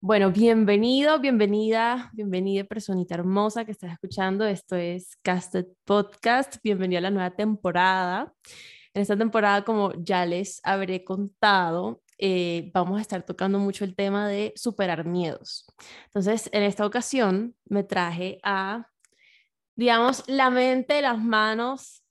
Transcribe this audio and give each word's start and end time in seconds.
Bueno, 0.00 0.30
bienvenido, 0.30 1.18
bienvenida, 1.18 2.10
bienvenida 2.12 2.62
personita 2.62 3.16
hermosa 3.16 3.64
que 3.64 3.72
estás 3.72 3.90
escuchando. 3.90 4.46
Esto 4.46 4.76
es 4.76 5.16
Casted 5.22 5.66
Podcast. 5.84 6.58
Bienvenido 6.62 6.98
a 6.98 7.02
la 7.02 7.10
nueva 7.10 7.30
temporada. 7.32 8.32
En 8.94 9.02
esta 9.02 9.16
temporada, 9.16 9.64
como 9.64 9.92
ya 10.00 10.24
les 10.24 10.60
habré 10.62 11.02
contado, 11.02 12.00
eh, 12.16 12.70
vamos 12.72 12.98
a 12.98 13.00
estar 13.00 13.24
tocando 13.24 13.58
mucho 13.58 13.84
el 13.84 13.96
tema 13.96 14.28
de 14.28 14.52
superar 14.54 15.04
miedos. 15.04 15.66
Entonces, 16.04 16.48
en 16.52 16.62
esta 16.62 16.86
ocasión 16.86 17.56
me 17.64 17.82
traje 17.82 18.38
a, 18.44 18.86
digamos, 19.74 20.22
la 20.28 20.50
mente, 20.50 21.02
las 21.02 21.18
manos, 21.18 22.04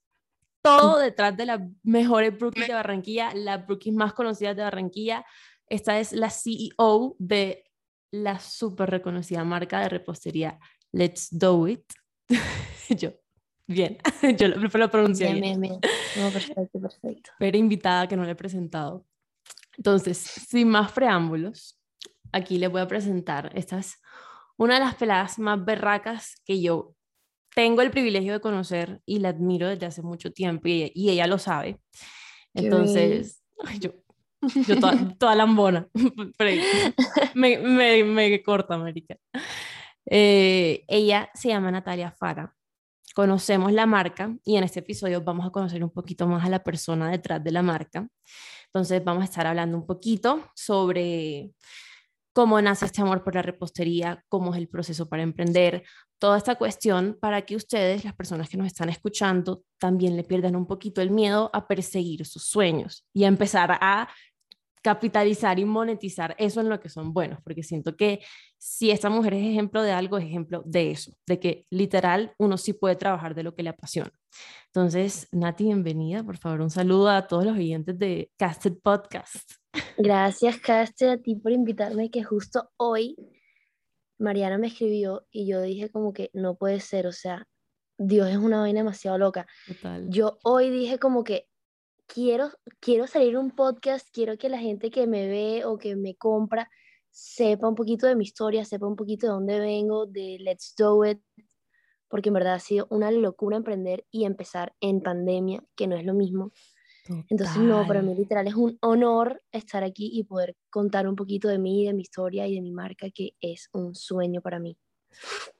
todo 0.60 0.98
detrás 0.98 1.34
de 1.38 1.46
las 1.46 1.60
mejores 1.82 2.38
brookies 2.38 2.68
de 2.68 2.74
Barranquilla, 2.74 3.32
las 3.34 3.66
brookies 3.66 3.94
más 3.94 4.12
conocidas 4.12 4.56
de 4.56 4.64
Barranquilla. 4.64 5.24
Esta 5.70 5.98
es 6.00 6.12
la 6.12 6.28
CEO 6.28 7.16
de 7.18 7.67
la 8.10 8.38
súper 8.38 8.90
reconocida 8.90 9.44
marca 9.44 9.80
de 9.80 9.88
repostería 9.88 10.58
Let's 10.92 11.28
Do 11.30 11.68
It. 11.68 11.84
yo, 12.90 13.12
bien, 13.66 13.98
yo 14.38 14.48
lo, 14.48 14.56
lo 14.56 14.90
pronuncié 14.90 15.32
bien. 15.34 15.60
bien. 15.60 15.80
No, 16.16 16.30
perfecto, 16.32 16.80
perfecto. 16.80 17.30
Pero 17.38 17.56
invitada 17.56 18.06
que 18.06 18.16
no 18.16 18.24
le 18.24 18.32
he 18.32 18.36
presentado. 18.36 19.04
Entonces, 19.76 20.18
sin 20.18 20.68
más 20.68 20.92
preámbulos, 20.92 21.80
aquí 22.32 22.58
les 22.58 22.70
voy 22.70 22.80
a 22.80 22.88
presentar. 22.88 23.52
Esta 23.54 23.78
es 23.78 24.00
una 24.56 24.74
de 24.74 24.80
las 24.80 24.96
peladas 24.96 25.38
más 25.38 25.64
berracas 25.64 26.42
que 26.44 26.60
yo 26.60 26.94
tengo 27.54 27.80
el 27.82 27.90
privilegio 27.90 28.32
de 28.32 28.40
conocer 28.40 29.00
y 29.06 29.20
la 29.20 29.30
admiro 29.30 29.68
desde 29.68 29.86
hace 29.86 30.02
mucho 30.02 30.32
tiempo 30.32 30.68
y, 30.68 30.90
y 30.94 31.10
ella 31.10 31.26
lo 31.26 31.38
sabe. 31.38 31.80
Entonces, 32.54 33.42
ay, 33.64 33.78
yo 33.78 33.92
yo 34.66 34.78
toda, 34.78 34.96
toda 35.18 35.34
lambona, 35.34 35.88
me, 37.34 37.58
me, 37.58 38.04
me, 38.04 38.42
corta, 38.42 38.74
América. 38.74 39.16
Eh, 40.06 40.84
ella 40.88 41.30
se 41.34 41.48
llama 41.48 41.70
Natalia 41.70 42.10
Fara. 42.10 42.54
Conocemos 43.14 43.72
la 43.72 43.86
marca 43.86 44.34
y 44.44 44.56
en 44.56 44.64
este 44.64 44.80
episodio 44.80 45.22
vamos 45.22 45.46
a 45.46 45.50
conocer 45.50 45.82
un 45.82 45.90
poquito 45.90 46.26
más 46.28 46.44
a 46.44 46.48
la 46.48 46.62
persona 46.62 47.10
detrás 47.10 47.42
de 47.42 47.50
la 47.50 47.62
marca. 47.62 48.06
Entonces 48.66 49.02
vamos 49.02 49.22
a 49.22 49.24
estar 49.24 49.46
hablando 49.46 49.76
un 49.76 49.86
poquito 49.86 50.50
sobre 50.54 51.52
cómo 52.32 52.62
nace 52.62 52.86
este 52.86 53.02
amor 53.02 53.24
por 53.24 53.34
la 53.34 53.42
repostería, 53.42 54.24
cómo 54.28 54.52
es 54.54 54.58
el 54.58 54.68
proceso 54.68 55.08
para 55.08 55.24
emprender, 55.24 55.82
toda 56.18 56.36
esta 56.36 56.56
cuestión 56.56 57.16
para 57.20 57.42
que 57.42 57.56
ustedes, 57.56 58.04
las 58.04 58.14
personas 58.14 58.48
que 58.48 58.56
nos 58.56 58.66
están 58.66 58.88
escuchando, 58.88 59.62
también 59.78 60.16
le 60.16 60.24
pierdan 60.24 60.56
un 60.56 60.66
poquito 60.66 61.00
el 61.00 61.10
miedo 61.10 61.50
a 61.52 61.66
perseguir 61.66 62.26
sus 62.26 62.44
sueños 62.44 63.06
y 63.12 63.24
a 63.24 63.28
empezar 63.28 63.78
a 63.80 64.08
capitalizar 64.82 65.58
y 65.58 65.64
monetizar 65.64 66.34
eso 66.38 66.60
en 66.60 66.68
lo 66.68 66.80
que 66.80 66.88
son 66.88 67.12
buenos, 67.12 67.40
porque 67.42 67.62
siento 67.62 67.96
que 67.96 68.20
si 68.58 68.90
esta 68.90 69.10
mujer 69.10 69.34
es 69.34 69.44
ejemplo 69.44 69.82
de 69.82 69.92
algo, 69.92 70.18
es 70.18 70.24
ejemplo 70.24 70.62
de 70.64 70.90
eso, 70.90 71.12
de 71.26 71.38
que 71.38 71.66
literal 71.70 72.34
uno 72.38 72.56
sí 72.56 72.72
puede 72.72 72.96
trabajar 72.96 73.34
de 73.34 73.42
lo 73.42 73.54
que 73.54 73.62
le 73.62 73.70
apasiona. 73.70 74.12
Entonces, 74.66 75.28
Nati, 75.32 75.64
bienvenida, 75.64 76.22
por 76.22 76.36
favor, 76.36 76.60
un 76.60 76.70
saludo 76.70 77.08
a 77.08 77.26
todos 77.26 77.44
los 77.44 77.56
oyentes 77.56 77.98
de 77.98 78.30
Casted 78.36 78.74
Podcast. 78.82 79.52
Gracias, 79.96 80.58
Casted, 80.58 81.08
a 81.08 81.16
ti 81.18 81.36
por 81.36 81.52
invitarme, 81.52 82.10
que 82.10 82.22
justo 82.22 82.70
hoy 82.76 83.16
Mariana 84.18 84.58
me 84.58 84.68
escribió 84.68 85.26
y 85.30 85.46
yo 85.46 85.62
dije 85.62 85.90
como 85.90 86.12
que 86.12 86.30
no 86.32 86.56
puede 86.56 86.80
ser, 86.80 87.06
o 87.06 87.12
sea, 87.12 87.46
Dios 87.98 88.28
es 88.28 88.36
una 88.36 88.60
vaina 88.60 88.80
demasiado 88.80 89.18
loca. 89.18 89.46
Yo 90.08 90.38
hoy 90.44 90.70
dije 90.70 90.98
como 90.98 91.24
que 91.24 91.48
quiero, 92.08 92.50
quiero 92.80 93.06
salir 93.06 93.36
un 93.36 93.52
podcast, 93.52 94.08
quiero 94.12 94.36
que 94.36 94.48
la 94.48 94.58
gente 94.58 94.90
que 94.90 95.06
me 95.06 95.28
ve 95.28 95.64
o 95.64 95.78
que 95.78 95.94
me 95.94 96.16
compra 96.16 96.68
sepa 97.10 97.68
un 97.68 97.74
poquito 97.74 98.06
de 98.06 98.16
mi 98.16 98.24
historia, 98.24 98.64
sepa 98.64 98.86
un 98.86 98.96
poquito 98.96 99.26
de 99.26 99.32
dónde 99.32 99.60
vengo, 99.60 100.06
de 100.06 100.38
Let's 100.40 100.74
Do 100.76 101.04
It, 101.04 101.20
porque 102.08 102.30
en 102.30 102.34
verdad 102.34 102.54
ha 102.54 102.60
sido 102.60 102.86
una 102.90 103.10
locura 103.10 103.56
emprender 103.56 104.04
y 104.10 104.24
empezar 104.24 104.74
en 104.80 105.00
pandemia, 105.00 105.62
que 105.76 105.86
no 105.86 105.96
es 105.96 106.04
lo 106.04 106.14
mismo. 106.14 106.52
Entonces, 107.30 107.56
no, 107.56 107.86
para 107.86 108.02
mí 108.02 108.14
literal 108.14 108.46
es 108.46 108.54
un 108.54 108.76
honor 108.82 109.42
estar 109.50 109.82
aquí 109.82 110.10
y 110.12 110.24
poder 110.24 110.56
contar 110.68 111.08
un 111.08 111.16
poquito 111.16 111.48
de 111.48 111.58
mí, 111.58 111.86
de 111.86 111.94
mi 111.94 112.02
historia 112.02 112.46
y 112.46 112.54
de 112.54 112.60
mi 112.60 112.70
marca, 112.70 113.08
que 113.10 113.30
es 113.40 113.70
un 113.72 113.94
sueño 113.94 114.42
para 114.42 114.58
mí. 114.58 114.76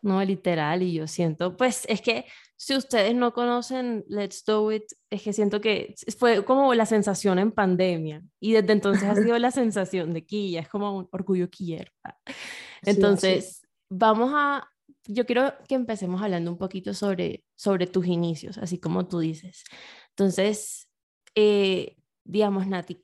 No, 0.03 0.23
literal, 0.25 0.83
y 0.83 0.93
yo 0.93 1.07
siento, 1.07 1.57
pues 1.57 1.85
es 1.89 2.01
que 2.01 2.25
si 2.57 2.77
ustedes 2.77 3.15
no 3.15 3.33
conocen 3.33 4.05
Let's 4.09 4.45
Do 4.45 4.73
It, 4.73 4.83
es 5.11 5.23
que 5.23 5.33
siento 5.33 5.61
que 5.61 5.95
fue 6.19 6.45
como 6.45 6.75
la 6.75 6.87
sensación 6.87 7.39
en 7.39 7.53
pandemia, 7.53 8.23
y 8.41 8.53
desde 8.53 8.73
entonces 8.73 9.05
ha 9.05 9.15
sido 9.15 9.39
la 9.39 9.53
sensación 9.53 10.13
de 10.13 10.27
quilla, 10.27 10.61
es 10.61 10.69
como 10.69 10.99
un 10.99 11.09
orgullo 11.13 11.49
quillero. 11.49 11.93
Entonces, 12.83 13.63
vamos 13.89 14.33
a, 14.35 14.69
yo 15.07 15.25
quiero 15.25 15.53
que 15.69 15.75
empecemos 15.75 16.21
hablando 16.21 16.51
un 16.51 16.59
poquito 16.59 16.95
sobre, 16.95 17.45
sobre 17.55 17.87
tus 17.87 18.07
inicios, 18.07 18.59
así 18.59 18.79
como 18.79 19.07
tú 19.07 19.21
dices. 19.21 19.65
Entonces, 20.11 20.89
eh, 21.37 21.97
digamos, 22.25 22.67
Nati, 22.67 23.01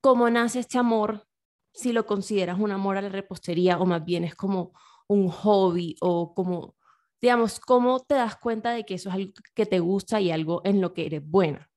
¿cómo 0.00 0.28
nace 0.30 0.60
este 0.60 0.78
amor? 0.78 1.26
Si 1.72 1.92
lo 1.92 2.06
consideras 2.06 2.58
un 2.58 2.72
amor 2.72 2.96
a 2.96 3.02
la 3.02 3.08
repostería 3.08 3.78
o 3.78 3.86
más 3.86 4.04
bien 4.04 4.24
es 4.24 4.34
como 4.34 4.72
un 5.08 5.28
hobby 5.28 5.96
o 6.00 6.34
como, 6.34 6.76
digamos, 7.20 7.58
cómo 7.60 8.00
te 8.00 8.14
das 8.14 8.36
cuenta 8.36 8.70
de 8.72 8.84
que 8.84 8.94
eso 8.94 9.08
es 9.08 9.14
algo 9.16 9.32
que 9.54 9.66
te 9.66 9.80
gusta 9.80 10.20
y 10.20 10.30
algo 10.30 10.62
en 10.64 10.80
lo 10.80 10.94
que 10.94 11.06
eres 11.06 11.26
buena? 11.26 11.70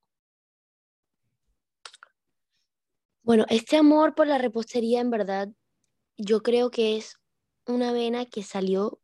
Bueno, 3.24 3.44
este 3.48 3.76
amor 3.76 4.14
por 4.14 4.26
la 4.26 4.38
repostería 4.38 5.00
en 5.00 5.10
verdad 5.10 5.48
yo 6.16 6.42
creo 6.42 6.70
que 6.70 6.96
es 6.96 7.16
una 7.66 7.92
vena 7.92 8.26
que 8.26 8.42
salió 8.42 9.00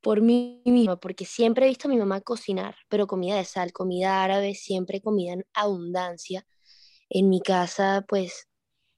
por 0.00 0.20
mí 0.20 0.62
misma, 0.64 0.98
porque 0.98 1.24
siempre 1.24 1.66
he 1.66 1.68
visto 1.68 1.88
a 1.88 1.90
mi 1.90 1.96
mamá 1.96 2.20
cocinar, 2.20 2.74
pero 2.88 3.06
comida 3.06 3.36
de 3.36 3.44
sal, 3.44 3.72
comida 3.72 4.22
árabe, 4.22 4.54
siempre 4.54 5.00
comida 5.00 5.32
en 5.34 5.46
abundancia. 5.54 6.46
En 7.08 7.28
mi 7.28 7.40
casa, 7.40 8.04
pues, 8.08 8.48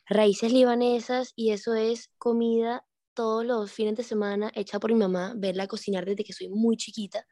raíces 0.06 0.52
libanesas 0.52 1.32
y 1.36 1.50
eso 1.50 1.74
es 1.74 2.10
comida 2.18 2.86
todos 3.14 3.44
los 3.44 3.72
fines 3.72 3.96
de 3.96 4.02
semana 4.02 4.50
hecha 4.54 4.78
por 4.78 4.92
mi 4.92 4.98
mamá, 4.98 5.34
verla 5.36 5.66
cocinar 5.66 6.04
desde 6.04 6.24
que 6.24 6.32
soy 6.32 6.48
muy 6.48 6.76
chiquita. 6.76 7.26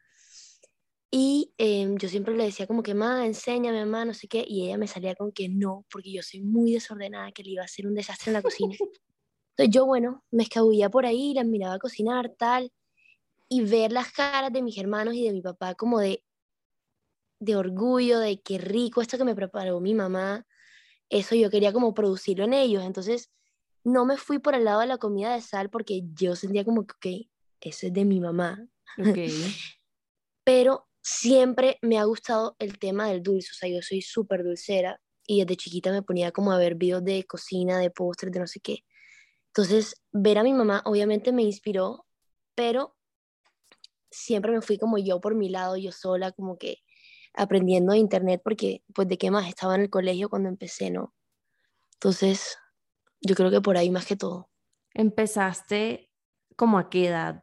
Y 1.10 1.52
em, 1.58 1.98
yo 1.98 2.08
siempre 2.08 2.34
le 2.34 2.44
decía 2.44 2.66
como 2.66 2.82
que, 2.82 2.94
mamá, 2.94 3.26
enséñame, 3.26 3.84
mamá, 3.84 4.06
no 4.06 4.14
sé 4.14 4.28
qué, 4.28 4.44
y 4.48 4.64
ella 4.64 4.78
me 4.78 4.88
salía 4.88 5.14
con 5.14 5.30
que 5.30 5.48
no, 5.48 5.84
porque 5.90 6.10
yo 6.10 6.22
soy 6.22 6.40
muy 6.40 6.72
desordenada, 6.72 7.32
que 7.32 7.42
le 7.42 7.50
iba 7.50 7.62
a 7.62 7.66
hacer 7.66 7.86
un 7.86 7.94
desastre 7.94 8.30
en 8.30 8.34
la 8.34 8.42
cocina. 8.42 8.74
Entonces 9.50 9.74
yo, 9.74 9.84
bueno, 9.84 10.24
me 10.30 10.44
escabullía 10.44 10.88
por 10.88 11.04
ahí, 11.04 11.34
la 11.34 11.44
miraba 11.44 11.78
cocinar, 11.78 12.30
tal, 12.38 12.72
y 13.50 13.60
ver 13.62 13.92
las 13.92 14.10
caras 14.12 14.52
de 14.52 14.62
mis 14.62 14.78
hermanos 14.78 15.14
y 15.14 15.24
de 15.24 15.32
mi 15.32 15.42
papá 15.42 15.74
como 15.74 16.00
de, 16.00 16.24
de 17.40 17.56
orgullo, 17.56 18.18
de 18.18 18.40
qué 18.40 18.56
rico 18.56 19.02
esto 19.02 19.18
que 19.18 19.24
me 19.24 19.34
preparó 19.34 19.80
mi 19.80 19.92
mamá, 19.92 20.46
eso 21.10 21.34
yo 21.34 21.50
quería 21.50 21.74
como 21.74 21.92
producirlo 21.92 22.44
en 22.44 22.54
ellos. 22.54 22.84
Entonces, 22.84 23.30
no 23.84 24.04
me 24.04 24.16
fui 24.16 24.38
por 24.38 24.54
el 24.54 24.64
lado 24.64 24.80
de 24.80 24.86
la 24.86 24.98
comida 24.98 25.34
de 25.34 25.40
sal 25.40 25.70
porque 25.70 26.02
yo 26.14 26.36
sentía 26.36 26.64
como 26.64 26.86
que, 26.86 26.94
ok, 26.94 27.28
eso 27.60 27.86
es 27.86 27.92
de 27.92 28.04
mi 28.04 28.20
mamá. 28.20 28.66
Pero 30.44 30.88
siempre 31.02 31.78
me 31.82 31.98
ha 31.98 32.04
gustado 32.04 32.56
el 32.58 32.78
tema 32.78 33.08
del 33.08 33.22
dulce, 33.22 33.50
o 33.52 33.54
sea, 33.54 33.68
yo 33.68 33.82
soy 33.82 34.02
súper 34.02 34.44
dulcera 34.44 35.00
y 35.26 35.40
desde 35.40 35.56
chiquita 35.56 35.92
me 35.92 36.02
ponía 36.02 36.32
como 36.32 36.52
a 36.52 36.58
ver 36.58 36.74
videos 36.74 37.04
de 37.04 37.24
cocina, 37.24 37.78
de 37.78 37.90
postres, 37.90 38.32
de 38.32 38.40
no 38.40 38.46
sé 38.46 38.60
qué. 38.60 38.84
Entonces, 39.48 40.02
ver 40.12 40.38
a 40.38 40.42
mi 40.42 40.52
mamá 40.52 40.82
obviamente 40.84 41.32
me 41.32 41.42
inspiró, 41.42 42.06
pero 42.54 42.96
siempre 44.10 44.52
me 44.52 44.62
fui 44.62 44.78
como 44.78 44.98
yo 44.98 45.20
por 45.20 45.34
mi 45.34 45.48
lado, 45.48 45.76
yo 45.76 45.92
sola, 45.92 46.32
como 46.32 46.58
que 46.58 46.78
aprendiendo 47.34 47.92
de 47.92 47.98
internet, 47.98 48.40
porque 48.44 48.82
pues 48.94 49.08
de 49.08 49.18
qué 49.18 49.30
más 49.30 49.48
estaba 49.48 49.74
en 49.74 49.82
el 49.82 49.90
colegio 49.90 50.28
cuando 50.28 50.48
empecé, 50.48 50.90
¿no? 50.90 51.14
Entonces, 51.94 52.58
yo 53.22 53.34
creo 53.34 53.50
que 53.50 53.60
por 53.60 53.76
ahí 53.76 53.90
más 53.90 54.06
que 54.06 54.16
todo. 54.16 54.50
¿Empezaste 54.94 56.10
como 56.56 56.78
a 56.78 56.90
qué 56.90 57.08
edad? 57.08 57.42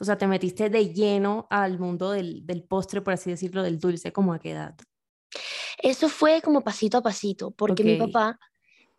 O 0.00 0.04
sea, 0.04 0.16
te 0.16 0.26
metiste 0.26 0.70
de 0.70 0.94
lleno 0.94 1.46
al 1.50 1.78
mundo 1.78 2.12
del, 2.12 2.46
del 2.46 2.62
postre, 2.62 3.02
por 3.02 3.12
así 3.12 3.28
decirlo, 3.28 3.62
del 3.62 3.78
dulce, 3.78 4.12
como 4.12 4.32
a 4.32 4.38
qué 4.38 4.52
edad? 4.52 4.74
Eso 5.82 6.08
fue 6.08 6.40
como 6.40 6.62
pasito 6.62 6.98
a 6.98 7.02
pasito, 7.02 7.50
porque 7.50 7.84
mi 7.84 7.96
papá 7.96 8.38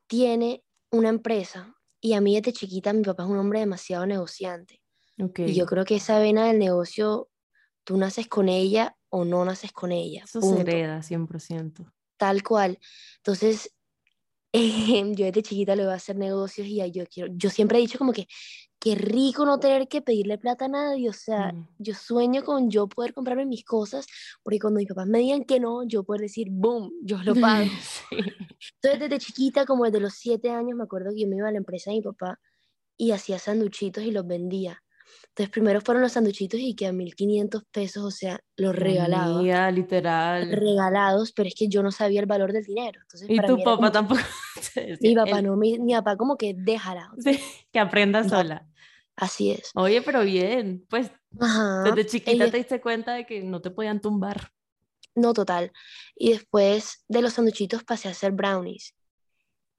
tiene 0.08 0.63
una 0.92 1.10
empresa 1.10 1.75
y 2.00 2.14
a 2.14 2.22
mí 2.22 2.36
desde 2.36 2.54
chiquita 2.54 2.94
mi 2.94 3.04
papá 3.04 3.24
es 3.24 3.30
un 3.30 3.38
hombre 3.38 3.60
demasiado 3.60 4.06
negociante. 4.06 4.81
Okay. 5.19 5.52
Y 5.52 5.56
yo 5.56 5.66
creo 5.66 5.86
que 5.86 5.96
esa 5.96 6.19
vena 6.19 6.48
del 6.48 6.60
negocio, 6.60 7.30
tú 7.84 7.98
naces 7.98 8.28
con 8.28 8.50
ella 8.50 8.96
o 9.10 9.25
no 9.25 9.46
naces 9.46 9.72
con 9.72 9.92
ella. 9.92 10.24
Eso 10.25 10.42
se 10.42 10.62
hereda 10.62 11.00
100%. 11.00 11.92
Tal 12.18 12.44
cual. 12.44 12.80
Entonces, 13.18 13.74
yo 14.53 15.25
desde 15.25 15.44
chiquita 15.44 15.75
le 15.75 15.83
voy 15.83 15.94
a 15.94 15.95
hacer 15.95 16.18
negocios 16.18 16.68
y 16.68 16.92
yo 16.92 17.06
quiero, 17.06 17.31
yo 17.36 17.50
siempre 17.50 17.77
he 17.77 17.81
dicho 17.81 17.98
como 17.98 18.12
que 18.12 18.27
qué 18.81 18.95
rico 18.95 19.45
no 19.45 19.59
tener 19.59 19.88
que 19.88 20.01
pedirle 20.01 20.39
plata 20.39 20.65
a 20.65 20.68
nadie, 20.68 21.07
o 21.07 21.13
sea, 21.13 21.53
mm. 21.53 21.68
yo 21.77 21.94
sueño 21.94 22.44
con 22.44 22.71
yo 22.71 22.88
poder 22.88 23.13
comprarme 23.13 23.45
mis 23.45 23.63
cosas, 23.63 24.07
porque 24.42 24.59
cuando 24.59 24.80
mis 24.80 24.89
papás 24.89 25.06
me 25.06 25.19
digan 25.19 25.44
que 25.44 25.59
no, 25.59 25.83
yo 25.83 26.03
poder 26.03 26.21
decir, 26.21 26.48
boom, 26.50 26.92
yo 27.03 27.18
lo 27.24 27.36
pago. 27.36 27.69
Entonces 28.12 29.00
desde 29.00 29.19
chiquita, 29.19 29.65
como 29.65 29.86
desde 29.86 30.00
los 30.00 30.15
siete 30.15 30.50
años, 30.50 30.75
me 30.75 30.83
acuerdo 30.83 31.12
que 31.12 31.21
yo 31.21 31.27
me 31.27 31.38
iba 31.38 31.47
a 31.47 31.51
la 31.51 31.59
empresa 31.59 31.92
de 31.92 31.97
mi 31.97 32.01
papá 32.01 32.39
y 32.97 33.12
hacía 33.12 33.38
sanduchitos 33.38 34.04
y 34.04 34.12
los 34.12 34.25
vendía. 34.25 34.81
Entonces 35.31 35.50
primero 35.50 35.80
fueron 35.80 36.04
los 36.04 36.12
sanduchitos 36.12 36.60
y 36.60 36.75
que 36.75 36.88
a 36.88 36.92
1500 36.92 37.63
pesos, 37.72 38.04
o 38.04 38.12
sea, 38.12 38.39
los 38.57 38.75
regalaba. 38.75 39.39
Amiga, 39.39 39.72
literal. 39.72 40.51
Regalados, 40.51 41.31
pero 41.31 41.48
es 41.48 41.56
que 41.56 41.69
yo 41.69 41.81
no 41.83 41.92
sabía 41.92 42.19
el 42.19 42.25
valor 42.25 42.51
del 42.51 42.66
dinero. 42.66 43.00
Entonces, 43.01 43.30
y 43.30 43.38
para 43.38 43.48
tu 43.48 43.57
papá 43.57 43.75
como- 43.78 43.92
tampoco. 43.92 44.22
Mi 45.01 45.16
papá 45.16 45.42
no, 45.42 45.56
mi, 45.56 45.80
mi 45.80 45.94
papá 45.94 46.18
como 46.18 46.36
que 46.38 46.54
déjala. 46.56 47.12
sí, 47.18 47.39
que 47.72 47.80
aprenda 47.80 48.22
No. 48.24 48.30
sola. 48.30 48.68
Así 49.16 49.51
es. 49.51 49.72
Oye, 49.75 50.01
pero 50.01 50.22
bien, 50.24 50.86
pues 50.89 51.12
Ajá. 51.39 51.83
desde 51.83 52.06
chiquita 52.07 52.31
ella- 52.31 52.51
te 52.51 52.57
diste 52.57 52.81
cuenta 52.81 53.13
de 53.13 53.25
que 53.25 53.42
no 53.42 53.62
te 53.62 53.72
podían 53.72 54.01
tumbar. 54.01 54.51
No, 55.16 55.33
total. 55.33 55.72
Y 56.16 56.31
después 56.31 57.06
de 57.07 57.22
los 57.22 57.33
sanduchitos 57.33 57.83
pasé 57.86 58.07
a 58.10 58.12
hacer 58.12 58.31
brownies. 58.33 58.95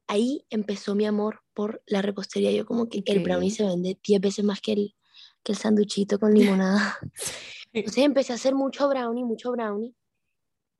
Ahí 0.06 0.44
empezó 0.50 0.94
mi 0.94 1.06
amor 1.06 1.40
por 1.54 1.82
la 1.86 2.02
repostería. 2.02 2.50
Yo 2.52 2.64
como 2.66 2.88
que 2.88 3.02
el 3.06 3.20
brownie 3.20 3.50
se 3.50 3.64
vende 3.64 3.98
10 4.06 4.20
veces 4.20 4.44
más 4.44 4.60
que 4.60 4.72
el, 4.72 4.94
que 5.42 5.52
el 5.52 5.58
sanduchito 5.58 6.18
con 6.18 6.34
limonada. 6.34 6.98
Entonces 7.72 8.04
empecé 8.04 8.32
a 8.32 8.36
hacer 8.36 8.54
mucho 8.54 8.88
brownie, 8.88 9.24
mucho 9.24 9.50
brownie. 9.52 9.94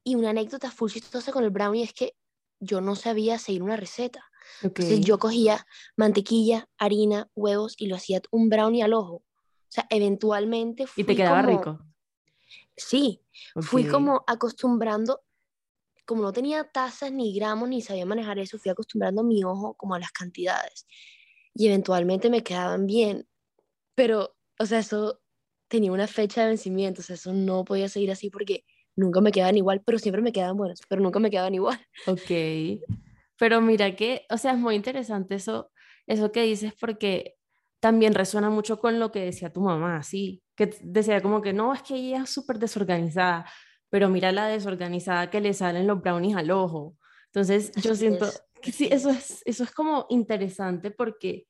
Y 0.05 0.15
una 0.17 0.31
anécdota 0.31 0.71
full 0.71 0.91
chistosa 0.91 1.33
con 1.33 1.45
el 1.45 1.51
brownie 1.51 1.85
es 1.85 1.93
que 1.93 2.15
yo 2.61 2.81
no 2.81 2.95
sabía 2.97 3.39
seguir 3.39 3.63
una 3.63 3.77
receta. 3.77 4.25
Entonces 4.63 5.01
yo 5.01 5.19
cogía 5.19 5.67
mantequilla, 5.97 6.69
harina, 6.79 7.29
huevos 7.35 7.75
y 7.79 7.87
lo 7.87 7.97
hacía 7.97 8.21
un 8.31 8.49
brownie 8.49 8.83
al 8.83 8.93
ojo. 8.95 9.15
O 9.17 9.25
sea, 9.69 9.87
eventualmente 9.91 10.87
fui 10.87 11.03
Y 11.03 11.07
te 11.07 11.17
quedaba 11.17 11.43
como- 11.45 11.59
rico. 11.59 11.79
Sí, 12.77 13.21
fui 13.61 13.87
como 13.87 14.25
acostumbrando, 14.27 15.23
como 16.07 16.23
no 16.23 16.33
tenía 16.33 16.65
tazas 16.65 17.13
ni 17.13 17.35
gramos 17.35 17.69
ni 17.69 17.81
sabía 17.83 18.05
manejar 18.07 18.39
eso, 18.39 18.59
fui 18.59 18.71
acostumbrando 18.71 19.23
mi 19.23 19.45
ojo 19.45 19.75
como 19.75 19.95
a 19.95 19.99
las 19.99 20.11
cantidades. 20.11 20.87
Y 21.55 21.67
eventualmente 21.69 22.29
me 22.31 22.43
quedaban 22.43 22.87
bien. 22.87 23.29
Pero, 23.95 24.35
o 24.59 24.67
sea, 24.67 24.79
eso 24.79 25.21
tenía 25.69 25.93
una 25.93 26.07
fecha 26.07 26.43
de 26.43 26.49
vencimiento, 26.49 27.01
o 27.01 27.05
sea, 27.05 27.15
eso 27.15 27.33
no 27.33 27.65
podía 27.65 27.89
seguir 27.89 28.11
así 28.11 28.31
porque 28.31 28.65
nunca 28.95 29.21
me 29.21 29.33
quedaban 29.33 29.57
igual, 29.57 29.83
pero 29.85 29.99
siempre 29.99 30.23
me 30.23 30.33
quedaban 30.33 30.57
buenos, 30.57 30.81
pero 30.89 31.01
nunca 31.01 31.19
me 31.19 31.31
quedaban 31.31 31.55
igual. 31.55 31.81
Ok. 32.07 32.83
Pero 33.39 33.61
mira 33.61 33.97
que, 33.97 34.27
o 34.31 34.37
sea, 34.37 34.53
es 34.53 34.59
muy 34.59 34.75
interesante 34.75 35.35
eso, 35.37 35.73
eso 36.07 36.31
que 36.31 36.43
dices 36.43 36.75
porque 36.79 37.37
también 37.81 38.15
resuena 38.15 38.51
mucho 38.51 38.79
con 38.79 39.01
lo 39.01 39.11
que 39.11 39.25
decía 39.25 39.53
tu 39.53 39.61
mamá, 39.61 40.03
sí, 40.03 40.43
que 40.55 40.77
decía 40.83 41.21
como 41.21 41.43
que 41.43 41.53
no, 41.53 41.75
es 41.75 41.83
que 41.83 41.97
ella 41.97 42.23
es 42.23 42.31
súper 42.31 42.59
desorganizada, 42.59 43.47
pero 43.89 44.09
mira 44.09 44.31
la 44.31 44.47
desorganizada 44.47 45.31
que 45.31 45.41
le 45.41 45.55
salen 45.55 45.87
los 45.87 46.01
brownies 46.01 46.37
al 46.37 46.51
ojo. 46.51 46.97
Entonces, 47.27 47.73
yo 47.83 47.95
siento 47.95 48.27
es, 48.27 48.45
que 48.61 48.73
sí, 48.73 48.89
eso 48.91 49.11
es, 49.11 49.43
eso 49.45 49.65
es 49.65 49.73
como 49.73 50.07
interesante 50.11 50.91
porque 50.91 51.47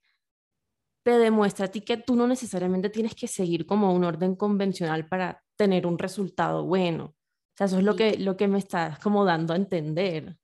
te 1.03 1.19
demuestra 1.19 1.67
a 1.67 1.69
ti 1.69 1.81
que 1.81 1.97
tú 1.97 2.15
no 2.15 2.27
necesariamente 2.27 2.91
tienes 2.91 3.15
que 3.15 3.27
seguir 3.27 3.67
como 3.67 3.93
un 3.93 4.05
orden 4.05 4.37
convencional 4.37 5.09
para 5.09 5.43
tener 5.57 5.87
un 5.87 5.99
resultado 5.99 6.65
bueno. 6.65 7.05
O 7.05 7.57
sea, 7.57 7.67
eso 7.67 7.79
es 7.79 7.85
lo 7.85 7.97
que, 7.97 8.17
lo 8.19 8.37
que 8.37 8.49
me 8.49 8.59
estás 8.59 8.99
como 8.99 9.25
dando 9.25 9.53
a 9.53 9.57
entender. 9.57 10.37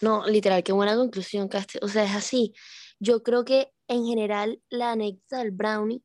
No, 0.00 0.26
literal, 0.26 0.62
qué 0.64 0.72
buena 0.72 0.96
conclusión, 0.96 1.48
Caste. 1.48 1.78
O 1.82 1.88
sea, 1.88 2.04
es 2.04 2.14
así. 2.14 2.52
Yo 2.98 3.22
creo 3.22 3.44
que 3.44 3.72
en 3.88 4.04
general 4.04 4.60
la 4.68 4.92
anécdota 4.92 5.38
del 5.38 5.52
brownie 5.52 6.02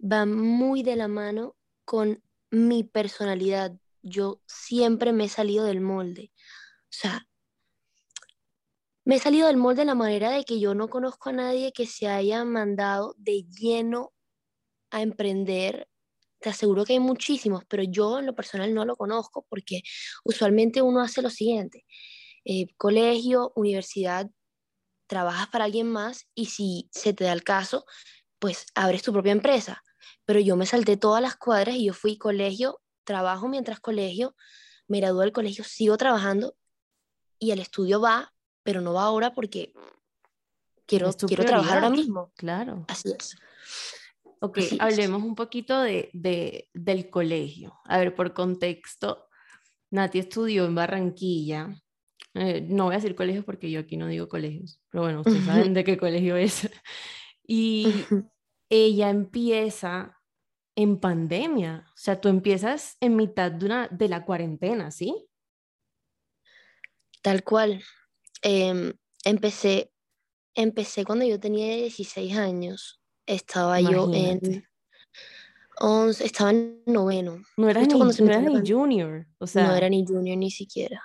va 0.00 0.26
muy 0.26 0.82
de 0.82 0.96
la 0.96 1.08
mano 1.08 1.56
con 1.84 2.22
mi 2.50 2.84
personalidad. 2.84 3.72
Yo 4.02 4.40
siempre 4.46 5.12
me 5.12 5.24
he 5.24 5.28
salido 5.28 5.64
del 5.64 5.80
molde. 5.80 6.32
O 6.34 6.96
sea, 6.96 7.26
me 9.04 9.16
he 9.16 9.18
salido 9.18 9.48
del 9.48 9.56
molde 9.56 9.82
de 9.82 9.86
la 9.86 9.94
manera 9.94 10.30
de 10.30 10.44
que 10.44 10.60
yo 10.60 10.74
no 10.74 10.88
conozco 10.88 11.30
a 11.30 11.32
nadie 11.32 11.72
que 11.72 11.86
se 11.86 12.08
haya 12.08 12.44
mandado 12.44 13.14
de 13.18 13.44
lleno 13.44 14.12
a 14.90 15.02
emprender. 15.02 15.88
Te 16.40 16.50
aseguro 16.50 16.84
que 16.84 16.94
hay 16.94 17.00
muchísimos, 17.00 17.64
pero 17.68 17.82
yo 17.82 18.18
en 18.18 18.26
lo 18.26 18.34
personal 18.34 18.74
no 18.74 18.84
lo 18.84 18.96
conozco 18.96 19.46
porque 19.48 19.82
usualmente 20.24 20.82
uno 20.82 21.00
hace 21.00 21.22
lo 21.22 21.30
siguiente. 21.30 21.84
eh, 22.46 22.66
colegio, 22.76 23.52
universidad, 23.56 24.30
trabajas 25.06 25.48
para 25.48 25.64
alguien 25.66 25.88
más 25.90 26.26
y 26.34 26.46
si 26.46 26.88
se 26.92 27.14
te 27.14 27.24
da 27.24 27.32
el 27.32 27.44
caso, 27.44 27.86
pues 28.38 28.66
abres 28.74 29.02
tu 29.02 29.12
propia 29.12 29.32
empresa. 29.32 29.82
Pero 30.26 30.40
yo 30.40 30.56
me 30.56 30.66
salté 30.66 30.96
todas 30.98 31.22
las 31.22 31.36
cuadras 31.36 31.76
y 31.76 31.86
yo 31.86 31.94
fui 31.94 32.18
colegio, 32.18 32.80
trabajo 33.04 33.48
mientras 33.48 33.80
colegio, 33.80 34.36
me 34.88 35.00
gradué 35.00 35.24
del 35.24 35.32
colegio, 35.32 35.64
sigo 35.64 35.96
trabajando 35.96 36.56
y 37.38 37.52
el 37.52 37.60
estudio 37.60 38.00
va, 38.00 38.33
pero 38.64 38.80
no 38.80 38.92
va 38.94 39.04
ahora 39.04 39.32
porque 39.34 39.72
quiero, 40.86 41.12
quiero 41.12 41.44
trabajar 41.44 41.76
ahora 41.78 41.90
mismo. 41.90 42.32
Claro. 42.36 42.84
Así 42.88 43.12
es. 43.16 43.36
Ok, 44.40 44.58
Así 44.58 44.74
es. 44.74 44.80
hablemos 44.80 45.22
un 45.22 45.36
poquito 45.36 45.80
de, 45.80 46.10
de- 46.12 46.68
del 46.74 47.08
colegio. 47.08 47.78
A 47.84 47.98
ver, 47.98 48.14
por 48.14 48.34
contexto, 48.34 49.28
Nati 49.90 50.18
estudió 50.18 50.64
en 50.66 50.74
Barranquilla. 50.74 51.80
Eh, 52.34 52.60
no 52.68 52.86
voy 52.86 52.94
a 52.94 52.98
decir 52.98 53.14
colegios 53.14 53.44
porque 53.44 53.70
yo 53.70 53.78
aquí 53.80 53.96
no 53.96 54.08
digo 54.08 54.28
colegios, 54.28 54.80
pero 54.90 55.04
bueno, 55.04 55.20
ustedes 55.20 55.44
saben 55.44 55.72
de 55.72 55.84
qué 55.84 55.96
colegio 55.96 56.36
es. 56.36 56.68
Y 57.46 57.86
ella 58.70 59.10
empieza 59.10 60.18
en 60.74 60.98
pandemia, 60.98 61.84
o 61.88 61.96
sea, 61.96 62.18
tú 62.20 62.28
empiezas 62.28 62.96
en 63.00 63.16
mitad 63.16 63.52
de, 63.52 63.66
una, 63.66 63.88
de 63.88 64.08
la 64.08 64.24
cuarentena, 64.24 64.90
¿sí? 64.90 65.28
Tal 67.22 67.44
cual. 67.44 67.82
Em, 68.44 68.92
empecé, 69.24 69.90
empecé 70.54 71.04
cuando 71.04 71.24
yo 71.24 71.40
tenía 71.40 71.76
16 71.76 72.36
años. 72.36 73.00
Estaba 73.26 73.80
yo 73.80 74.12
en 74.12 74.38
Imagínate. 74.38 74.68
11, 75.80 76.24
estaba 76.24 76.50
en 76.50 76.82
noveno. 76.86 77.42
No 77.56 77.66
justo 77.72 78.04
ni, 78.04 78.12
se 78.12 78.22
no 78.22 78.62
junior, 78.64 79.26
o 79.38 79.46
sea, 79.46 79.68
No 79.68 79.74
era 79.74 79.88
ni 79.88 80.06
junior 80.06 80.36
ni 80.36 80.50
siquiera. 80.50 81.02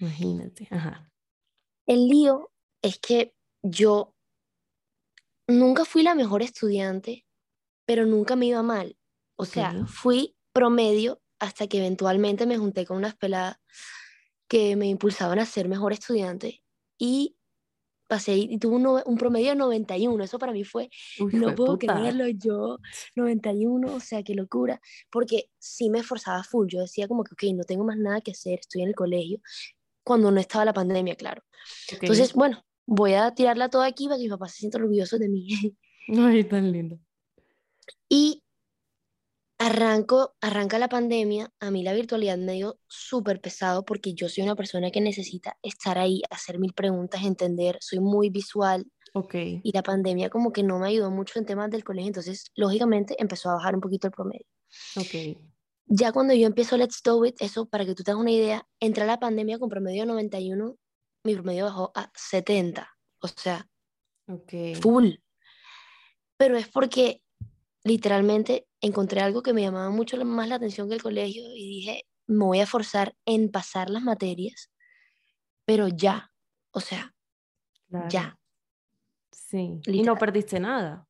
imagínate, 0.00 0.66
ajá. 0.70 1.12
El 1.86 2.08
lío 2.08 2.50
es 2.82 2.98
que 2.98 3.34
yo 3.62 4.16
nunca 5.46 5.84
fui 5.84 6.02
la 6.02 6.14
mejor 6.14 6.42
estudiante, 6.42 7.26
pero 7.84 8.06
nunca 8.06 8.36
me 8.36 8.46
iba 8.46 8.62
mal. 8.62 8.96
O 9.36 9.44
sea, 9.44 9.86
fui 9.86 10.34
promedio 10.52 11.20
hasta 11.38 11.68
que 11.68 11.78
eventualmente 11.78 12.46
me 12.46 12.58
junté 12.58 12.84
con 12.86 12.96
unas 12.96 13.14
peladas 13.16 13.58
que 14.48 14.76
me 14.76 14.86
impulsaban 14.86 15.38
a 15.38 15.46
ser 15.46 15.68
mejor 15.68 15.92
estudiante 15.92 16.62
y 16.98 17.36
pasé 18.08 18.36
y 18.36 18.58
tuve 18.58 18.76
un, 18.76 19.02
un 19.04 19.18
promedio 19.18 19.50
de 19.50 19.56
91. 19.56 20.24
Eso 20.24 20.38
para 20.38 20.52
mí 20.52 20.64
fue, 20.64 20.88
Uy, 21.20 21.34
no 21.34 21.54
puedo 21.54 21.72
jueputa. 21.76 21.94
creerlo 21.94 22.26
yo, 22.28 22.78
91, 23.14 23.94
o 23.94 24.00
sea, 24.00 24.22
qué 24.22 24.34
locura, 24.34 24.80
porque 25.10 25.50
sí 25.58 25.90
me 25.90 25.98
esforzaba 26.00 26.42
full. 26.42 26.66
Yo 26.68 26.80
decía 26.80 27.06
como 27.06 27.22
que, 27.22 27.34
ok, 27.34 27.54
no 27.54 27.64
tengo 27.64 27.84
más 27.84 27.98
nada 27.98 28.20
que 28.22 28.30
hacer, 28.32 28.60
estoy 28.60 28.82
en 28.82 28.88
el 28.88 28.94
colegio, 28.94 29.40
cuando 30.02 30.30
no 30.30 30.40
estaba 30.40 30.64
la 30.64 30.72
pandemia, 30.72 31.16
claro. 31.16 31.42
Ok. 31.92 32.02
Entonces, 32.02 32.32
bueno, 32.32 32.64
voy 32.86 33.12
a 33.12 33.34
tirarla 33.34 33.68
toda 33.68 33.86
aquí 33.86 34.06
para 34.06 34.16
que 34.16 34.24
mi 34.24 34.30
papá 34.30 34.48
se 34.48 34.56
sienta 34.56 34.78
orgulloso 34.78 35.18
de 35.18 35.28
mí. 35.28 35.76
Ay, 36.08 36.44
tan 36.44 36.72
lindo. 36.72 36.98
Y 38.10 38.42
arranco, 39.68 40.34
arranca 40.40 40.78
la 40.78 40.88
pandemia, 40.88 41.50
a 41.60 41.70
mí 41.70 41.82
la 41.82 41.92
virtualidad 41.92 42.38
me 42.38 42.54
dio 42.54 42.78
súper 42.86 43.40
pesado 43.40 43.84
porque 43.84 44.14
yo 44.14 44.28
soy 44.28 44.44
una 44.44 44.56
persona 44.56 44.90
que 44.90 45.00
necesita 45.00 45.58
estar 45.62 45.98
ahí, 45.98 46.22
hacer 46.30 46.58
mil 46.58 46.72
preguntas, 46.72 47.22
entender, 47.24 47.76
soy 47.80 48.00
muy 48.00 48.30
visual 48.30 48.86
Ok. 49.14 49.34
y 49.34 49.70
la 49.72 49.82
pandemia 49.82 50.30
como 50.30 50.52
que 50.52 50.62
no 50.62 50.78
me 50.78 50.88
ayudó 50.88 51.10
mucho 51.10 51.38
en 51.38 51.46
temas 51.46 51.70
del 51.70 51.84
colegio, 51.84 52.08
entonces 52.08 52.50
lógicamente 52.54 53.14
empezó 53.18 53.50
a 53.50 53.54
bajar 53.54 53.74
un 53.74 53.80
poquito 53.80 54.06
el 54.06 54.12
promedio. 54.12 54.46
Ok. 54.96 55.38
Ya 55.86 56.12
cuando 56.12 56.34
yo 56.34 56.46
empiezo 56.46 56.76
Let's 56.76 57.00
Do 57.02 57.24
It, 57.24 57.36
eso 57.40 57.66
para 57.66 57.84
que 57.84 57.94
tú 57.94 58.02
te 58.02 58.10
hagas 58.10 58.20
una 58.20 58.30
idea, 58.32 58.66
entré 58.80 59.04
a 59.04 59.06
la 59.06 59.18
pandemia 59.20 59.58
con 59.58 59.68
promedio 59.68 60.02
de 60.02 60.06
91, 60.06 60.76
mi 61.24 61.34
promedio 61.34 61.64
bajó 61.64 61.92
a 61.94 62.10
70, 62.14 62.88
o 63.20 63.28
sea, 63.28 63.66
Ok. 64.28 64.52
full. 64.80 65.14
Pero 66.36 66.56
es 66.56 66.68
porque 66.68 67.22
literalmente 67.84 68.66
encontré 68.80 69.20
algo 69.20 69.42
que 69.42 69.52
me 69.52 69.62
llamaba 69.62 69.90
mucho 69.90 70.22
más 70.24 70.48
la 70.48 70.56
atención 70.56 70.88
que 70.88 70.94
el 70.96 71.02
colegio 71.02 71.42
y 71.54 71.68
dije, 71.68 72.06
me 72.26 72.44
voy 72.44 72.60
a 72.60 72.66
forzar 72.66 73.16
en 73.24 73.50
pasar 73.50 73.90
las 73.90 74.02
materias, 74.02 74.70
pero 75.64 75.88
ya, 75.88 76.32
o 76.70 76.80
sea, 76.80 77.14
Claro. 77.88 78.08
ya. 78.10 78.38
Sí. 79.32 79.80
Y 79.86 80.02
no 80.02 80.16
perdiste 80.16 80.60
nada. 80.60 81.06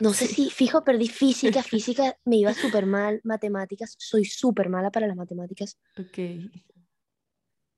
No 0.00 0.12
sé 0.12 0.26
si, 0.26 0.50
fijo, 0.50 0.84
perdí 0.84 1.08
física, 1.08 1.62
física 1.62 2.16
me 2.24 2.36
iba 2.36 2.54
súper 2.54 2.86
mal, 2.86 3.20
matemáticas, 3.24 3.94
soy 3.98 4.24
súper 4.24 4.68
mala 4.68 4.90
para 4.90 5.06
las 5.06 5.16
matemáticas. 5.16 5.78
Ok. 5.98 6.50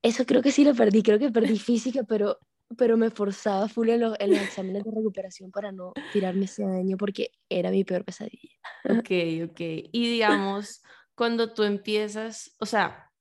Eso 0.03 0.25
creo 0.25 0.41
que 0.41 0.51
sí 0.51 0.63
lo 0.63 0.75
perdí, 0.75 1.01
creo 1.01 1.17
que 1.19 1.31
perdí 1.31 1.57
física, 1.57 2.03
pero, 2.03 2.37
pero 2.75 2.97
me 2.97 3.09
forzaba 3.09 3.67
full 3.67 3.89
en 3.89 4.01
los, 4.01 4.15
en 4.19 4.31
los 4.31 4.41
exámenes 4.41 4.83
de 4.83 4.91
recuperación 4.91 5.51
para 5.51 5.71
no 5.71 5.93
tirarme 6.11 6.45
ese 6.45 6.63
año 6.63 6.97
porque 6.97 7.31
era 7.49 7.71
mi 7.71 7.83
peor 7.83 8.03
pesadilla. 8.03 8.49
Ok, 8.89 9.09
ok. 9.51 9.59
Y 9.91 10.11
digamos, 10.11 10.81
cuando 11.13 11.53
tú 11.53 11.63
empiezas, 11.63 12.55
o 12.59 12.65
sea, 12.65 13.11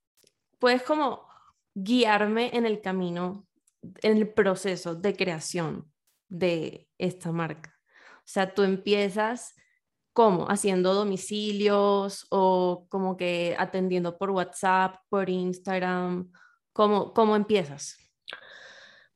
puedes 0.59 0.83
como 0.83 1.26
guiarme 1.75 2.50
en 2.55 2.67
el 2.67 2.81
camino 2.81 3.47
en 4.03 4.17
el 4.17 4.33
proceso 4.33 4.95
de 4.95 5.17
creación 5.17 5.91
de 6.29 6.88
esta 6.99 7.33
marca? 7.33 7.75
O 8.19 8.29
sea, 8.29 8.55
tú 8.55 8.62
empiezas 8.62 9.55
¿Cómo? 10.17 10.47
¿Haciendo 10.49 10.95
domicilios 10.95 12.26
o 12.31 12.87
como 12.88 13.19
que 13.19 13.55
atendiendo 13.59 14.17
por 14.17 14.31
WhatsApp, 14.31 14.97
por 15.11 15.29
Instagram? 15.29 16.33
¿Cómo, 16.73 17.12
cómo 17.12 17.37
empiezas? 17.37 17.99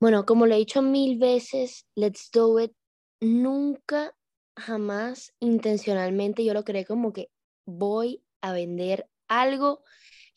Bueno, 0.01 0.25
como 0.25 0.47
lo 0.47 0.55
he 0.55 0.59
dicho 0.59 0.81
mil 0.81 1.19
veces, 1.19 1.87
Let's 1.95 2.31
Do 2.33 2.59
It, 2.59 2.73
nunca, 3.21 4.17
jamás, 4.57 5.35
intencionalmente, 5.41 6.43
yo 6.43 6.55
lo 6.55 6.65
creé 6.65 6.87
como 6.87 7.13
que 7.13 7.31
voy 7.67 8.25
a 8.41 8.53
vender 8.53 9.09
algo 9.29 9.85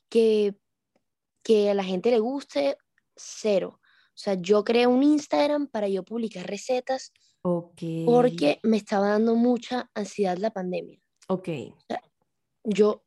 que, 0.10 0.56
que 1.44 1.70
a 1.70 1.74
la 1.74 1.84
gente 1.86 2.12
le 2.12 2.20
guste, 2.20 2.78
cero. 3.16 3.80
O 3.82 4.18
sea, 4.18 4.36
yo 4.36 4.66
creé 4.66 4.86
un 4.86 5.02
Instagram 5.02 5.68
para 5.68 5.88
yo 5.88 6.04
publicar 6.04 6.46
recetas 6.46 7.14
porque 7.42 8.60
me 8.64 8.78
estaba 8.78 9.10
dando 9.10 9.36
mucha 9.36 9.90
ansiedad 9.94 10.38
la 10.38 10.52
pandemia. 10.52 11.00
Ok. 11.28 11.50
yo 12.64 13.04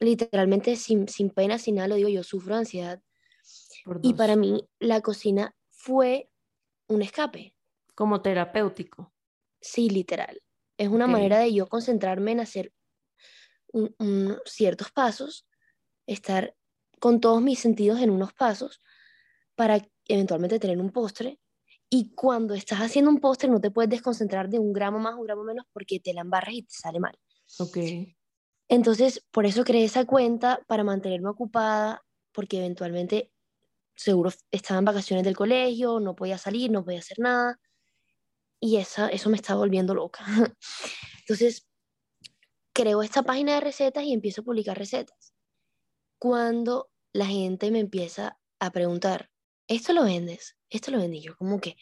literalmente 0.00 0.76
sin, 0.76 1.08
sin 1.08 1.30
pena, 1.30 1.58
sin 1.58 1.76
nada, 1.76 1.88
lo 1.88 1.94
digo, 1.94 2.08
yo 2.08 2.22
sufro 2.22 2.56
ansiedad. 2.56 3.00
Y 4.02 4.14
para 4.14 4.36
mí 4.36 4.68
la 4.78 5.00
cocina 5.00 5.54
fue 5.84 6.30
un 6.88 7.02
escape. 7.02 7.54
Como 7.94 8.22
terapéutico. 8.22 9.12
Sí, 9.60 9.90
literal. 9.90 10.40
Es 10.78 10.88
una 10.88 11.06
manera 11.06 11.38
de 11.40 11.52
yo 11.52 11.66
concentrarme 11.66 12.32
en 12.32 12.40
hacer 12.40 12.72
ciertos 14.46 14.90
pasos, 14.92 15.46
estar 16.06 16.56
con 17.00 17.20
todos 17.20 17.42
mis 17.42 17.58
sentidos 17.58 18.00
en 18.00 18.10
unos 18.10 18.32
pasos 18.32 18.80
para 19.54 19.86
eventualmente 20.08 20.58
tener 20.58 20.78
un 20.78 20.90
postre 20.90 21.38
y 21.90 22.14
cuando 22.14 22.54
estás 22.54 22.78
haciendo 22.78 23.10
un 23.10 23.20
postre 23.20 23.50
no 23.50 23.60
te 23.60 23.70
puedes 23.70 23.90
desconcentrar 23.90 24.48
de 24.48 24.58
un 24.58 24.72
gramo 24.72 24.98
más, 24.98 25.14
un 25.14 25.24
gramo 25.24 25.44
menos, 25.44 25.66
porque 25.72 26.00
te 26.00 26.14
la 26.14 26.22
embarras 26.22 26.54
y 26.54 26.62
te 26.62 26.74
sale 26.74 26.98
mal. 26.98 27.14
Ok. 27.58 27.76
Entonces, 28.68 29.22
por 29.30 29.44
eso 29.44 29.64
creé 29.64 29.84
esa 29.84 30.06
cuenta 30.06 30.64
para 30.66 30.82
mantenerme 30.82 31.28
ocupada, 31.28 32.02
porque 32.32 32.58
eventualmente 32.58 33.33
seguro 33.94 34.30
estaba 34.50 34.78
en 34.78 34.84
vacaciones 34.84 35.24
del 35.24 35.36
colegio, 35.36 36.00
no 36.00 36.14
podía 36.14 36.38
salir, 36.38 36.70
no 36.70 36.84
podía 36.84 37.00
hacer 37.00 37.18
nada. 37.18 37.60
Y 38.60 38.76
esa, 38.76 39.08
eso 39.08 39.30
me 39.30 39.36
estaba 39.36 39.60
volviendo 39.60 39.94
loca. 39.94 40.24
Entonces, 41.20 41.66
creo 42.72 43.02
esta 43.02 43.22
página 43.22 43.54
de 43.54 43.60
recetas 43.60 44.04
y 44.04 44.12
empiezo 44.12 44.40
a 44.40 44.44
publicar 44.44 44.78
recetas. 44.78 45.34
Cuando 46.18 46.90
la 47.12 47.26
gente 47.26 47.70
me 47.70 47.80
empieza 47.80 48.38
a 48.58 48.70
preguntar, 48.70 49.30
¿esto 49.68 49.92
lo 49.92 50.04
vendes? 50.04 50.56
esto 50.76 50.90
lo 50.90 50.98
vendí 50.98 51.20
yo, 51.20 51.36
como 51.36 51.60
que 51.60 51.76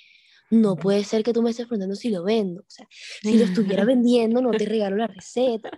no 0.51 0.77
puede 0.77 1.03
ser 1.05 1.23
que 1.23 1.33
tú 1.33 1.43
me 1.43 1.51
estés 1.51 1.67
preguntando 1.67 1.97
si 1.97 2.11
lo 2.11 2.25
vendo. 2.25 2.61
O 2.61 2.71
sea, 2.71 2.87
si 2.91 3.39
lo 3.39 3.45
estuviera 3.45 3.85
vendiendo, 3.87 4.43
no 4.43 4.51
te 4.51 4.67
regalo 4.67 4.97
la 4.97 5.07
receta. 5.07 5.71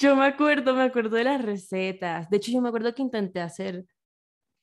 yo 0.00 0.16
me 0.16 0.24
acuerdo, 0.24 0.74
me 0.74 0.84
acuerdo 0.84 1.16
de 1.16 1.24
las 1.24 1.42
recetas. 1.42 2.30
De 2.30 2.38
hecho, 2.38 2.50
yo 2.50 2.62
me 2.62 2.68
acuerdo 2.68 2.94
que 2.94 3.02
intenté 3.02 3.40
hacer, 3.40 3.84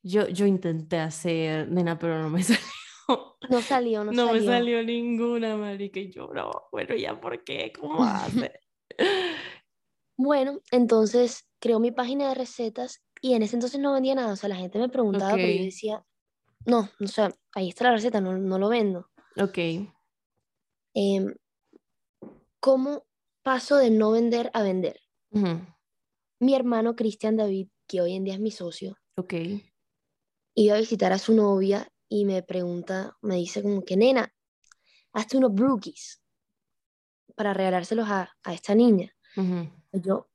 yo, 0.03 0.27
yo 0.27 0.45
intenté 0.45 0.99
hacer, 0.99 1.69
nena, 1.69 1.97
pero 1.99 2.21
no 2.21 2.29
me 2.29 2.43
salió. 2.43 2.61
No 3.49 3.61
salió, 3.61 4.03
no, 4.03 4.11
no 4.11 4.25
salió. 4.25 4.41
me 4.41 4.47
salió 4.47 4.83
ninguna, 4.83 5.55
marica. 5.55 5.99
Y 5.99 6.11
yo, 6.11 6.29
no, 6.33 6.51
bueno, 6.71 6.95
¿ya 6.95 7.19
por 7.19 7.43
qué? 7.43 7.71
¿Cómo 7.77 8.03
hace? 8.03 8.59
bueno, 10.17 10.59
entonces 10.71 11.47
creo 11.59 11.79
mi 11.79 11.91
página 11.91 12.29
de 12.29 12.35
recetas 12.35 13.03
y 13.21 13.33
en 13.33 13.43
ese 13.43 13.55
entonces 13.55 13.79
no 13.79 13.93
vendía 13.93 14.15
nada. 14.15 14.33
O 14.33 14.35
sea, 14.35 14.49
la 14.49 14.55
gente 14.55 14.79
me 14.79 14.89
preguntaba, 14.89 15.35
pero 15.35 15.47
yo 15.47 15.63
decía, 15.63 16.05
no, 16.65 16.89
o 16.99 17.07
sea, 17.07 17.33
ahí 17.53 17.69
está 17.69 17.85
la 17.85 17.93
receta, 17.93 18.19
no, 18.19 18.37
no 18.37 18.59
lo 18.59 18.69
vendo. 18.69 19.09
Ok. 19.39 19.57
Em, 20.93 21.33
¿Cómo 22.59 23.05
paso 23.43 23.77
de 23.77 23.89
no 23.89 24.11
vender 24.11 24.51
a 24.53 24.63
vender? 24.63 24.99
Mi 26.39 26.55
hermano 26.55 26.95
Cristian 26.95 27.37
David, 27.37 27.69
que 27.87 28.01
hoy 28.01 28.15
en 28.15 28.23
día 28.23 28.33
es 28.33 28.39
mi 28.39 28.51
socio, 28.51 28.97
ok. 29.15 29.33
Iba 30.57 30.75
a 30.75 30.79
visitar 30.79 31.13
a 31.13 31.19
su 31.19 31.35
novia 31.35 31.87
y 32.09 32.25
me 32.25 32.41
pregunta, 32.41 33.15
me 33.21 33.35
dice 33.35 33.61
como 33.61 33.85
que, 33.85 33.95
nena, 33.95 34.33
hazte 35.13 35.37
unos 35.37 35.53
brookies 35.53 36.21
para 37.35 37.53
regalárselos 37.53 38.09
a, 38.09 38.35
a 38.43 38.53
esta 38.53 38.73
niña. 38.73 39.13
yo, 39.91 40.29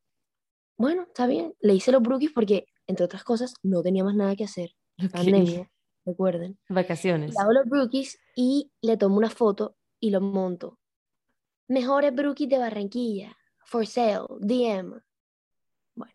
bueno, 0.77 1.03
está 1.03 1.27
bien. 1.27 1.55
Le 1.61 1.75
hice 1.75 1.91
los 1.91 2.03
brookies 2.03 2.31
porque, 2.33 2.67
entre 2.87 3.05
otras 3.05 3.25
cosas, 3.25 3.55
no 3.65 3.83
tenía 3.83 4.05
más 4.05 4.15
nada 4.15 4.37
que 4.37 4.45
hacer. 4.45 4.71
Pandemia 5.13 5.69
recuerden. 6.05 6.57
Vacaciones. 6.69 7.35
Le 7.35 7.41
hago 7.41 7.53
los 7.53 7.67
brookies 7.67 8.19
y 8.37 8.71
le 8.81 8.97
tomo 8.97 9.17
una 9.17 9.31
foto 9.31 9.77
y 9.99 10.11
lo 10.11 10.21
monto. 10.21 10.79
Mejores 11.67 12.15
brookies 12.15 12.49
de 12.49 12.59
Barranquilla, 12.59 13.37
for 13.65 13.87
sale, 13.87 14.27
DM. 14.41 15.01
Bueno. 15.97 16.15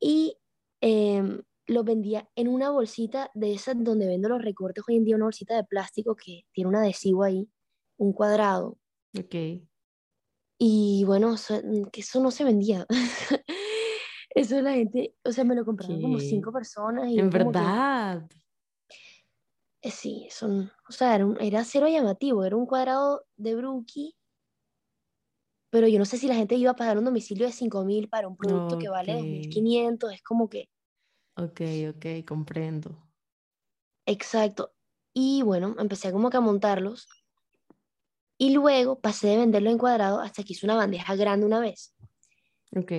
Y 0.00 0.36
eh, 0.82 1.40
lo 1.66 1.84
vendía 1.84 2.28
en 2.36 2.48
una 2.48 2.70
bolsita 2.70 3.30
de 3.34 3.54
esas 3.54 3.76
donde 3.78 4.06
vendo 4.06 4.28
los 4.28 4.42
recortes 4.42 4.84
hoy 4.88 4.96
en 4.96 5.04
día, 5.04 5.16
una 5.16 5.26
bolsita 5.26 5.56
de 5.56 5.64
plástico 5.64 6.14
que 6.14 6.44
tiene 6.52 6.68
un 6.68 6.76
adhesivo 6.76 7.24
ahí, 7.24 7.48
un 7.96 8.12
cuadrado. 8.12 8.78
Ok. 9.18 9.34
Y 10.58 11.04
bueno, 11.06 11.34
que 11.92 12.00
eso 12.00 12.20
no 12.20 12.30
se 12.30 12.44
vendía. 12.44 12.86
eso 14.30 14.60
la 14.60 14.72
gente, 14.72 15.14
o 15.24 15.32
sea, 15.32 15.44
me 15.44 15.54
lo 15.54 15.64
compraron 15.64 16.00
como 16.00 16.18
cinco 16.18 16.52
personas. 16.52 17.08
Y 17.10 17.18
en 17.18 17.30
verdad. 17.30 18.28
Eh, 19.80 19.90
sí, 19.90 20.28
son, 20.30 20.70
o 20.88 20.92
sea, 20.92 21.14
era, 21.14 21.26
era, 21.40 21.64
cero 21.64 21.86
llamativo, 21.88 22.44
era 22.44 22.56
un 22.56 22.64
cuadrado 22.64 23.26
de 23.36 23.54
Brookie, 23.54 24.16
pero 25.68 25.88
yo 25.88 25.98
no 25.98 26.06
sé 26.06 26.16
si 26.16 26.26
la 26.26 26.36
gente 26.36 26.54
iba 26.54 26.70
a 26.70 26.76
pagar 26.76 26.96
un 26.96 27.04
domicilio 27.04 27.46
de 27.46 27.52
5.000 27.52 28.08
para 28.08 28.28
un 28.28 28.36
producto 28.36 28.78
que 28.78 28.88
vale 28.88 29.14
2.500, 29.14 30.14
es 30.14 30.22
como 30.22 30.48
que... 30.48 30.70
Ok, 31.36 31.60
ok, 31.90 32.24
comprendo. 32.26 32.96
Exacto. 34.06 34.72
Y 35.12 35.42
bueno, 35.42 35.74
empecé 35.78 36.12
como 36.12 36.30
que 36.30 36.36
a 36.36 36.40
montarlos 36.40 37.08
y 38.38 38.52
luego 38.52 39.00
pasé 39.00 39.28
de 39.28 39.38
venderlo 39.38 39.70
en 39.70 39.78
cuadrado 39.78 40.20
hasta 40.20 40.42
que 40.42 40.52
hice 40.52 40.66
una 40.66 40.76
bandeja 40.76 41.14
grande 41.16 41.46
una 41.46 41.60
vez. 41.60 41.94
Ok. 42.76 42.92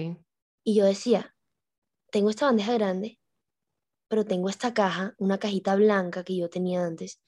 Y 0.63 0.75
yo 0.75 0.85
decía, 0.85 1.35
tengo 2.11 2.29
esta 2.29 2.45
bandeja 2.45 2.73
grande, 2.73 3.19
pero 4.07 4.25
tengo 4.25 4.49
esta 4.49 4.73
caja, 4.73 5.13
una 5.17 5.37
cajita 5.37 5.75
blanca 5.75 6.23
que 6.23 6.37
yo 6.37 6.49
tenía 6.49 6.85
antes, 6.85 7.21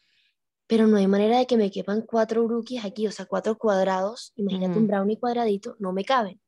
pero 0.68 0.88
no 0.88 0.98
hay 0.98 1.08
manera 1.08 1.38
de 1.38 1.48
que 1.48 1.58
me 1.58 1.72
quepan 1.72 2.02
cuatro 2.02 2.44
brookies 2.46 2.84
aquí, 2.84 3.08
o 3.08 3.12
sea, 3.12 3.26
cuatro 3.26 3.58
cuadrados, 3.58 4.34
imagínate 4.36 4.80
un 4.80 4.88
brownie 4.88 5.20
cuadradito, 5.20 5.76
no 5.80 5.94
me 5.94 6.04
caben. 6.04 6.42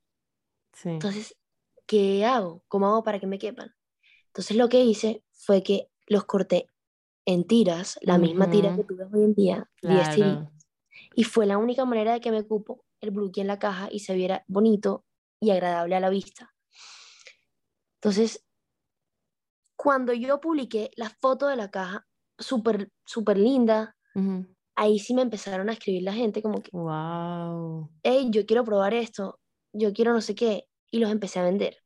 Entonces, 0.84 1.36
¿qué 1.86 2.26
hago? 2.26 2.64
¿Cómo 2.68 2.88
hago 2.88 3.04
para 3.04 3.20
que 3.20 3.28
me 3.28 3.40
quepan? 3.40 3.74
Entonces 4.30 4.56
lo 4.58 4.70
que 4.70 4.84
hice 4.84 5.24
fue 5.32 5.64
que 5.64 5.90
los 6.08 6.26
corté 6.26 6.70
en 7.26 7.46
tiras, 7.46 8.00
la 8.02 8.18
misma 8.18 8.50
tira 8.50 8.76
que 8.76 8.84
tú 8.84 8.96
ves 8.96 9.08
hoy 9.14 9.24
en 9.24 9.34
día, 9.36 9.70
y 11.16 11.24
fue 11.24 11.46
la 11.46 11.58
única 11.58 11.86
manera 11.86 12.14
de 12.14 12.22
que 12.22 12.32
me 12.32 12.44
cupo 12.44 12.86
el 13.02 13.12
brookie 13.12 13.42
en 13.42 13.48
la 13.48 13.60
caja 13.60 13.90
y 13.92 14.00
se 14.00 14.14
viera 14.16 14.44
bonito 14.48 15.06
y 15.40 15.52
agradable 15.52 15.96
a 15.96 16.00
la 16.00 16.10
vista. 16.10 16.54
Entonces, 17.96 18.46
cuando 19.76 20.14
yo 20.14 20.40
publiqué 20.40 20.92
la 20.96 21.10
foto 21.10 21.48
de 21.48 21.56
la 21.56 21.72
caja, 21.72 22.08
súper, 22.38 22.92
súper 23.06 23.38
linda, 23.38 23.96
ahí 24.76 25.00
sí 25.00 25.14
me 25.14 25.22
empezaron 25.22 25.70
a 25.70 25.74
escribir 25.74 26.04
la 26.04 26.14
gente 26.14 26.42
como 26.42 26.62
que, 26.62 26.70
wow, 26.72 27.90
hey, 28.04 28.28
yo 28.32 28.46
quiero 28.46 28.64
probar 28.64 28.94
esto, 28.94 29.40
yo 29.74 29.94
quiero 29.94 30.14
no 30.14 30.22
sé 30.22 30.36
qué, 30.36 30.68
y 30.92 31.00
los 31.00 31.12
empecé 31.12 31.40
a 31.40 31.44
vender. 31.44 31.78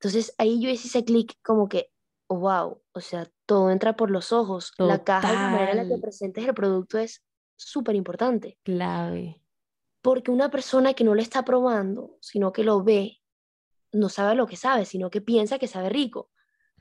Entonces 0.00 0.34
ahí 0.38 0.60
yo 0.60 0.68
hice 0.68 0.88
ese 0.88 1.04
clic 1.04 1.34
como 1.42 1.68
que, 1.68 1.90
wow, 2.28 2.82
o 2.92 3.00
sea, 3.00 3.30
todo 3.46 3.70
entra 3.70 3.96
por 3.96 4.10
los 4.10 4.32
ojos. 4.32 4.72
La 4.78 5.04
caja, 5.04 5.32
la 5.32 5.50
manera 5.50 5.72
en 5.72 5.76
la 5.88 5.94
que 5.94 6.00
presentes 6.00 6.46
el 6.46 6.54
producto 6.54 6.98
es 6.98 7.24
súper 7.56 7.94
importante. 7.94 8.58
Clave. 8.62 9.42
Porque 10.02 10.30
una 10.30 10.50
persona 10.50 10.94
que 10.94 11.04
no 11.04 11.14
lo 11.14 11.22
está 11.22 11.44
probando, 11.44 12.16
sino 12.20 12.52
que 12.52 12.62
lo 12.62 12.82
ve, 12.82 13.20
no 13.92 14.08
sabe 14.08 14.34
lo 14.34 14.46
que 14.46 14.56
sabe, 14.56 14.84
sino 14.84 15.10
que 15.10 15.20
piensa 15.20 15.58
que 15.58 15.66
sabe 15.66 15.88
rico. 15.88 16.30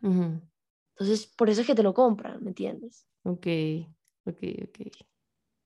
Entonces, 0.01 1.25
por 1.35 1.49
eso 1.49 1.61
es 1.61 1.67
que 1.67 1.75
te 1.75 1.83
lo 1.83 1.93
compran, 1.93 2.43
¿me 2.43 2.49
entiendes? 2.49 3.07
Ok, 3.23 3.47
ok, 4.25 4.43
ok. 4.67 4.87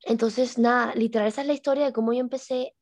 Entonces, 0.04 0.58
nada, 0.58 0.96
literal, 0.96 1.28
esa 1.28 1.42
es 1.42 1.48
la 1.48 1.54
historia 1.54 1.86
de 1.86 1.94
cómo 1.94 2.14
yo 2.14 2.20
empecé 2.20 2.76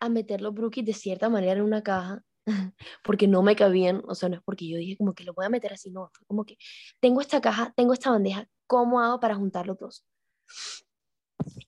a 0.00 0.08
meter 0.08 0.40
los 0.40 0.54
brookies 0.54 0.86
de 0.86 0.94
cierta 0.94 1.28
manera 1.28 1.54
en 1.54 1.62
una 1.62 1.82
caja, 1.82 2.24
porque 3.04 3.28
no 3.28 3.42
me 3.42 3.56
cabían, 3.56 4.02
o 4.06 4.14
sea, 4.14 4.28
no 4.28 4.36
es 4.36 4.42
porque 4.42 4.68
yo 4.68 4.78
dije 4.78 4.96
como 4.96 5.14
que 5.14 5.24
lo 5.24 5.34
voy 5.34 5.46
a 5.46 5.50
meter 5.50 5.72
así, 5.72 5.90
no, 5.90 6.10
fue 6.12 6.26
como 6.26 6.44
que 6.44 6.56
tengo 7.00 7.20
esta 7.20 7.40
caja, 7.40 7.72
tengo 7.76 7.92
esta 7.92 8.10
bandeja, 8.10 8.48
¿cómo 8.66 9.00
hago 9.00 9.20
para 9.20 9.34
juntar 9.34 9.66
los 9.66 9.78
dos? 9.78 10.04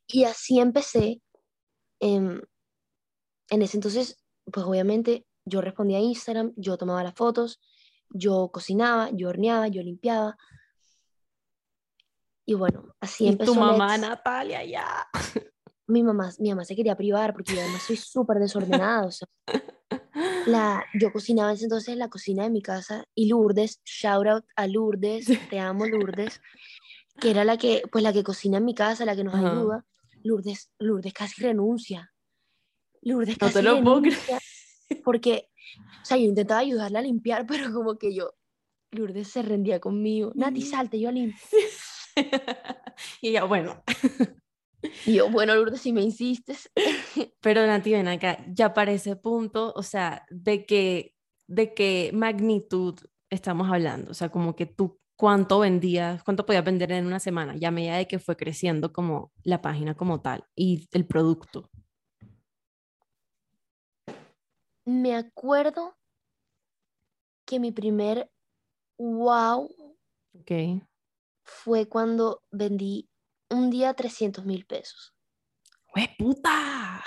Y 0.07 0.25
así 0.25 0.59
empecé. 0.59 1.23
en 2.01 2.43
ese 3.49 3.77
entonces, 3.77 4.25
pues 4.45 4.65
obviamente 4.67 5.27
yo 5.45 5.61
respondía 5.61 5.99
a 5.99 6.03
Instagram, 6.03 6.53
yo 6.57 6.77
tomaba 6.77 7.03
las 7.03 7.15
fotos, 7.15 7.61
yo 8.11 8.51
cocinaba, 8.53 9.11
yo 9.13 9.29
horneaba, 9.29 9.69
yo 9.69 9.83
limpiaba. 9.83 10.37
Y 12.47 12.55
bueno, 12.55 12.95
así 13.01 13.25
Y 13.25 13.29
empezó 13.29 13.53
tu 13.53 13.61
mamá, 13.61 13.97
Let's. 13.97 14.09
Natalia, 14.09 14.65
ya. 14.65 15.09
Mi 15.91 16.03
mamá, 16.03 16.33
mi 16.39 16.51
mamá 16.51 16.65
se 16.65 16.77
quería 16.77 16.97
privar 16.97 17.33
porque 17.33 17.55
yo 17.55 17.61
además 17.61 17.83
soy 17.83 17.97
súper 17.97 18.39
desordenada. 18.39 19.07
O 19.07 19.11
sea, 19.11 19.29
la, 20.47 20.85
yo 20.95 21.13
cocinaba 21.13 21.53
entonces 21.53 21.89
en 21.89 21.99
la 21.99 22.09
cocina 22.09 22.45
de 22.45 22.51
mi 22.51 22.63
casa 22.63 23.05
y 23.15 23.29
Lourdes, 23.29 23.81
shout 23.85 24.27
out 24.27 24.45
a 24.57 24.67
Lourdes, 24.67 25.27
te 25.49 25.59
amo 25.59 25.87
Lourdes, 25.87 26.41
que 27.21 27.31
era 27.31 27.45
la 27.45 27.57
que, 27.57 27.83
pues 27.91 28.05
la 28.05 28.13
que 28.13 28.23
cocina 28.23 28.59
en 28.59 28.65
mi 28.65 28.75
casa, 28.75 29.05
la 29.05 29.17
que 29.17 29.25
nos 29.25 29.35
Ajá. 29.35 29.51
ayuda. 29.51 29.87
Lourdes, 30.23 30.71
Lourdes 30.79 31.13
casi 31.13 31.43
renuncia. 31.43 32.13
Lourdes 33.03 33.37
No 33.41 33.47
casi 33.47 33.55
te 33.55 33.63
lo 33.63 33.75
renuncia 33.77 34.39
porque, 35.05 35.51
o 36.03 36.05
sea, 36.05 36.17
yo 36.17 36.25
intentaba 36.25 36.61
ayudarla 36.61 36.99
a 36.99 37.03
limpiar, 37.03 37.47
pero 37.49 37.73
como 37.73 37.99
que 37.99 38.15
yo, 38.15 38.35
Lourdes 38.91 39.29
se 39.29 39.43
rendía 39.43 39.81
conmigo. 39.81 40.33
Nati, 40.35 40.63
salte, 40.63 40.99
yo 40.99 41.11
limpio. 41.11 41.41
y 43.21 43.29
ella, 43.29 43.45
bueno, 43.45 43.83
Y 45.05 45.15
yo, 45.15 45.31
bueno, 45.31 45.55
Lourdes, 45.55 45.81
si 45.81 45.93
me 45.93 46.03
insistes. 46.03 46.71
pero 47.41 47.67
Nati, 47.67 47.93
ven 47.93 48.09
acá, 48.09 48.45
ya 48.49 48.73
para 48.73 48.93
ese 48.93 49.17
punto, 49.17 49.73
o 49.77 49.83
sea, 49.83 50.25
de 50.31 50.65
que, 50.67 51.15
de 51.47 51.75
qué 51.75 52.11
magnitud 52.15 52.99
estamos 53.31 53.71
hablando, 53.71 54.11
o 54.11 54.15
sea, 54.15 54.31
como 54.31 54.57
que 54.57 54.67
tú, 54.67 54.99
¿cuánto 55.17 55.59
vendías, 55.61 56.23
cuánto 56.23 56.47
podías 56.47 56.65
vender 56.65 56.93
en 56.93 57.07
una 57.07 57.21
semana? 57.21 57.55
Ya 57.57 57.69
a 57.69 57.73
medida 57.73 57.97
de 57.97 58.09
que 58.09 58.19
fue 58.19 58.37
creciendo 58.37 58.93
como 58.93 59.33
la 59.43 59.61
página 59.61 59.95
como 59.95 60.21
tal 60.21 60.45
y 60.55 60.89
el 60.93 61.07
producto. 61.07 61.71
Me 64.87 65.15
acuerdo 65.15 65.97
que 67.45 67.61
mi 67.61 67.71
primer 67.71 68.31
wow 68.99 69.69
Ok. 70.35 70.83
fue 71.43 71.87
cuando 71.87 72.43
vendí 72.51 73.10
un 73.51 73.71
día 73.71 73.95
300 73.95 74.45
mil 74.45 74.65
pesos. 74.67 75.15
¡Hue 75.95 76.09
puta! 76.19 77.03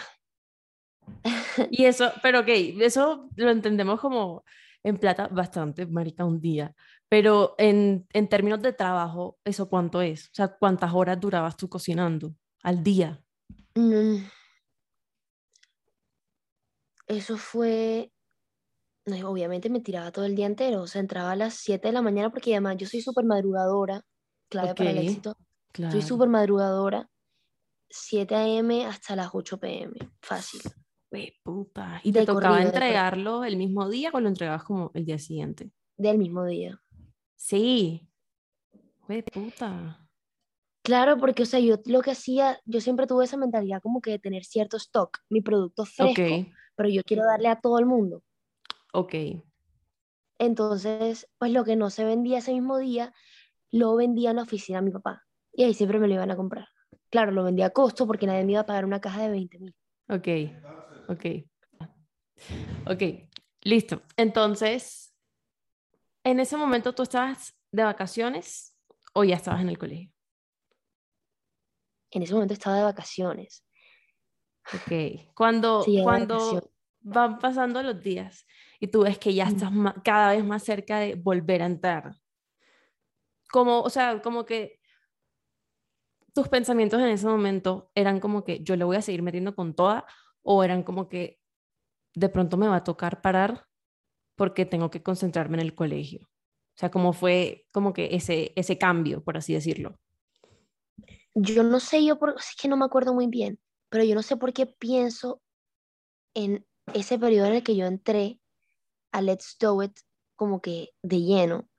Y 1.71 1.85
eso, 1.85 2.11
pero 2.21 2.39
ok, 2.41 2.49
eso 2.81 3.29
lo 3.35 3.51
entendemos 3.51 3.99
como 3.99 4.43
en 4.83 4.97
plata 4.97 5.27
bastante, 5.27 5.85
marica, 5.85 6.25
un 6.25 6.41
día. 6.41 6.75
Pero 7.07 7.55
en, 7.57 8.07
en 8.11 8.27
términos 8.27 8.61
de 8.61 8.73
trabajo, 8.73 9.37
¿eso 9.45 9.69
cuánto 9.69 10.01
es? 10.01 10.27
O 10.27 10.33
sea, 10.33 10.47
¿cuántas 10.57 10.93
horas 10.93 11.19
durabas 11.19 11.55
tú 11.55 11.69
cocinando 11.69 12.35
al 12.63 12.83
día? 12.83 13.23
Mm. 13.75 14.25
Eso 17.07 17.37
fue, 17.37 18.11
no, 19.05 19.29
obviamente 19.29 19.69
me 19.69 19.81
tiraba 19.81 20.11
todo 20.11 20.25
el 20.25 20.35
día 20.35 20.47
entero, 20.47 20.81
o 20.81 20.87
sea, 20.87 21.01
entraba 21.01 21.31
a 21.31 21.35
las 21.35 21.55
7 21.55 21.89
de 21.89 21.93
la 21.93 22.01
mañana 22.01 22.29
porque 22.29 22.53
además 22.53 22.77
yo 22.77 22.87
soy 22.87 23.01
súper 23.01 23.25
madrugadora, 23.25 24.03
clave 24.49 24.73
para 24.73 24.91
el 24.91 24.99
éxito, 24.99 25.37
Claro. 25.73 25.91
soy 25.91 26.01
súper 26.03 26.29
madrugadora, 26.29 27.09
7 27.89 28.35
a.m. 28.35 28.85
hasta 28.85 29.15
las 29.15 29.29
8 29.33 29.59
p.m., 29.59 29.93
fácil. 30.21 30.61
¡Hue 31.11 31.33
puta! 31.43 31.99
¿Y 32.03 32.11
De 32.11 32.21
te 32.21 32.25
tocaba 32.27 32.55
corrido, 32.55 32.69
entregarlo 32.69 33.43
el 33.43 33.57
mismo 33.57 33.89
día 33.89 34.11
o 34.13 34.19
lo 34.19 34.29
entregabas 34.29 34.63
como 34.63 34.91
el 34.93 35.05
día 35.05 35.19
siguiente? 35.19 35.71
del 35.97 36.17
mismo 36.17 36.45
día. 36.45 36.81
Sí. 37.35 38.09
¡Hue 39.07 39.23
puta! 39.23 40.07
Claro, 40.83 41.17
porque, 41.17 41.43
o 41.43 41.45
sea, 41.45 41.59
yo 41.59 41.77
lo 41.85 42.01
que 42.01 42.11
hacía, 42.11 42.59
yo 42.65 42.81
siempre 42.81 43.07
tuve 43.07 43.25
esa 43.25 43.37
mentalidad 43.37 43.81
como 43.81 44.01
que 44.01 44.11
de 44.11 44.19
tener 44.19 44.43
cierto 44.43 44.77
stock, 44.77 45.19
mi 45.29 45.41
producto 45.41 45.85
fresco, 45.85 46.21
Ok, 46.35 46.47
pero 46.75 46.89
yo 46.89 47.03
quiero 47.03 47.25
darle 47.25 47.47
a 47.49 47.59
todo 47.61 47.79
el 47.79 47.85
mundo. 47.85 48.23
ok. 48.93 49.13
Entonces, 50.39 51.29
pues 51.37 51.51
lo 51.51 51.63
que 51.63 51.75
no 51.75 51.89
se 51.89 52.03
vendía 52.03 52.39
ese 52.39 52.53
mismo 52.53 52.77
día, 52.79 53.13
lo 53.71 53.95
vendía 53.95 54.31
en 54.31 54.37
la 54.37 54.43
oficina 54.43 54.79
a 54.79 54.81
mi 54.81 54.91
papá. 54.91 55.23
Y 55.53 55.63
ahí 55.63 55.73
siempre 55.73 55.99
me 55.99 56.07
lo 56.07 56.15
iban 56.15 56.31
a 56.31 56.35
comprar. 56.35 56.67
Claro, 57.09 57.31
lo 57.31 57.43
vendía 57.43 57.67
a 57.67 57.69
costo 57.69 58.07
porque 58.07 58.25
nadie 58.25 58.43
me 58.43 58.53
iba 58.53 58.61
a 58.61 58.65
pagar 58.65 58.85
una 58.85 58.99
caja 58.99 59.21
de 59.21 59.29
20 59.29 59.59
mil. 59.59 59.75
Ok, 60.09 60.27
ok. 61.07 61.25
Ok, 62.87 63.29
listo. 63.61 64.01
Entonces, 64.17 65.13
¿en 66.23 66.39
ese 66.39 66.57
momento 66.57 66.93
tú 66.93 67.03
estabas 67.03 67.55
de 67.71 67.83
vacaciones 67.83 68.75
o 69.13 69.23
ya 69.23 69.35
estabas 69.35 69.61
en 69.61 69.69
el 69.69 69.77
colegio? 69.77 70.11
En 72.11 72.23
ese 72.23 72.33
momento 72.33 72.53
estaba 72.53 72.77
de 72.77 72.83
vacaciones. 72.83 73.65
Ok, 74.73 75.33
cuando, 75.35 75.83
Sí, 75.83 75.99
cuando 76.03 76.71
van 77.01 77.37
pasando 77.37 77.83
los 77.83 78.01
días 78.01 78.47
y 78.79 78.87
tú 78.87 79.03
ves 79.03 79.17
que 79.17 79.33
ya 79.33 79.45
estás 79.45 79.71
cada 80.03 80.31
vez 80.31 80.43
más 80.43 80.63
cerca 80.63 80.99
de 80.99 81.15
volver 81.15 81.61
a 81.61 81.65
entrar, 81.65 82.15
como, 83.51 83.81
o 83.81 83.89
sea, 83.89 84.21
como 84.21 84.45
que 84.45 84.79
tus 86.33 86.47
pensamientos 86.47 86.99
en 86.99 87.09
ese 87.09 87.27
momento 87.27 87.91
eran 87.95 88.19
como 88.19 88.43
que 88.43 88.63
yo 88.63 88.75
le 88.75 88.83
voy 88.83 88.97
a 88.97 89.01
seguir 89.01 89.21
metiendo 89.21 89.55
con 89.55 89.73
toda 89.75 90.05
o 90.41 90.63
eran 90.63 90.83
como 90.83 91.07
que 91.07 91.39
de 92.15 92.29
pronto 92.29 92.57
me 92.57 92.67
va 92.67 92.77
a 92.77 92.83
tocar 92.83 93.21
parar 93.21 93.67
porque 94.35 94.65
tengo 94.65 94.89
que 94.89 95.03
concentrarme 95.03 95.57
en 95.57 95.61
el 95.61 95.75
colegio. 95.75 96.21
O 96.23 96.77
sea, 96.77 96.89
como 96.89 97.13
fue 97.13 97.67
como 97.71 97.93
que 97.93 98.15
ese, 98.15 98.51
ese 98.55 98.77
cambio, 98.77 99.23
por 99.23 99.37
así 99.37 99.53
decirlo. 99.53 99.99
Yo 101.35 101.63
no 101.63 101.79
sé, 101.79 102.03
yo 102.03 102.17
por, 102.17 102.35
es 102.37 102.55
que 102.59 102.67
no 102.67 102.77
me 102.77 102.85
acuerdo 102.85 103.13
muy 103.13 103.27
bien, 103.27 103.59
pero 103.89 104.03
yo 104.03 104.15
no 104.15 104.23
sé 104.23 104.37
por 104.37 104.53
qué 104.53 104.65
pienso 104.65 105.41
en 106.33 106.65
ese 106.93 107.17
periodo 107.19 107.47
en 107.47 107.53
el 107.53 107.63
que 107.63 107.75
yo 107.75 107.85
entré 107.85 108.39
a 109.11 109.21
Let's 109.21 109.55
Do 109.59 109.81
It 109.83 109.97
como 110.35 110.61
que 110.61 110.89
de 111.03 111.21
lleno. 111.21 111.69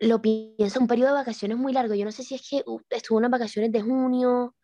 Lo 0.00 0.20
pienso 0.20 0.78
en 0.78 0.82
un 0.82 0.88
periodo 0.88 1.10
de 1.10 1.14
vacaciones 1.14 1.56
muy 1.56 1.72
largo. 1.72 1.94
Yo 1.94 2.04
no 2.04 2.12
sé 2.12 2.22
si 2.22 2.34
es 2.34 2.48
que 2.48 2.62
uh, 2.66 2.80
estuvo 2.90 3.18
en 3.18 3.22
las 3.22 3.30
vacaciones 3.30 3.72
de 3.72 3.82
junio 3.82 4.54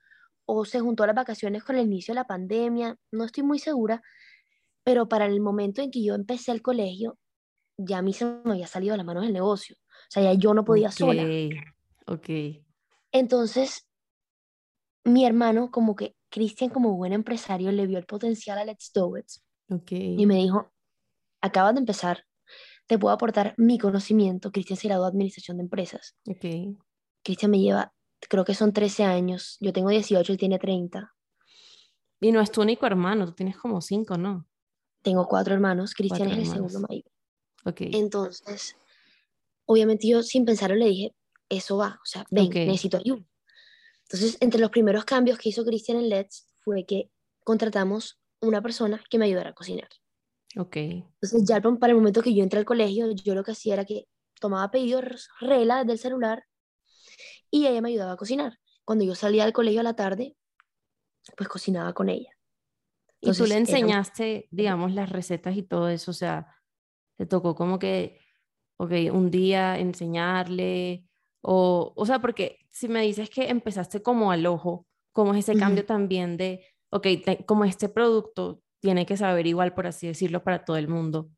o 0.44 0.64
se 0.64 0.80
juntó 0.80 1.04
a 1.04 1.06
las 1.06 1.16
vacaciones 1.16 1.62
con 1.64 1.76
el 1.76 1.86
inicio 1.86 2.12
de 2.12 2.16
la 2.16 2.26
pandemia. 2.26 2.96
No 3.12 3.24
estoy 3.24 3.44
muy 3.44 3.58
segura, 3.58 4.02
pero 4.82 5.08
para 5.08 5.26
el 5.26 5.40
momento 5.40 5.82
en 5.82 5.90
que 5.90 6.02
yo 6.02 6.14
empecé 6.14 6.52
el 6.52 6.62
colegio, 6.62 7.18
ya 7.76 7.98
a 7.98 8.02
mí 8.02 8.12
se 8.12 8.24
me 8.24 8.52
había 8.52 8.66
salido 8.66 8.92
de 8.92 8.98
las 8.98 9.06
manos 9.06 9.24
el 9.24 9.32
negocio. 9.32 9.76
O 9.76 10.10
sea, 10.10 10.22
ya 10.22 10.34
yo 10.34 10.54
no 10.54 10.64
podía 10.64 10.90
sola. 10.90 11.22
Ok, 11.22 12.18
ok. 12.18 12.28
Entonces, 13.12 13.88
mi 15.04 15.24
hermano, 15.24 15.70
como 15.70 15.96
que 15.96 16.16
Cristian, 16.28 16.70
como 16.70 16.96
buen 16.96 17.12
empresario, 17.12 17.72
le 17.72 17.86
vio 17.86 17.98
el 17.98 18.06
potencial 18.06 18.58
a 18.58 18.64
Let's 18.64 18.92
Do 18.92 19.16
It 19.16 19.26
Ok. 19.68 19.92
y 19.92 20.26
me 20.26 20.36
dijo, 20.36 20.72
acabas 21.40 21.74
de 21.74 21.80
empezar, 21.80 22.24
te 22.90 22.98
puedo 22.98 23.14
aportar 23.14 23.54
mi 23.56 23.78
conocimiento. 23.78 24.50
Cristian 24.50 24.76
se 24.76 24.88
graduó 24.88 25.04
de 25.04 25.10
Administración 25.10 25.58
de 25.58 25.62
Empresas. 25.62 26.16
Ok. 26.26 26.76
Cristian 27.22 27.52
me 27.52 27.60
lleva, 27.60 27.94
creo 28.28 28.44
que 28.44 28.52
son 28.52 28.72
13 28.72 29.04
años, 29.04 29.58
yo 29.60 29.72
tengo 29.72 29.90
18, 29.90 30.32
él 30.32 30.36
tiene 30.38 30.58
30. 30.58 31.14
Y 32.20 32.32
no 32.32 32.40
es 32.40 32.50
tu 32.50 32.62
único 32.62 32.86
hermano, 32.86 33.26
tú 33.26 33.32
tienes 33.32 33.56
como 33.56 33.80
cinco, 33.80 34.18
¿no? 34.18 34.44
Tengo 35.02 35.28
cuatro 35.28 35.54
hermanos, 35.54 35.94
Cristian 35.94 36.32
es 36.32 36.38
el 36.38 36.46
segundo 36.46 36.80
mayor. 36.80 37.04
Ok. 37.64 37.82
Entonces, 37.92 38.74
obviamente 39.66 40.08
yo 40.08 40.24
sin 40.24 40.44
pensarlo 40.44 40.74
le 40.74 40.86
dije, 40.86 41.14
eso 41.48 41.76
va, 41.76 42.00
o 42.02 42.06
sea, 42.06 42.24
ven, 42.32 42.46
Ok. 42.46 42.54
necesito 42.56 42.96
ayuda. 42.96 43.24
Entonces, 44.08 44.36
entre 44.40 44.60
los 44.60 44.70
primeros 44.70 45.04
cambios 45.04 45.38
que 45.38 45.50
hizo 45.50 45.64
Cristian 45.64 45.98
en 45.98 46.08
Let's 46.08 46.48
fue 46.64 46.84
que 46.84 47.08
contratamos 47.44 48.18
una 48.40 48.60
persona 48.60 49.00
que 49.08 49.18
me 49.20 49.26
ayudara 49.26 49.50
a 49.50 49.54
cocinar. 49.54 49.88
Ok. 50.56 50.76
Entonces, 50.76 51.44
ya 51.48 51.60
pa- 51.60 51.76
para 51.78 51.92
el 51.92 51.98
momento 51.98 52.22
que 52.22 52.34
yo 52.34 52.42
entré 52.42 52.58
al 52.58 52.64
colegio, 52.64 53.10
yo 53.12 53.34
lo 53.34 53.44
que 53.44 53.52
hacía 53.52 53.74
era 53.74 53.84
que 53.84 54.06
tomaba 54.40 54.70
pedidos 54.70 55.28
regla 55.40 55.84
del 55.84 55.98
celular 55.98 56.44
y 57.50 57.66
ella 57.66 57.80
me 57.80 57.90
ayudaba 57.90 58.12
a 58.12 58.16
cocinar. 58.16 58.58
Cuando 58.84 59.04
yo 59.04 59.14
salía 59.14 59.44
del 59.44 59.52
colegio 59.52 59.80
a 59.80 59.84
la 59.84 59.94
tarde, 59.94 60.36
pues 61.36 61.48
cocinaba 61.48 61.92
con 61.92 62.08
ella. 62.08 62.30
Y 63.20 63.26
tú 63.26 63.30
Entonces, 63.32 63.48
le 63.48 63.54
era- 63.54 63.60
enseñaste, 63.60 64.48
digamos, 64.50 64.92
las 64.94 65.10
recetas 65.10 65.56
y 65.56 65.62
todo 65.62 65.88
eso, 65.88 66.10
o 66.10 66.14
sea, 66.14 66.46
te 67.16 67.26
tocó 67.26 67.54
como 67.54 67.78
que, 67.78 68.18
ok, 68.78 68.92
un 69.12 69.30
día 69.30 69.78
enseñarle, 69.78 71.04
o, 71.42 71.92
o 71.94 72.06
sea, 72.06 72.20
porque 72.20 72.58
si 72.70 72.88
me 72.88 73.02
dices 73.02 73.30
que 73.30 73.48
empezaste 73.50 74.02
como 74.02 74.32
al 74.32 74.46
ojo, 74.46 74.86
como 75.12 75.34
es 75.34 75.40
ese 75.40 75.52
Ujú. 75.52 75.60
cambio 75.60 75.84
también 75.86 76.36
de, 76.36 76.64
ok, 76.90 77.06
te- 77.24 77.44
como 77.46 77.64
este 77.64 77.88
producto 77.88 78.62
tiene 78.80 79.06
que 79.06 79.16
saber 79.16 79.46
igual, 79.46 79.74
por 79.74 79.86
así 79.86 80.06
decirlo, 80.08 80.42
para 80.44 80.64
todo 80.64 80.76
el 80.76 80.88
mundo, 80.88 81.30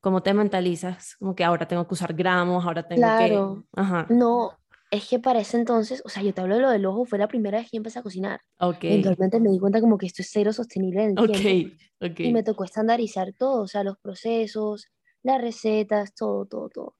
¿cómo 0.00 0.22
te 0.22 0.34
mentalizas? 0.34 1.16
Como 1.16 1.34
que 1.34 1.44
ahora 1.44 1.68
tengo 1.68 1.86
que 1.88 1.94
usar 1.94 2.14
gramos, 2.14 2.64
ahora 2.64 2.86
tengo 2.88 3.02
Claro. 3.02 3.64
que... 3.76 3.80
Ajá, 3.80 4.06
No, 4.08 4.52
es 4.90 5.08
que 5.08 5.18
para 5.18 5.40
ese 5.40 5.56
entonces, 5.58 6.02
o 6.04 6.08
sea, 6.08 6.22
yo 6.22 6.32
te 6.34 6.40
hablo 6.40 6.56
de 6.56 6.62
lo 6.62 6.70
del 6.70 6.86
ojo, 6.86 7.04
fue 7.04 7.18
la 7.18 7.28
primera 7.28 7.58
vez 7.58 7.70
que 7.70 7.76
yo 7.76 7.80
empecé 7.80 7.98
a 7.98 8.02
cocinar. 8.02 8.40
ok, 8.60 8.84
Eventualmente 8.84 9.40
me 9.40 9.50
di 9.50 9.58
cuenta 9.58 9.80
como 9.80 9.98
que 9.98 10.06
esto 10.06 10.22
es 10.22 10.30
cero 10.32 10.52
sostenible 10.52 11.04
en 11.04 11.10
el 11.12 11.18
ok, 11.18 11.26
tiempo 11.30 11.74
ok. 12.00 12.20
y 12.20 12.32
me 12.32 12.42
tocó 12.42 12.64
estandarizar 12.64 13.32
todo, 13.38 13.62
o 13.62 13.68
sea, 13.68 13.84
los 13.84 13.98
procesos, 13.98 14.86
las 15.22 15.40
recetas, 15.40 16.14
todo, 16.14 16.46
todo, 16.46 16.68
todo. 16.70 16.96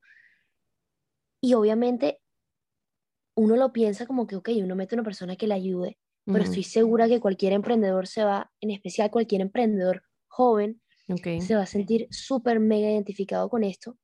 Y 1.40 1.54
obviamente 1.54 2.20
uno 3.37 3.56
lo 3.56 3.72
piensa 3.72 4.06
como 4.06 4.26
que, 4.26 4.37
ok, 4.37 4.50
uno 4.62 4.74
mete 4.76 4.94
a 4.94 4.98
una 4.98 5.04
persona 5.04 5.37
que 5.37 5.46
le 5.46 5.54
ayude, 5.54 5.98
pero 6.30 6.44
Ujú, 6.44 6.44
estoy 6.44 6.62
segura 6.64 7.08
que 7.08 7.20
cualquier 7.20 7.52
emprendedor 7.52 8.06
se 8.06 8.24
va, 8.24 8.50
en 8.60 8.70
especial 8.70 9.10
cualquier 9.10 9.42
emprendedor 9.42 10.02
joven, 10.28 10.82
ok, 11.08 11.26
se 11.36 11.56
va 11.56 11.62
a 11.62 11.66
sentir 11.66 12.08
súper 12.10 12.60
mega 12.60 12.90
identificado 12.90 13.48
con 13.48 13.64
esto. 13.64 13.98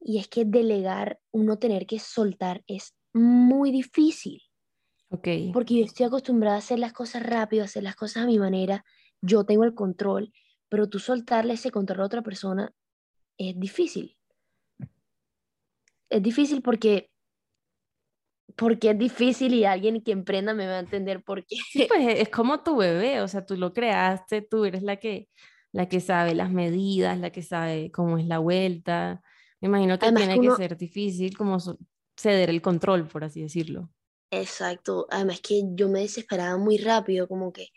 Y 0.00 0.18
es 0.18 0.28
que 0.28 0.44
delegar, 0.44 1.20
uno 1.32 1.58
tener 1.58 1.86
que 1.86 1.98
soltar 1.98 2.64
es 2.66 2.94
muy 3.12 3.70
difícil. 3.72 4.42
Ok. 5.10 5.28
Porque 5.52 5.78
yo 5.78 5.84
estoy 5.84 6.06
acostumbrada 6.06 6.56
a 6.56 6.58
hacer 6.58 6.78
las 6.78 6.92
cosas 6.92 7.22
rápido, 7.22 7.62
a 7.62 7.66
hacer 7.66 7.82
las 7.82 7.96
cosas 7.96 8.24
a 8.24 8.26
mi 8.26 8.38
manera. 8.38 8.84
Yo 9.20 9.44
tengo 9.44 9.64
el 9.64 9.74
control, 9.74 10.32
pero 10.68 10.88
tú 10.88 10.98
soltarle 10.98 11.54
ese 11.54 11.70
control 11.70 12.00
a 12.00 12.06
otra 12.06 12.22
persona 12.22 12.72
es 13.38 13.58
difícil. 13.58 14.16
Es 16.08 16.22
difícil 16.22 16.62
porque 16.62 17.09
porque 18.56 18.90
es 18.90 18.98
difícil 18.98 19.54
y 19.54 19.64
alguien 19.64 20.02
que 20.02 20.12
emprenda 20.12 20.54
me 20.54 20.66
va 20.66 20.74
a 20.76 20.80
entender 20.80 21.22
por 21.22 21.44
qué. 21.46 21.56
Sí, 21.70 21.86
pues 21.88 22.00
es 22.18 22.28
como 22.28 22.62
tu 22.62 22.76
bebé, 22.76 23.20
o 23.20 23.28
sea, 23.28 23.44
tú 23.44 23.56
lo 23.56 23.72
creaste, 23.72 24.42
tú 24.42 24.64
eres 24.64 24.82
la 24.82 24.96
que, 24.96 25.28
la 25.72 25.88
que 25.88 26.00
sabe 26.00 26.34
las 26.34 26.50
medidas, 26.50 27.18
la 27.18 27.30
que 27.30 27.42
sabe 27.42 27.90
cómo 27.90 28.18
es 28.18 28.26
la 28.26 28.38
vuelta. 28.38 29.22
Me 29.60 29.68
imagino 29.68 29.98
que 29.98 30.06
Además 30.06 30.22
tiene 30.24 30.34
que 30.40 30.46
uno- 30.48 30.56
ser 30.56 30.76
difícil 30.76 31.36
como 31.36 31.58
ceder 32.16 32.50
el 32.50 32.60
control, 32.62 33.06
por 33.06 33.24
así 33.24 33.42
decirlo. 33.42 33.90
Exacto. 34.30 35.06
Además 35.10 35.40
que 35.40 35.62
yo 35.74 35.88
me 35.88 36.00
desesperaba 36.00 36.56
muy 36.56 36.78
rápido, 36.78 37.26
como 37.26 37.52
que 37.52 37.68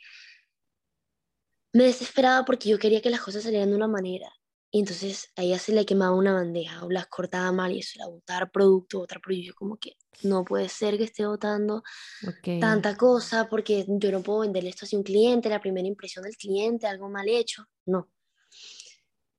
me 1.74 1.86
desesperaba 1.86 2.46
porque 2.46 2.70
yo 2.70 2.78
quería 2.78 3.02
que 3.02 3.10
las 3.10 3.22
cosas 3.22 3.44
salieran 3.44 3.70
de 3.70 3.76
una 3.76 3.88
manera. 3.88 4.32
Y 4.76 4.80
entonces 4.80 5.32
a 5.36 5.44
ella 5.44 5.60
se 5.60 5.72
le 5.72 5.86
quemaba 5.86 6.16
una 6.16 6.34
bandeja 6.34 6.84
o 6.84 6.90
las 6.90 7.06
cortaba 7.06 7.52
mal 7.52 7.72
y 7.74 7.80
eso 7.80 7.92
era 7.96 8.08
botar 8.08 8.50
producto, 8.52 9.02
otra 9.02 9.22
pero 9.24 9.40
yo 9.40 9.54
como 9.54 9.78
que 9.78 9.98
no 10.24 10.44
puede 10.44 10.68
ser 10.68 10.98
que 10.98 11.04
esté 11.04 11.28
botando 11.28 11.84
Ok. 12.28 12.60
tanta 12.60 12.98
cosa 12.98 13.48
porque 13.50 13.86
yo 13.88 14.12
no 14.12 14.24
puedo 14.24 14.40
venderle 14.40 14.72
esto 14.72 14.88
a 14.92 14.98
un 14.98 15.04
cliente, 15.04 15.48
la 15.48 15.62
primera 15.62 15.88
impresión 15.88 16.24
del 16.24 16.36
cliente, 16.36 16.88
algo 16.88 17.08
mal 17.08 17.30
hecho. 17.30 17.66
No. 17.86 18.10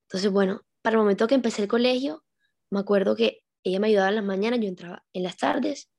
Entonces, 0.03 0.31
bueno, 0.31 0.61
para 0.81 0.93
el 0.93 1.01
momento 1.01 1.27
que 1.27 1.35
empecé 1.35 1.63
el 1.63 1.67
colegio, 1.67 2.23
me 2.69 2.79
acuerdo 2.79 3.17
que 3.17 3.41
ella 3.65 3.81
me 3.81 3.87
ayudaba 3.87 4.07
en 4.09 4.15
las 4.15 4.23
mañanas, 4.23 4.61
yo 4.61 4.69
entraba 4.69 5.03
en 5.11 5.23
las 5.23 5.35
tardes 5.35 5.89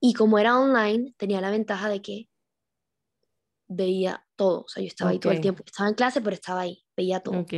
y 0.00 0.14
como 0.14 0.40
era 0.40 0.58
online, 0.58 1.14
tenía 1.16 1.40
la 1.40 1.50
ventaja 1.50 1.88
de 1.88 2.02
que 2.02 2.28
veía 3.68 4.26
todo, 4.34 4.62
o 4.62 4.68
sea, 4.68 4.82
yo 4.82 4.88
estaba 4.88 5.12
ahí 5.12 5.20
todo 5.20 5.32
el 5.32 5.40
tiempo, 5.40 5.62
estaba 5.64 5.88
en 5.88 5.94
clase, 5.94 6.20
pero 6.20 6.34
estaba 6.34 6.62
ahí, 6.62 6.84
veía 6.96 7.20
todo. 7.20 7.38
Ok. 7.38 7.52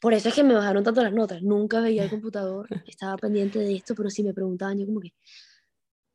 Por 0.00 0.14
eso 0.14 0.28
es 0.28 0.34
que 0.34 0.44
me 0.44 0.54
bajaron 0.54 0.84
tanto 0.84 1.02
las 1.02 1.12
notas, 1.12 1.42
nunca 1.42 1.80
veía 1.80 2.04
el 2.04 2.10
computador, 2.10 2.68
estaba 2.86 3.16
pendiente 3.16 3.58
de 3.58 3.74
esto, 3.74 3.94
pero 3.94 4.10
si 4.10 4.22
me 4.22 4.34
preguntaban, 4.34 4.78
yo 4.78 4.86
como 4.86 5.00
que 5.00 5.14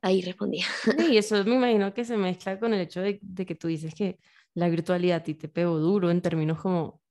ahí 0.01 0.21
respondía. 0.21 0.65
Sí, 0.83 1.13
y 1.13 1.17
eso 1.17 1.43
me 1.43 1.55
imagino 1.55 1.93
que 1.93 2.05
se 2.05 2.17
mezcla 2.17 2.59
con 2.59 2.73
el 2.73 2.81
hecho 2.81 3.01
de, 3.01 3.19
de 3.21 3.45
que 3.45 3.55
tú 3.55 3.67
dices 3.67 3.93
que 3.93 4.19
la 4.53 4.69
virtualidad 4.69 5.17
a 5.17 5.23
ti 5.23 5.35
te 5.35 5.47
pegó 5.47 5.77
duro 5.77 6.11
en 6.11 6.21
términos 6.21 6.61
como 6.61 7.01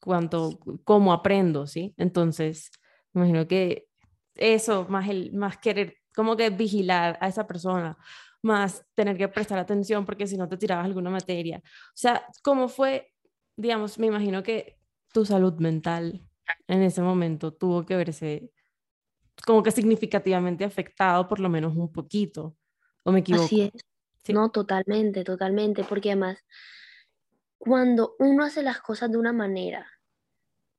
cuánto, 0.00 0.58
cómo 0.84 1.12
aprendo, 1.12 1.66
¿sí? 1.66 1.94
Entonces, 1.96 2.70
me 3.12 3.22
imagino 3.22 3.46
que 3.46 3.86
eso, 4.34 4.86
más 4.88 5.08
el, 5.08 5.32
más 5.32 5.58
querer, 5.58 5.96
como 6.14 6.36
que 6.36 6.50
vigilar 6.50 7.18
a 7.20 7.28
esa 7.28 7.46
persona, 7.46 7.96
más 8.42 8.84
tener 8.94 9.16
que 9.16 9.28
prestar 9.28 9.58
atención 9.58 10.04
porque 10.04 10.26
si 10.26 10.36
no 10.36 10.48
te 10.48 10.56
tirabas 10.56 10.86
alguna 10.86 11.10
materia. 11.10 11.62
O 11.64 11.94
sea, 11.94 12.26
¿cómo 12.42 12.68
fue, 12.68 13.12
digamos, 13.56 13.98
me 13.98 14.08
imagino 14.08 14.42
que 14.42 14.78
tu 15.12 15.24
salud 15.24 15.54
mental 15.60 16.26
en 16.68 16.82
ese 16.82 17.02
momento 17.02 17.52
tuvo 17.52 17.84
que 17.86 17.96
verse 17.96 18.50
como 19.46 19.62
que 19.62 19.70
significativamente 19.70 20.64
afectado, 20.64 21.28
por 21.28 21.40
lo 21.40 21.48
menos 21.48 21.76
un 21.76 21.90
poquito, 21.92 22.56
o 23.04 23.12
me 23.12 23.20
equivoco. 23.20 23.44
Así 23.46 23.62
es. 23.62 23.72
Sí. 24.24 24.32
No, 24.32 24.50
totalmente, 24.50 25.24
totalmente, 25.24 25.84
porque 25.84 26.10
además, 26.10 26.38
cuando 27.58 28.14
uno 28.18 28.44
hace 28.44 28.62
las 28.62 28.80
cosas 28.80 29.10
de 29.10 29.18
una 29.18 29.32
manera 29.32 29.86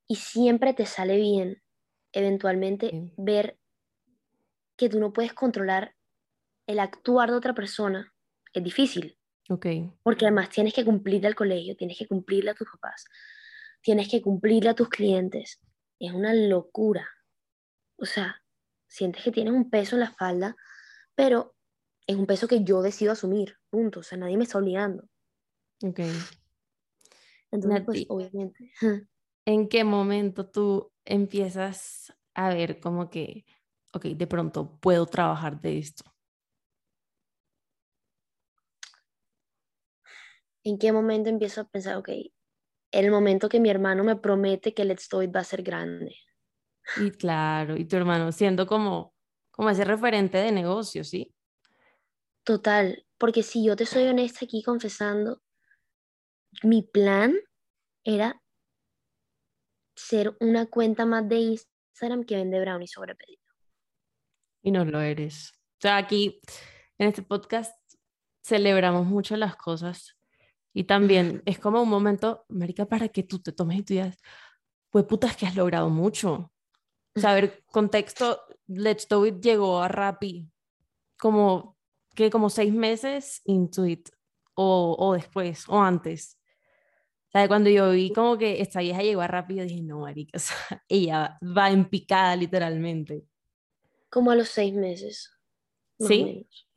y 0.08 0.16
siempre 0.16 0.74
te 0.74 0.86
sale 0.86 1.18
bien, 1.18 1.62
eventualmente 2.14 2.90
Sí. 2.90 3.14
ver 3.18 3.58
que 4.78 4.90
tú 4.90 5.00
no 5.00 5.14
puedes 5.14 5.34
controlar 5.34 5.96
el 6.68 6.80
actuar 6.80 7.30
de 7.32 7.38
otra 7.38 7.54
persona 7.54 8.14
es 8.54 8.64
difícil, 8.64 9.18
Ok, 9.50 9.66
porque 10.04 10.26
además 10.26 10.50
tienes 10.50 10.74
que 10.74 10.86
cumplirle 10.86 11.28
al 11.28 11.36
colegio, 11.36 11.76
tienes 11.76 11.98
que 11.98 12.08
cumplirle 12.08 12.52
a 12.52 12.56
tus 12.56 12.70
papás, 12.70 13.06
tienes 13.84 14.10
que 14.10 14.22
cumplirle 14.22 14.70
a 14.70 14.76
tus 14.76 14.90
clientes. 14.90 15.60
Es 16.00 16.14
una 16.14 16.34
locura. 16.34 17.08
O 17.98 18.06
sea, 18.06 18.42
sientes 18.88 19.24
que 19.24 19.32
tienes 19.32 19.54
un 19.54 19.70
peso 19.70 19.96
en 19.96 20.00
la 20.00 20.08
espalda, 20.08 20.56
pero 21.16 21.56
es 22.08 22.16
un 22.16 22.26
peso 22.26 22.48
que 22.48 22.64
yo 22.64 22.82
decido 22.82 23.12
asumir, 23.12 23.58
punto. 23.70 24.00
O 24.00 24.04
sea, 24.04 24.18
nadie 24.18 24.38
me 24.38 24.46
está 24.46 24.58
obligando. 24.58 25.04
ok. 25.86 26.00
Entonces, 27.52 27.84
pues, 27.86 28.06
obviamente. 28.10 28.72
¿En 29.46 29.68
qué 29.68 29.84
momento 29.84 30.50
tú 30.50 30.92
empiezas 31.06 32.14
a 32.34 32.50
ver 32.50 32.80
como 32.80 33.10
que, 33.10 33.46
ok, 33.92 34.06
de 34.06 34.28
pronto 34.28 34.80
puedo 34.80 35.06
trabajar 35.06 35.62
de 35.62 35.78
esto? 35.78 36.04
¿En 40.64 40.80
qué 40.80 40.94
momento 40.94 41.30
empiezo 41.30 41.62
a 41.62 41.66
pensar, 41.66 41.98
ok, 41.98 42.10
el 42.94 43.10
momento 43.10 43.50
que 43.50 43.60
mi 43.60 43.70
hermano 43.70 44.04
me 44.04 44.16
promete 44.16 44.74
que 44.74 44.86
Let's 44.86 45.10
Do 45.10 45.24
It 45.24 45.36
va 45.36 45.42
a 45.42 45.44
ser 45.44 45.64
grande? 45.64 46.16
Y 46.98 47.12
claro, 47.12 47.76
y 47.76 47.86
tu 47.86 47.96
hermano 47.96 48.32
siendo 48.32 48.68
como, 48.68 49.14
como 49.52 49.70
ese 49.72 49.84
referente 49.84 50.38
de 50.38 50.52
negocio, 50.52 51.04
¿sí? 51.04 51.34
Total, 52.44 53.06
porque 53.18 53.42
si 53.42 53.66
yo 53.66 53.76
te 53.76 53.86
soy 53.86 54.04
honesta 54.08 54.46
aquí 54.46 54.62
confesando, 54.62 55.42
mi 56.62 56.84
plan 56.84 57.36
era 58.04 58.40
ser 59.96 60.38
una 60.40 60.68
cuenta 60.68 61.06
más 61.06 61.28
de 61.28 61.38
Instagram 61.38 62.24
que 62.26 62.36
vende 62.36 62.60
brownies 62.60 62.92
sobre 62.92 63.16
pedido. 63.16 63.42
Y 64.62 64.72
no 64.72 64.86
lo 64.86 65.02
eres. 65.02 65.52
O 65.56 65.82
sea, 65.82 65.98
aquí 65.98 66.40
en 67.00 67.08
este 67.08 67.24
podcast 67.24 67.74
celebramos 68.44 69.08
mucho 69.08 69.36
las 69.36 69.56
cosas 69.56 70.16
y 70.74 70.86
también 70.86 71.42
es 71.46 71.60
como 71.60 71.82
un 71.82 71.90
momento, 71.90 72.46
Marica, 72.50 72.86
para 72.86 73.10
que 73.10 73.24
tú 73.24 73.40
te 73.40 73.52
tomes 73.52 73.80
y 73.80 73.84
tú 73.84 73.94
digas, 73.94 74.18
pues 74.90 75.06
puta, 75.06 75.28
es 75.28 75.38
que 75.38 75.46
has 75.46 75.56
logrado 75.56 75.90
mucho. 75.90 76.52
Saber 77.16 77.64
contexto, 77.68 78.42
Let's 78.68 79.08
Do 79.08 79.26
It 79.26 79.40
llegó 79.40 79.82
a 79.82 79.88
Rappi 79.88 80.50
como 81.20 81.78
que 82.16 82.30
como 82.30 82.50
seis 82.50 82.74
meses 82.74 83.42
into 83.46 83.86
it 83.86 84.10
o, 84.56 84.96
o 85.00 85.14
después 85.14 85.64
o 85.70 85.80
antes. 85.80 86.38
O 87.28 87.32
sea, 87.32 87.48
cuando 87.48 87.70
yo 87.70 87.92
vi 87.92 88.12
como 88.12 88.38
que 88.38 88.62
esta 88.62 88.82
vieja 88.82 89.02
llegó 89.02 89.22
a 89.22 89.28
Rappi, 89.28 89.56
yo 89.56 89.64
dije, 89.64 89.82
no, 89.82 90.00
marica, 90.00 90.32
o 90.38 90.40
sea, 90.40 90.84
ella 90.90 91.40
va 91.42 91.72
en 91.72 91.86
picada 91.86 92.36
literalmente. 92.36 93.26
Como 94.10 94.32
a 94.32 94.36
los 94.36 94.50
seis 94.50 94.74
meses, 94.74 95.32
más 95.98 96.06
o 96.06 96.14
¿Sí? 96.14 96.24
menos. 96.26 96.68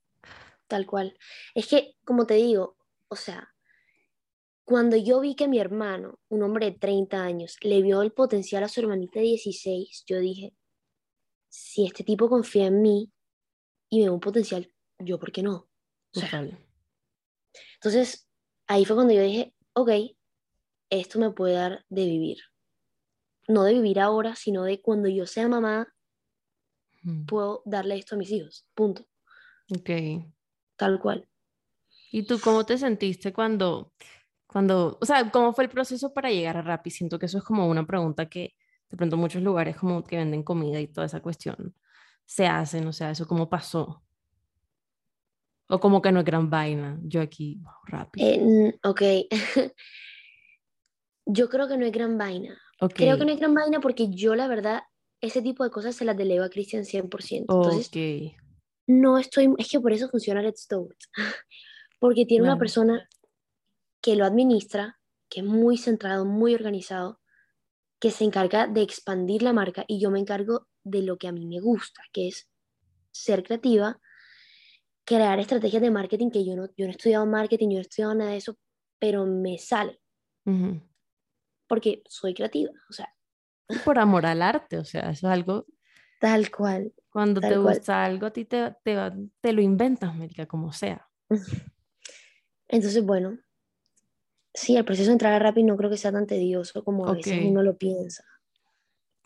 Tal 0.68 0.87
cual. 0.87 1.18
Es 1.54 1.66
que, 1.66 1.96
como 2.04 2.26
te 2.26 2.35
digo, 2.35 2.76
o 3.09 3.16
sea, 3.16 3.52
cuando 4.66 4.96
yo 4.96 5.20
vi 5.20 5.35
que 5.35 5.48
mi 5.48 5.59
hermano, 5.59 6.18
un 6.29 6.42
hombre 6.42 6.66
de 6.66 6.79
30 6.79 7.22
años, 7.22 7.57
le 7.62 7.81
vio 7.81 8.02
el 8.02 8.12
potencial 8.12 8.62
a 8.64 8.68
su 8.68 8.81
hermanita 8.81 9.20
de 9.20 9.26
16, 9.26 10.05
yo 10.07 10.18
dije, 10.18 10.55
si 11.48 11.87
este 11.87 12.05
tipo 12.05 12.29
confía 12.29 12.66
en 12.66 12.83
mí 12.83 13.11
y 13.88 14.00
me 14.00 14.05
ve 14.05 14.11
un 14.11 14.20
potencial, 14.20 14.70
yo, 14.98 15.18
¿por 15.18 15.33
qué 15.33 15.42
no? 15.42 15.70
O 16.14 16.20
sea, 16.20 16.46
entonces, 17.74 18.29
ahí 18.66 18.85
fue 18.85 18.96
cuando 18.96 19.14
yo 19.14 19.22
dije, 19.22 19.55
ok, 19.72 19.90
esto 20.90 21.18
me 21.18 21.31
puede 21.31 21.55
dar 21.55 21.87
de 21.88 22.05
vivir. 22.05 22.38
No 23.48 23.64
de 23.64 23.72
vivir 23.72 24.00
ahora, 24.00 24.37
sino 24.37 24.64
de 24.64 24.83
cuando 24.83 25.09
yo 25.09 25.26
sea 25.26 25.48
mamá, 25.48 25.96
Mm, 27.07 27.24
puedo 27.24 27.62
darle 27.64 27.96
esto 27.96 28.16
a 28.16 28.18
mis 28.18 28.31
hijos. 28.33 28.66
Punto. 28.74 29.07
Ok. 29.70 29.90
Tal 30.76 31.00
cual. 31.00 31.29
¿Y 32.11 32.24
tú 32.24 32.40
cómo 32.40 32.66
te 32.66 32.76
sentiste 32.79 33.33
cuando, 33.33 33.92
cuando, 34.46 34.98
o 35.00 35.04
sea, 35.06 35.30
cómo 35.30 35.52
fue 35.52 35.64
el 35.64 35.70
proceso 35.70 36.12
para 36.14 36.30
llegar 36.30 36.56
a 36.56 36.62
Rappi? 36.62 36.90
Siento 36.90 37.18
que 37.18 37.26
eso 37.26 37.38
es 37.38 37.44
como 37.44 37.66
una 37.68 37.87
pregunta 37.87 38.26
que 38.28 38.54
de 38.88 38.96
pronto 38.96 39.16
muchos 39.16 39.42
lugares 39.42 39.76
como 39.76 40.04
que 40.04 40.16
venden 40.16 40.42
comida 40.44 40.80
y 40.80 40.87
toda 40.88 41.06
esa 41.06 41.20
cuestión 41.20 41.74
se 42.24 42.46
hacen, 42.46 42.87
o 42.87 42.92
sea, 42.92 43.11
eso 43.11 43.26
cómo 43.26 43.48
pasó. 43.48 44.02
O 45.68 45.80
como 45.80 46.00
que 46.00 46.12
no 46.12 46.20
es 46.20 46.24
gran 46.26 46.48
vaina. 46.48 46.96
Yo 47.02 47.20
aquí, 47.20 47.56
wow, 47.61 47.72
Rappi. 47.87 48.22
Eh, 48.22 48.78
ok. 48.85 49.02
yo 51.26 51.48
creo 51.48 51.66
que 51.68 51.76
no 51.76 51.85
es 51.87 51.92
gran 51.92 52.16
vaina. 52.18 52.56
ok. 52.80 52.92
Creo 52.94 53.18
que 53.18 53.24
no 53.24 53.32
es 53.32 53.38
gran 53.38 53.54
vaina 53.54 53.80
porque 53.80 54.09
yo, 54.11 54.35
la 54.37 54.46
verdad, 54.48 54.82
ese 55.20 55.42
tipo 55.42 55.64
de 55.64 55.70
cosas 55.70 55.96
se 55.96 56.04
las 56.04 56.16
delego 56.16 56.44
a 56.44 56.50
Cristian 56.50 56.85
100%. 56.85 57.46
Entonces, 57.48 57.88
Ok. 57.88 58.37
no 58.87 59.18
estoy, 59.18 59.52
es 59.59 59.68
que 59.68 59.80
por 59.80 59.92
eso 59.92 60.09
funciona 60.09 60.42
Let's 60.42 60.68
Do 60.68 60.88
It. 60.90 60.98
Porque 61.98 62.26
tiene 62.26 62.42
una 62.44 62.52
Claro. 62.52 62.59
persona 62.61 63.09
que 64.07 64.14
lo 64.14 64.25
administra, 64.25 65.01
que 65.29 65.40
es 65.40 65.47
muy 65.47 65.79
centrado, 65.79 66.25
muy 66.25 66.55
organizado, 66.55 67.21
que 67.99 68.12
se 68.12 68.23
encarga 68.23 68.69
de 68.69 68.83
expandir 68.83 69.42
la 69.42 69.53
marca 69.53 69.85
y 69.88 69.99
yo 70.01 70.12
me 70.12 70.21
encargo 70.21 70.69
de 70.85 71.03
lo 71.03 71.19
que 71.19 71.27
a 71.27 71.33
mí 71.33 71.45
me 71.45 71.59
gusta, 71.59 72.03
que 72.12 72.29
es 72.29 72.49
ser 73.11 73.42
creativa, 73.42 74.01
crear 75.05 75.40
estrategias 75.40 75.83
de 75.83 75.90
marketing 75.90 76.31
que 76.31 76.47
yo 76.47 76.55
no, 76.55 76.66
yo 76.77 76.85
no 76.85 76.87
he 76.87 76.90
estudiado 76.90 77.27
marketing, 77.27 77.71
yo 77.71 77.73
no 77.75 77.79
he 77.79 77.81
estudiado 77.81 78.14
nada 78.14 78.31
de 78.31 78.37
eso, 78.37 78.57
pero 79.01 79.27
me 79.27 79.59
sale 79.59 80.01
Ujú. 80.45 80.81
porque 81.66 82.05
soy 82.09 82.33
creativa, 82.33 82.71
o 82.88 82.92
sea, 82.92 83.12
por 83.85 83.99
amor 83.99 84.25
al 84.25 84.40
arte, 84.40 84.79
o 84.79 84.85
sea, 84.85 85.11
eso 85.11 85.27
es 85.27 85.33
algo 85.33 85.66
tal 86.21 86.49
cual. 86.53 86.95
Cuando 87.11 87.40
Tal 87.40 87.51
te 87.51 87.59
cual. 87.59 87.75
gusta 87.75 88.05
algo, 88.05 88.27
a 88.27 88.31
ti 88.31 88.45
te, 88.45 88.73
te, 88.85 88.97
te 89.40 89.53
lo 89.53 89.62
inventas, 89.62 90.11
América, 90.11 90.47
como 90.47 90.73
sea. 90.73 91.09
Entonces, 92.69 93.05
bueno, 93.05 93.38
sí, 94.57 94.77
el 94.77 94.85
proceso 94.85 95.09
de 95.09 95.12
entrar 95.12 95.33
a 95.33 95.38
Rappi 95.38 95.62
no 95.62 95.77
creo 95.77 95.90
que 95.90 95.97
sea 95.97 96.11
tan 96.11 96.27
tedioso 96.27 96.83
como 96.83 97.07
a 97.07 97.12
veces 97.14 97.38
uno 97.40 97.62
lo 97.62 97.77
piensa. 97.77 98.25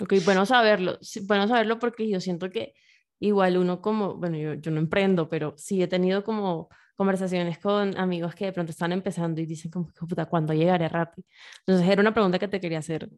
Ok, 0.01 0.14
bueno 0.25 0.45
saberlo. 0.45 0.99
bueno 1.27 1.49
saberlo 1.49 1.79
porque 1.79 2.09
yo 2.09 2.21
siento 2.21 2.51
que 2.51 2.75
igual 3.19 3.57
uno 3.57 3.81
como, 3.81 4.16
bueno, 4.16 4.37
yo, 4.37 4.55
yo 4.55 4.71
no 4.71 4.79
emprendo, 4.79 5.29
pero 5.29 5.55
sí 5.57 5.83
he 5.83 5.88
tenido 5.88 6.25
como 6.25 6.69
conversaciones 6.97 7.59
con 7.59 7.97
amigos 7.99 8.35
que 8.35 8.47
de 8.47 8.53
pronto 8.53 8.73
están 8.73 8.93
empezando 8.93 9.40
y 9.40 9.47
dicen 9.47 9.71
como, 9.71 9.88
"Hijo 9.88 10.07
de 10.07 10.09
puta, 10.09 10.27
¿cuándo 10.27 10.53
llegaré 10.53 10.87
a 10.87 10.88
Rappi? 10.88 11.25
Entonces 11.61 11.88
era 11.88 12.01
una 12.03 12.12
pregunta 12.12 12.38
que 12.38 12.49
te 12.49 12.61
quería 12.61 12.79
hacer, 12.79 13.09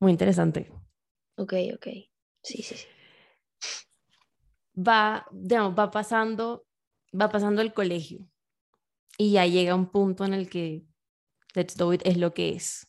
muy 0.00 0.12
interesante. 0.12 0.70
Ok, 1.36 1.54
ok. 1.74 1.86
Sí, 2.42 2.62
sí, 2.62 2.74
sí. 2.74 2.86
Va, 4.76 5.26
digamos, 5.32 5.78
va 5.78 5.90
pasando, 5.90 6.66
va 7.18 7.28
pasando 7.28 7.62
el 7.62 7.72
colegio 7.72 8.26
y 9.16 9.32
ya 9.32 9.46
llega 9.46 9.74
un 9.74 9.90
punto 9.90 10.24
en 10.24 10.34
el 10.34 10.48
que 10.48 10.84
Let's 11.54 11.76
Do 11.76 11.92
It 11.92 12.02
es 12.04 12.16
lo 12.16 12.34
que 12.34 12.50
es. 12.50 12.86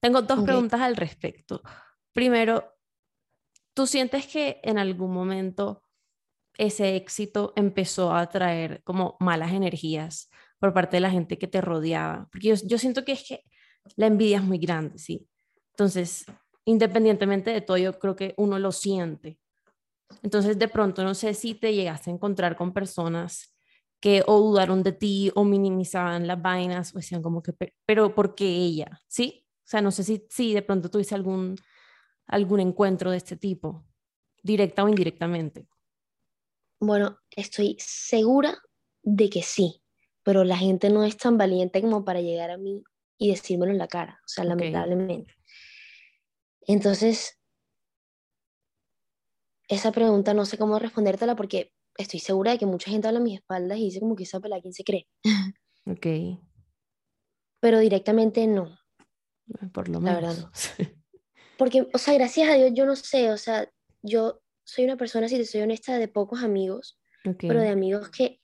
Tengo 0.00 0.22
dos 0.22 0.38
Ok. 0.38 0.46
preguntas 0.46 0.80
al 0.80 0.96
respecto. 0.96 1.62
Primero, 2.12 2.76
¿tú 3.74 3.86
sientes 3.86 4.26
que 4.26 4.60
en 4.62 4.78
algún 4.78 5.12
momento 5.12 5.84
ese 6.58 6.96
éxito 6.96 7.52
empezó 7.56 8.12
a 8.14 8.28
traer 8.28 8.82
como 8.82 9.16
malas 9.20 9.52
energías 9.52 10.28
por 10.58 10.74
parte 10.74 10.96
de 10.96 11.00
la 11.00 11.10
gente 11.10 11.38
que 11.38 11.46
te 11.46 11.60
rodeaba? 11.60 12.28
Porque 12.30 12.48
yo, 12.48 12.54
yo 12.66 12.78
siento 12.78 13.04
que 13.04 13.12
es 13.12 13.24
que 13.26 13.44
la 13.96 14.06
envidia 14.06 14.38
es 14.38 14.44
muy 14.44 14.58
grande, 14.58 14.98
¿sí? 14.98 15.26
Entonces, 15.72 16.26
independientemente 16.64 17.50
de 17.50 17.60
todo, 17.60 17.78
yo 17.78 17.98
creo 17.98 18.16
que 18.16 18.34
uno 18.36 18.58
lo 18.58 18.72
siente. 18.72 19.38
Entonces, 20.22 20.58
de 20.58 20.68
pronto, 20.68 21.04
no 21.04 21.14
sé 21.14 21.34
si 21.34 21.54
te 21.54 21.72
llegaste 21.72 22.10
a 22.10 22.14
encontrar 22.14 22.56
con 22.56 22.72
personas 22.72 23.56
que 24.00 24.22
o 24.26 24.38
dudaron 24.40 24.82
de 24.82 24.92
ti 24.92 25.30
o 25.34 25.44
minimizaban 25.44 26.26
las 26.26 26.40
vainas 26.42 26.94
o 26.94 26.98
decían 26.98 27.22
como 27.22 27.42
que, 27.42 27.52
"Pe- 27.52 27.74
pero 27.86 28.14
¿por 28.14 28.34
qué 28.34 28.46
ella? 28.46 29.00
¿Sí? 29.08 29.46
O 29.64 29.68
sea, 29.70 29.82
no 29.82 29.90
sé 29.92 30.04
si, 30.04 30.26
si 30.30 30.54
de 30.54 30.62
pronto 30.62 30.90
tuviste 30.90 31.14
algún, 31.14 31.56
algún 32.26 32.60
encuentro 32.60 33.10
de 33.10 33.18
este 33.18 33.36
tipo, 33.36 33.84
directa 34.42 34.84
o 34.84 34.88
indirectamente. 34.88 35.68
Bueno, 36.80 37.18
estoy 37.30 37.76
segura 37.78 38.56
de 39.02 39.28
que 39.30 39.42
sí, 39.42 39.82
pero 40.22 40.44
la 40.44 40.56
gente 40.56 40.90
no 40.90 41.04
es 41.04 41.16
tan 41.16 41.36
valiente 41.38 41.80
como 41.82 42.04
para 42.04 42.20
llegar 42.20 42.50
a 42.50 42.56
mí 42.58 42.82
y 43.18 43.30
decírmelo 43.30 43.72
en 43.72 43.78
la 43.78 43.88
cara, 43.88 44.20
o 44.24 44.28
sea, 44.28 44.44
lamentablemente. 44.44 45.34
Entonces, 46.66 47.38
esa 49.68 49.92
pregunta 49.92 50.34
no 50.34 50.44
sé 50.44 50.58
cómo 50.58 50.78
respondértela 50.78 51.36
porque 51.36 51.72
estoy 51.96 52.20
segura 52.20 52.52
de 52.52 52.58
que 52.58 52.66
mucha 52.66 52.90
gente 52.90 53.08
habla 53.08 53.20
a 53.20 53.22
mis 53.22 53.38
espaldas 53.38 53.78
y 53.78 53.84
dice 53.84 54.00
como 54.00 54.16
que 54.16 54.24
esa 54.24 54.40
pelada, 54.40 54.62
¿quién 54.62 54.72
se 54.74 54.84
cree? 54.84 55.06
Ok, 55.86 56.06
Pero 57.60 57.78
directamente 57.78 58.46
no, 58.46 58.78
por 59.72 59.88
lo 59.88 60.00
La 60.00 60.14
menos. 60.14 60.36
verdad 60.36 60.50
porque, 61.58 61.88
o 61.92 61.98
sea, 61.98 62.14
gracias 62.14 62.48
a 62.48 62.54
Dios 62.54 62.70
yo 62.74 62.86
no 62.86 62.96
sé, 62.96 63.30
o 63.30 63.36
sea, 63.36 63.70
yo 64.02 64.40
soy 64.64 64.84
una 64.84 64.96
persona, 64.96 65.28
si 65.28 65.36
te 65.36 65.44
soy 65.44 65.60
honesta, 65.62 65.98
de 65.98 66.08
pocos 66.08 66.42
amigos, 66.42 66.98
Ok, 67.26 67.36
pero 67.40 67.60
de 67.60 67.68
amigos 67.68 68.08
que 68.10 68.40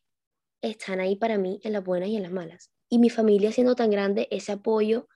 están 0.60 1.00
ahí 1.00 1.16
para 1.16 1.38
mí 1.38 1.60
en 1.62 1.72
las 1.72 1.84
buenas 1.84 2.08
y 2.08 2.16
en 2.16 2.22
las 2.24 2.32
malas. 2.32 2.72
Y 2.88 2.98
mi 2.98 3.08
familia 3.08 3.52
siendo 3.52 3.74
tan 3.74 3.90
grande, 3.90 4.28
ese 4.30 4.52
apoyo 4.52 5.08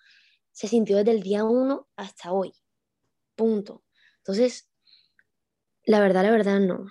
se 0.53 0.67
sintió 0.69 0.97
desde 0.97 1.11
el 1.13 1.23
día 1.23 1.45
uno 1.45 1.89
hasta 1.97 2.33
hoy. 2.33 2.53
Punto. 3.37 3.85
Entonces, 4.19 4.71
la 5.85 6.01
verdad, 6.01 6.23
la 6.23 6.31
verdad, 6.31 6.61
no. 6.61 6.87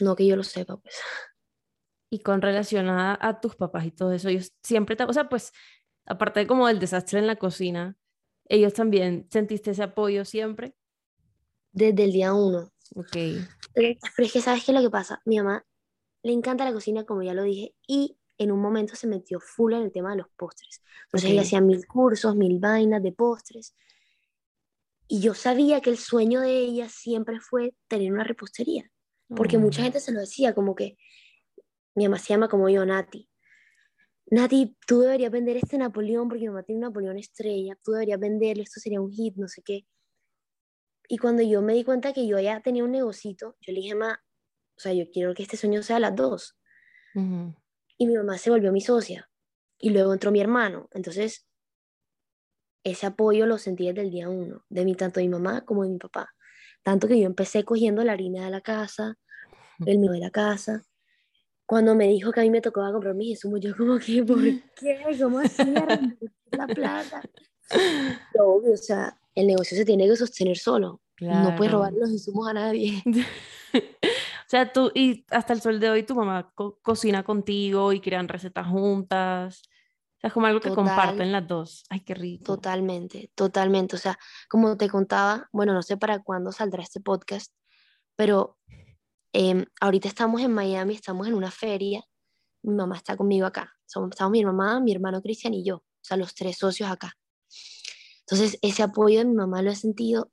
No 0.00 0.16
que 0.16 0.26
yo 0.26 0.36
lo 0.36 0.42
sepa, 0.44 0.76
pues. 0.76 0.94
Y 2.10 2.20
con 2.20 2.40
relación 2.42 2.88
a, 2.88 3.18
a 3.20 3.40
tus 3.40 3.54
papás 3.56 3.84
y 3.86 3.90
todo 3.90 4.12
eso, 4.12 4.28
ellos 4.28 4.52
siempre, 4.62 4.96
te, 4.96 5.04
o 5.04 5.12
sea, 5.12 5.28
pues, 5.28 5.52
aparte 6.06 6.40
de 6.40 6.46
como 6.46 6.66
del 6.66 6.78
desastre 6.78 7.18
en 7.18 7.26
la 7.26 7.36
cocina, 7.36 7.96
ellos 8.46 8.72
también 8.74 9.28
sentiste 9.30 9.72
ese 9.72 9.82
apoyo 9.82 10.24
siempre. 10.24 10.74
Desde 11.72 12.04
el 12.04 12.12
día 12.12 12.34
uno. 12.34 12.70
Ok, 12.94 13.16
Pero 13.74 13.96
es 14.18 14.32
que, 14.32 14.40
¿sabes 14.40 14.64
qué 14.64 14.72
es 14.72 14.76
lo 14.76 14.82
que 14.82 14.90
pasa? 14.90 15.20
Mi 15.24 15.38
mamá 15.38 15.64
le 16.22 16.32
encanta 16.32 16.64
la 16.64 16.72
cocina, 16.72 17.04
como 17.04 17.22
ya 17.22 17.34
lo 17.34 17.42
dije, 17.44 17.74
y 17.86 18.18
en 18.38 18.52
un 18.52 18.60
momento 18.60 18.96
se 18.96 19.06
metió 19.06 19.40
full 19.40 19.74
en 19.74 19.82
el 19.82 19.92
tema 19.92 20.10
de 20.12 20.18
los 20.18 20.28
postres. 20.36 20.82
Entonces 21.04 21.30
ella 21.30 21.42
hacía 21.42 21.60
mil 21.60 21.86
cursos, 21.86 22.36
mil 22.36 22.58
vainas 22.58 23.02
de 23.02 23.12
postres. 23.12 23.74
Y 25.06 25.20
yo 25.20 25.34
sabía 25.34 25.80
que 25.80 25.90
el 25.90 25.98
sueño 25.98 26.40
de 26.40 26.56
ella 26.60 26.88
siempre 26.88 27.40
fue 27.40 27.74
tener 27.88 28.12
una 28.12 28.24
repostería. 28.24 28.90
Porque 29.34 29.58
mucha 29.58 29.82
Oh, 29.82 29.84
gente 29.84 30.00
se 30.00 30.12
lo 30.12 30.20
decía, 30.20 30.54
como 30.54 30.74
que 30.74 30.96
mi 31.94 32.04
mamá 32.04 32.18
se 32.18 32.28
llama 32.32 32.48
como 32.48 32.68
yo, 32.70 32.84
Nati. 32.86 33.28
Nati, 34.30 34.76
tú 34.86 35.00
deberías 35.00 35.30
vender 35.30 35.56
este 35.58 35.76
Napoleón 35.76 36.28
porque 36.28 36.42
mi 36.42 36.48
mamá 36.48 36.62
tiene 36.62 36.78
un 36.78 36.84
Napoleón 36.84 37.18
estrella, 37.18 37.78
tú 37.82 37.92
deberías 37.92 38.18
venderlo, 38.20 38.62
esto 38.62 38.80
sería 38.80 39.00
un 39.02 39.10
hit, 39.10 39.34
no 39.36 39.48
sé 39.48 39.62
qué. 39.62 39.86
Y 41.08 41.18
cuando 41.18 41.42
yo 41.42 41.60
me 41.60 41.74
di 41.74 41.84
cuenta 41.84 42.12
que 42.12 42.26
yo 42.26 42.38
ya 42.38 42.60
tenía 42.62 42.84
un 42.84 42.92
negocito, 42.92 43.56
yo 43.60 43.72
le 43.72 43.80
dije, 43.80 43.94
mamá, 43.94 44.22
o 44.76 44.80
sea, 44.80 44.92
yo 44.94 45.04
quiero 45.12 45.34
que 45.34 45.42
este 45.42 45.56
sueño 45.56 45.82
sea 45.82 45.96
a 45.96 46.00
las 46.00 46.16
dos. 46.16 46.56
ujú. 47.14 47.54
Y 47.98 48.06
mi 48.06 48.16
mamá 48.16 48.38
se 48.38 48.50
volvió 48.50 48.72
mi 48.72 48.80
socia. 48.80 49.30
Y 49.78 49.90
luego 49.90 50.12
entró 50.12 50.30
mi 50.32 50.40
hermano. 50.40 50.88
Entonces, 50.92 51.46
ese 52.84 53.06
apoyo 53.06 53.46
lo 53.46 53.56
sentí 53.58 53.86
desde 53.86 54.00
el 54.02 54.10
día 54.10 54.28
uno, 54.28 54.64
de 54.68 54.84
mi, 54.84 54.94
tanto 54.96 55.20
de 55.20 55.26
mi 55.26 55.32
mamá 55.32 55.64
como 55.64 55.84
de 55.84 55.90
mi 55.90 55.98
papá. 55.98 56.34
Tanto 56.88 57.06
que 57.06 57.20
yo 57.20 57.26
empecé 57.26 57.64
cogiendo 57.64 58.02
la 58.02 58.12
harina 58.12 58.46
de 58.46 58.50
la 58.50 58.62
casa, 58.62 59.18
el 59.84 59.98
mío 59.98 60.12
de 60.12 60.20
la 60.20 60.30
casa. 60.30 60.84
Cuando 61.66 61.94
me 61.94 62.08
dijo 62.08 62.32
que 62.32 62.40
a 62.40 62.44
mí 62.44 62.48
me 62.50 62.62
tocaba 62.62 62.90
comprar 62.92 63.14
mis 63.14 63.28
insumos, 63.32 63.60
yo 63.60 63.76
como 63.76 63.98
que, 63.98 64.24
¿por 64.24 64.38
qué? 64.74 64.98
¿Cómo 65.20 65.38
así? 65.38 65.70
La 66.50 66.66
plata. 66.66 67.20
Pero 68.32 68.48
obvio, 68.54 68.72
o 68.72 68.76
sea, 68.78 69.20
el 69.34 69.48
negocio 69.48 69.76
se 69.76 69.84
tiene 69.84 70.08
que 70.08 70.16
sostener 70.16 70.56
solo. 70.56 71.02
No 71.20 71.54
puedes 71.56 71.74
robar 71.74 71.90
Claro. 71.90 72.06
los 72.06 72.10
insumos 72.10 72.48
a 72.48 72.54
nadie. 72.54 73.02
O 73.74 74.50
sea, 74.50 74.72
tú, 74.72 74.90
y 74.94 75.26
hasta 75.30 75.52
el 75.52 75.60
sol 75.60 75.78
de 75.78 75.90
hoy 75.90 76.04
tu 76.04 76.14
mamá 76.14 76.50
co- 76.54 76.78
cocina 76.80 77.22
contigo 77.22 77.92
y 77.92 78.00
crean 78.00 78.28
recetas 78.28 78.66
juntas. 78.66 79.60
O 80.18 80.20
sea, 80.20 80.28
es 80.28 80.34
como 80.34 80.46
algo 80.46 80.58
que 80.60 80.68
Total. 80.70 80.84
comparten 80.84 81.30
las 81.30 81.46
dos. 81.46 81.84
Ay, 81.90 82.00
qué 82.00 82.14
rico. 82.14 82.44
Totalmente, 82.44 83.30
totalmente. 83.36 83.94
O 83.94 83.98
sea, 83.98 84.18
como 84.48 84.76
te 84.76 84.88
contaba, 84.88 85.48
bueno, 85.52 85.72
no 85.72 85.82
sé 85.82 85.96
para 85.96 86.22
cuándo 86.22 86.50
saldrá 86.50 86.82
este 86.82 87.00
podcast, 87.00 87.52
pero 88.16 88.58
em, 89.32 89.64
ahorita 89.80 90.08
estamos 90.08 90.40
en 90.40 90.52
Miami, 90.52 90.94
estamos 90.94 91.28
en 91.28 91.34
una 91.34 91.52
feria. 91.52 92.02
Mi 92.64 92.74
mamá 92.74 92.96
está 92.96 93.16
conmigo 93.16 93.46
acá. 93.46 93.72
Somos, 93.86 94.10
estamos 94.10 94.32
mi 94.32 94.44
mamá, 94.44 94.80
mi 94.80 94.92
hermano 94.92 95.22
Cristian 95.22 95.54
y 95.54 95.64
yo, 95.64 95.76
o 95.76 95.84
sea, 96.02 96.16
los 96.16 96.34
tres 96.34 96.58
socios 96.58 96.90
acá. 96.90 97.16
Entonces, 98.20 98.58
ese 98.60 98.82
apoyo 98.82 99.20
de 99.20 99.24
mi 99.24 99.34
mamá 99.34 99.62
lo 99.62 99.70
he 99.70 99.76
sentido 99.76 100.32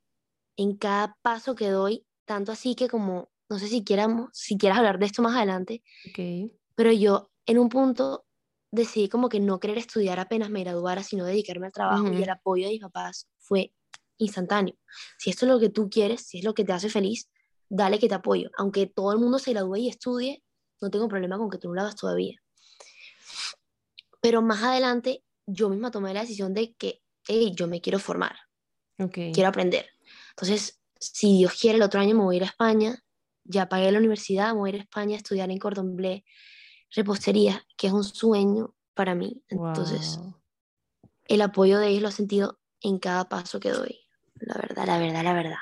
en 0.56 0.76
cada 0.76 1.16
paso 1.22 1.54
que 1.54 1.70
doy, 1.70 2.04
tanto 2.24 2.50
así 2.50 2.74
que 2.74 2.88
como, 2.88 3.30
no 3.48 3.58
sé 3.60 3.68
si 3.68 3.84
quieramos, 3.84 4.30
si 4.32 4.58
quieras 4.58 4.78
hablar 4.78 4.98
de 4.98 5.06
esto 5.06 5.22
más 5.22 5.36
adelante, 5.36 5.82
Ok. 6.10 6.50
pero 6.74 6.90
yo 6.92 7.30
en 7.46 7.58
un 7.58 7.68
punto 7.68 8.25
decidí 8.70 9.08
como 9.08 9.28
que 9.28 9.40
no 9.40 9.60
querer 9.60 9.78
estudiar 9.78 10.20
apenas 10.20 10.50
me 10.50 10.60
graduara, 10.60 11.02
sino 11.02 11.24
dedicarme 11.24 11.66
al 11.66 11.72
trabajo 11.72 12.06
y 12.06 12.10
Ujú. 12.10 12.22
el 12.22 12.30
apoyo 12.30 12.66
de 12.66 12.72
mis 12.72 12.82
papás 12.82 13.28
fue 13.38 13.72
instantáneo. 14.18 14.74
Si 15.18 15.30
esto 15.30 15.46
es 15.46 15.52
lo 15.52 15.60
que 15.60 15.68
tú 15.68 15.88
quieres, 15.88 16.22
si 16.22 16.38
es 16.38 16.44
lo 16.44 16.54
que 16.54 16.64
te 16.64 16.72
hace 16.72 16.88
feliz, 16.88 17.28
dale 17.68 17.98
que 17.98 18.08
te 18.08 18.14
apoyo. 18.14 18.50
Aunque 18.58 18.86
todo 18.86 19.12
el 19.12 19.18
mundo 19.18 19.38
se 19.38 19.52
gradúe 19.52 19.76
y 19.76 19.88
estudie, 19.88 20.42
no 20.80 20.90
tengo 20.90 21.08
problema 21.08 21.38
con 21.38 21.50
que 21.50 21.58
tú 21.58 21.68
no 21.68 21.74
lo 21.74 21.80
hagas 21.82 21.96
todavía. 21.96 22.40
Pero 24.20 24.42
más 24.42 24.62
adelante 24.62 25.24
yo 25.46 25.68
misma 25.68 25.90
tomé 25.90 26.12
la 26.12 26.22
decisión 26.22 26.54
de 26.54 26.74
que, 26.74 27.02
hey, 27.28 27.52
yo 27.54 27.68
me 27.68 27.80
quiero 27.80 27.98
formar, 27.98 28.36
quiero 29.32 29.48
aprender. 29.48 29.86
Entonces, 30.30 30.80
si 30.98 31.38
Dios 31.38 31.54
quiere, 31.60 31.76
el 31.76 31.82
otro 31.82 32.00
año 32.00 32.14
me 32.16 32.24
voy 32.24 32.36
a 32.36 32.38
ir 32.38 32.42
a 32.42 32.46
España, 32.46 33.04
ya 33.44 33.68
pagué 33.68 33.92
la 33.92 33.98
universidad, 33.98 34.52
me 34.52 34.58
voy 34.58 34.70
a 34.70 34.74
ir 34.74 34.80
a 34.80 34.84
España 34.84 35.14
a 35.14 35.18
estudiar 35.18 35.50
en 35.50 35.58
Cordon 35.58 35.94
Bleu 35.94 36.20
repostería, 36.94 37.62
que 37.76 37.88
es 37.88 37.92
un 37.92 38.04
sueño 38.04 38.74
para 38.94 39.14
mí. 39.14 39.42
Entonces, 39.48 40.18
Wow. 40.18 40.34
el 41.26 41.42
apoyo 41.42 41.78
de 41.78 41.88
ellos 41.88 42.02
lo 42.02 42.08
he 42.08 42.12
sentido 42.12 42.58
en 42.80 42.98
cada 42.98 43.28
paso 43.28 43.60
que 43.60 43.70
doy. 43.70 44.00
La 44.36 44.54
verdad, 44.54 44.86
la 44.86 44.98
verdad, 44.98 45.24
la 45.24 45.32
verdad. 45.32 45.58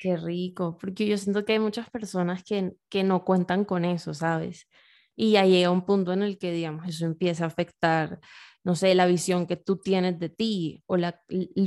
Qué 0.00 0.16
rico, 0.16 0.78
porque 0.78 1.06
yo 1.06 1.18
siento 1.18 1.44
que 1.44 1.54
hay 1.54 1.58
muchas 1.58 1.90
personas 1.90 2.42
que, 2.44 2.72
que 2.88 3.04
no 3.04 3.24
cuentan 3.24 3.64
con 3.64 3.84
eso, 3.84 4.14
¿sabes? 4.14 4.68
Y 5.14 5.32
ya 5.32 5.44
llega 5.44 5.70
un 5.70 5.84
punto 5.84 6.12
en 6.12 6.22
el 6.22 6.38
que, 6.38 6.52
digamos, 6.52 6.86
eso 6.88 7.06
empieza 7.06 7.44
a 7.44 7.48
afectar, 7.48 8.20
no 8.62 8.74
sé, 8.74 8.94
la 8.94 9.06
visión 9.06 9.46
que 9.46 9.56
tú 9.56 9.78
tienes 9.78 10.18
de 10.18 10.28
ti 10.28 10.82
o 10.86 10.96
la, 10.96 11.20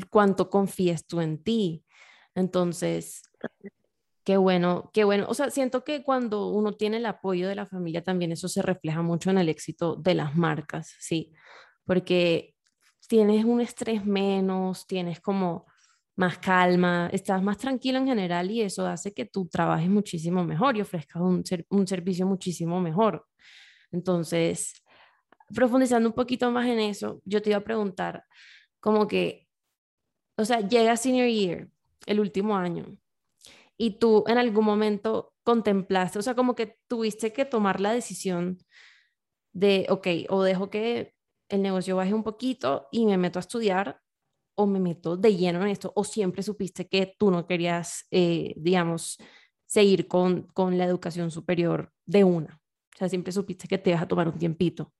cuánto 0.09 0.49
confías 0.49 1.05
tú 1.05 1.21
en 1.21 1.41
ti. 1.43 1.83
Entonces, 2.35 3.23
qué 4.23 4.37
bueno, 4.37 4.89
qué 4.93 5.03
bueno. 5.03 5.25
O 5.29 5.33
sea, 5.33 5.49
siento 5.49 5.83
que 5.83 6.03
cuando 6.03 6.47
uno 6.49 6.73
tiene 6.73 6.97
el 6.97 7.05
apoyo 7.05 7.47
de 7.47 7.55
la 7.55 7.65
familia, 7.65 8.03
también 8.03 8.31
eso 8.31 8.47
se 8.47 8.61
refleja 8.61 9.01
mucho 9.01 9.29
en 9.29 9.37
el 9.39 9.49
éxito 9.49 9.95
de 9.95 10.15
las 10.15 10.35
marcas, 10.35 10.95
¿sí? 10.99 11.33
Porque 11.85 12.55
tienes 13.07 13.45
un 13.45 13.61
estrés 13.61 14.05
menos, 14.05 14.85
tienes 14.87 15.19
como 15.19 15.65
más 16.15 16.37
calma, 16.37 17.09
estás 17.13 17.41
más 17.41 17.57
tranquilo 17.57 17.97
en 17.97 18.07
general 18.07 18.51
y 18.51 18.61
eso 18.61 18.85
hace 18.85 19.13
que 19.13 19.25
tú 19.25 19.47
trabajes 19.47 19.89
muchísimo 19.89 20.43
mejor 20.43 20.77
y 20.77 20.81
ofrezcas 20.81 21.21
un, 21.21 21.43
un 21.69 21.87
servicio 21.87 22.27
muchísimo 22.27 22.81
mejor. 22.81 23.25
Entonces, 23.91 24.73
profundizando 25.55 26.09
un 26.09 26.15
poquito 26.15 26.51
más 26.51 26.67
en 26.67 26.79
eso, 26.79 27.21
yo 27.25 27.41
te 27.41 27.49
iba 27.51 27.59
a 27.59 27.63
preguntar, 27.63 28.25
como 28.79 29.07
que, 29.07 29.47
o 30.37 30.45
sea, 30.45 30.59
llega 30.61 30.97
senior 30.97 31.27
year, 31.27 31.69
el 32.05 32.19
último 32.19 32.55
año, 32.57 32.97
y 33.81 33.91
tú 33.91 34.25
en 34.27 34.37
algún 34.37 34.65
momento 34.65 35.33
contemplaste, 35.43 36.19
o 36.19 36.21
sea, 36.21 36.35
como 36.35 36.53
que 36.53 36.77
tuviste 36.87 37.31
que 37.31 37.45
tomar 37.45 37.79
la 37.79 37.93
decisión 37.93 38.59
de, 39.53 39.87
ok, 39.89 40.07
o 40.27 40.43
dejo 40.43 40.69
que 40.69 41.15
el 41.47 41.61
negocio 41.61 41.95
baje 41.95 42.13
un 42.13 42.23
poquito 42.23 42.89
y 42.91 43.05
me 43.05 43.17
meto 43.17 43.39
a 43.39 43.41
estudiar, 43.41 44.01
o 44.55 44.67
me 44.67 44.81
meto 44.81 45.15
de 45.15 45.35
lleno 45.37 45.61
en 45.61 45.69
esto, 45.69 45.93
o 45.95 46.03
siempre 46.03 46.43
supiste 46.43 46.89
que 46.89 47.15
tú 47.17 47.31
no 47.31 47.47
querías, 47.47 48.05
eh, 48.11 48.53
digamos, 48.57 49.17
seguir 49.65 50.09
con, 50.09 50.43
con 50.47 50.77
la 50.77 50.83
educación 50.83 51.31
superior 51.31 51.93
de 52.05 52.25
una. 52.25 52.61
O 52.93 52.97
sea, 52.97 53.07
siempre 53.07 53.31
supiste 53.31 53.69
que 53.69 53.77
te 53.77 53.91
ibas 53.91 54.01
a 54.01 54.07
tomar 54.09 54.27
un 54.27 54.37
tiempito. 54.37 54.91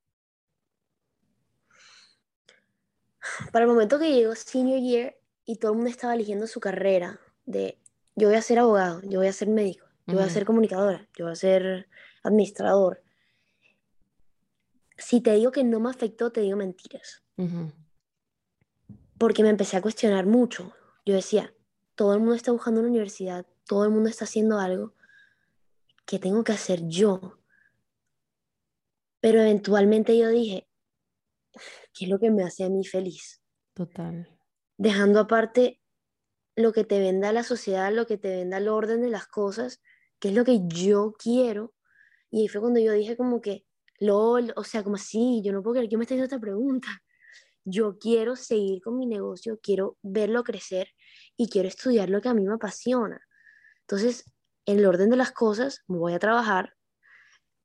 Para 3.52 3.66
el 3.66 3.72
momento 3.72 4.00
que 4.00 4.14
llegó 4.14 4.34
senior 4.36 4.80
year 4.80 5.18
y 5.44 5.58
todo 5.58 5.72
el 5.72 5.78
mundo 5.80 5.92
estaba 5.92 6.14
eligiendo 6.14 6.48
su 6.48 6.62
carrera 6.62 7.20
de 7.46 7.78
yo 8.20 8.28
voy 8.28 8.38
a 8.38 8.42
ser 8.42 8.60
abogado, 8.60 9.02
yo 9.04 9.20
voy 9.20 9.28
a 9.28 9.34
ser 9.34 9.48
médico, 9.48 9.88
yo 10.06 10.16
voy 10.16 10.24
a 10.24 10.30
ser 10.30 10.46
comunicadora, 10.46 11.08
yo 11.18 11.26
voy 11.26 11.32
a 11.32 11.36
ser 11.36 11.88
administrador. 12.24 13.02
Si 14.98 15.22
te 15.22 15.34
digo 15.34 15.52
que 15.52 15.64
no 15.64 15.80
me 15.80 15.90
afectó, 15.90 16.32
te 16.32 16.42
digo 16.42 16.58
mentiras. 16.58 17.24
Porque 19.18 19.44
me 19.44 19.50
empecé 19.50 19.78
a 19.78 19.82
cuestionar 19.82 20.26
mucho. 20.26 20.74
Yo 21.06 21.16
decía, 21.16 21.54
todo 21.96 22.14
el 22.14 22.20
mundo 22.20 22.36
está 22.36 22.52
buscando 22.52 22.82
una 22.82 22.90
universidad, 22.90 23.46
todo 23.66 23.86
el 23.86 23.92
mundo 23.92 24.10
está 24.10 24.26
haciendo 24.26 24.60
algo. 24.60 24.94
¿Qué 26.06 26.20
tengo 26.20 26.44
que 26.44 26.52
hacer 26.52 26.86
yo? 26.88 27.40
Pero 29.22 29.42
eventualmente 29.42 30.18
yo 30.18 30.28
dije, 30.30 30.68
¿qué 31.94 32.06
es 32.06 32.10
lo 32.10 32.20
que 32.20 32.32
me 32.32 32.44
hace 32.44 32.66
a 32.66 32.70
mí 32.70 32.84
feliz? 32.86 33.42
Total. 33.74 34.28
Dejando 34.78 35.20
aparte 35.20 35.79
lo 36.60 36.74
que 36.74 36.84
te 36.84 37.00
venda 37.00 37.32
la 37.32 37.44
sociedad, 37.44 37.94
lo 37.94 38.06
que 38.06 38.18
te 38.18 38.36
venda 38.36 38.58
el 38.58 38.68
orden 38.68 39.02
de 39.02 39.10
las 39.10 39.28
cosas, 39.28 39.82
qué 40.20 40.28
es 40.30 40.36
lo 40.36 40.44
que 40.44 40.60
yo 40.68 41.14
quiero. 41.18 41.74
Y 42.30 42.42
ahí 42.42 42.48
fue 42.50 42.60
cuando 42.60 42.82
yo 42.82 42.92
dije 42.92 43.16
como 43.16 43.40
que, 43.40 43.66
lol, 44.00 44.52
o 44.58 44.66
sea, 44.66 44.84
como 44.84 44.98
así, 44.98 45.42
yo 45.42 45.54
no 45.54 45.64
puedo 45.64 45.76
creer 45.76 45.90
que 45.90 45.96
me 45.96 46.04
esté 46.04 46.16
haciendo 46.16 46.26
esta 46.26 46.40
pregunta. 46.40 46.88
Yo 47.66 48.00
quiero 48.00 48.36
seguir 48.36 48.82
con 48.82 48.98
mi 48.98 49.06
negocio, 49.06 49.60
quiero 49.62 49.98
verlo 50.02 50.44
crecer 50.44 50.88
y 51.38 51.50
quiero 51.50 51.68
estudiar 51.68 52.10
lo 52.10 52.22
que 52.22 52.30
a 52.30 52.34
mí 52.34 52.44
me 52.44 52.56
apasiona. 52.56 53.22
Entonces, 53.82 54.26
en 54.66 54.80
el 54.80 54.86
orden 54.86 55.10
de 55.10 55.18
las 55.18 55.32
cosas, 55.32 55.84
me 55.88 55.98
voy 55.98 56.14
a 56.14 56.20
trabajar 56.20 56.76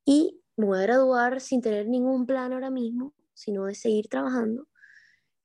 y 0.05 0.43
me 0.57 0.67
voy 0.67 0.79
a 0.79 0.83
graduar 0.83 1.41
sin 1.41 1.63
tener 1.63 1.89
ningún 1.89 2.27
plan 2.27 2.53
ahora 2.53 2.71
mismo, 2.71 3.15
sino 3.33 3.65
de 3.65 3.75
seguir 3.75 4.09
trabajando. 4.09 4.69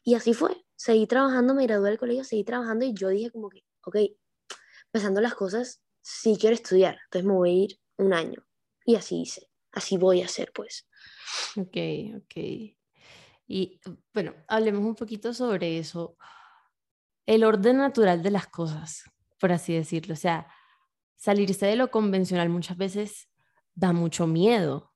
Y 0.04 0.16
así 0.16 0.34
fue, 0.34 0.66
seguí 0.80 1.08
trabajando, 1.08 1.54
me 1.54 1.68
gradué 1.68 1.90
del 1.90 2.00
colegio, 2.00 2.24
seguí 2.24 2.46
trabajando 2.46 2.86
y 2.86 2.94
yo 2.94 3.10
dije 3.10 3.32
como 3.32 3.50
que, 3.50 3.66
ok, 3.84 3.98
pensando 4.90 5.20
las 5.20 5.36
cosas, 5.36 5.84
sí 6.02 6.38
quiero 6.40 6.56
estudiar, 6.56 6.98
entonces 7.04 7.28
me 7.28 7.34
voy 7.34 7.50
a 7.50 7.64
ir 7.66 7.80
un 7.98 8.14
año. 8.14 8.48
Y 8.86 8.96
así 8.96 9.22
hice, 9.22 9.50
así 9.74 9.98
voy 9.98 10.22
a 10.22 10.26
hacer 10.26 10.54
pues. 10.54 10.88
Ok, 11.58 11.76
ok. 12.16 12.36
Y 13.46 13.82
bueno, 14.14 14.34
hablemos 14.48 14.86
un 14.86 14.96
poquito 14.96 15.34
sobre 15.34 15.80
eso. 15.80 16.16
El 17.26 17.44
orden 17.44 17.78
natural 17.78 18.24
de 18.24 18.32
las 18.32 18.48
cosas, 18.48 19.04
por 19.38 19.52
así 19.52 19.74
decirlo. 19.74 20.14
O 20.14 20.18
sea, 20.18 20.48
salirse 21.18 21.66
de 21.66 21.76
lo 21.76 21.92
convencional 21.92 22.48
muchas 22.48 22.78
veces 22.78 23.28
da 23.76 23.92
mucho 23.92 24.28
miedo. 24.28 24.94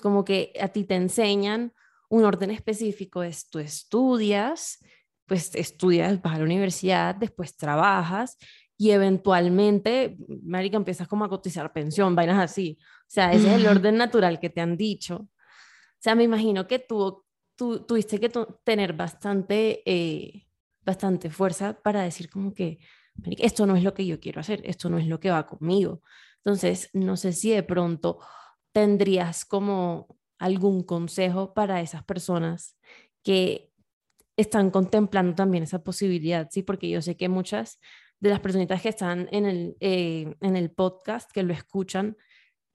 Como 0.00 0.24
que 0.24 0.52
a 0.60 0.68
ti 0.68 0.84
te 0.84 0.94
enseñan 0.94 1.74
un 2.12 2.26
orden 2.26 2.50
específico, 2.50 3.22
es 3.22 3.48
tú 3.48 3.58
estudias, 3.58 4.84
pues 5.24 5.54
estudias, 5.54 6.20
vas 6.20 6.34
a 6.34 6.38
la 6.38 6.44
universidad, 6.44 7.14
después 7.14 7.56
trabajas 7.56 8.36
y 8.76 8.90
eventualmente, 8.90 10.18
marica, 10.42 10.76
empiezas 10.76 11.08
como 11.08 11.24
a 11.24 11.30
cotizar 11.30 11.72
pensión, 11.72 12.14
vainas 12.14 12.38
así. 12.38 12.76
O 12.82 13.04
sea, 13.06 13.32
ese 13.32 13.48
es 13.48 13.54
el 13.54 13.66
orden 13.66 13.96
natural 13.96 14.38
que 14.38 14.50
te 14.50 14.60
han 14.60 14.76
dicho. 14.76 15.16
O 15.16 16.00
sea, 16.00 16.14
me 16.14 16.24
imagino 16.24 16.66
que 16.66 16.80
tú, 16.80 17.24
tú 17.56 17.86
tuviste 17.86 18.20
que 18.20 18.30
tener 18.62 18.92
bastante, 18.92 19.82
eh, 19.86 20.46
bastante 20.82 21.30
fuerza 21.30 21.80
para 21.80 22.02
decir 22.02 22.28
como 22.28 22.52
que, 22.52 22.78
esto 23.38 23.64
no 23.64 23.74
es 23.74 23.82
lo 23.82 23.94
que 23.94 24.04
yo 24.04 24.20
quiero 24.20 24.40
hacer, 24.40 24.60
esto 24.64 24.90
no 24.90 24.98
es 24.98 25.06
lo 25.06 25.18
que 25.18 25.30
va 25.30 25.46
conmigo. 25.46 26.02
Entonces, 26.44 26.90
no 26.92 27.16
sé 27.16 27.32
si 27.32 27.52
de 27.52 27.62
pronto 27.62 28.18
tendrías 28.70 29.46
como 29.46 30.18
algún 30.42 30.82
consejo 30.82 31.54
para 31.54 31.80
esas 31.80 32.02
personas 32.04 32.76
que 33.22 33.70
están 34.36 34.70
contemplando 34.70 35.34
también 35.34 35.64
esa 35.64 35.84
posibilidad, 35.84 36.48
¿sí? 36.50 36.62
Porque 36.62 36.88
yo 36.88 37.00
sé 37.00 37.16
que 37.16 37.28
muchas 37.28 37.78
de 38.18 38.30
las 38.30 38.40
personitas 38.40 38.82
que 38.82 38.88
están 38.88 39.28
en 39.30 39.46
el, 39.46 39.76
eh, 39.80 40.34
en 40.40 40.56
el 40.56 40.70
podcast, 40.70 41.30
que 41.30 41.44
lo 41.44 41.52
escuchan, 41.52 42.16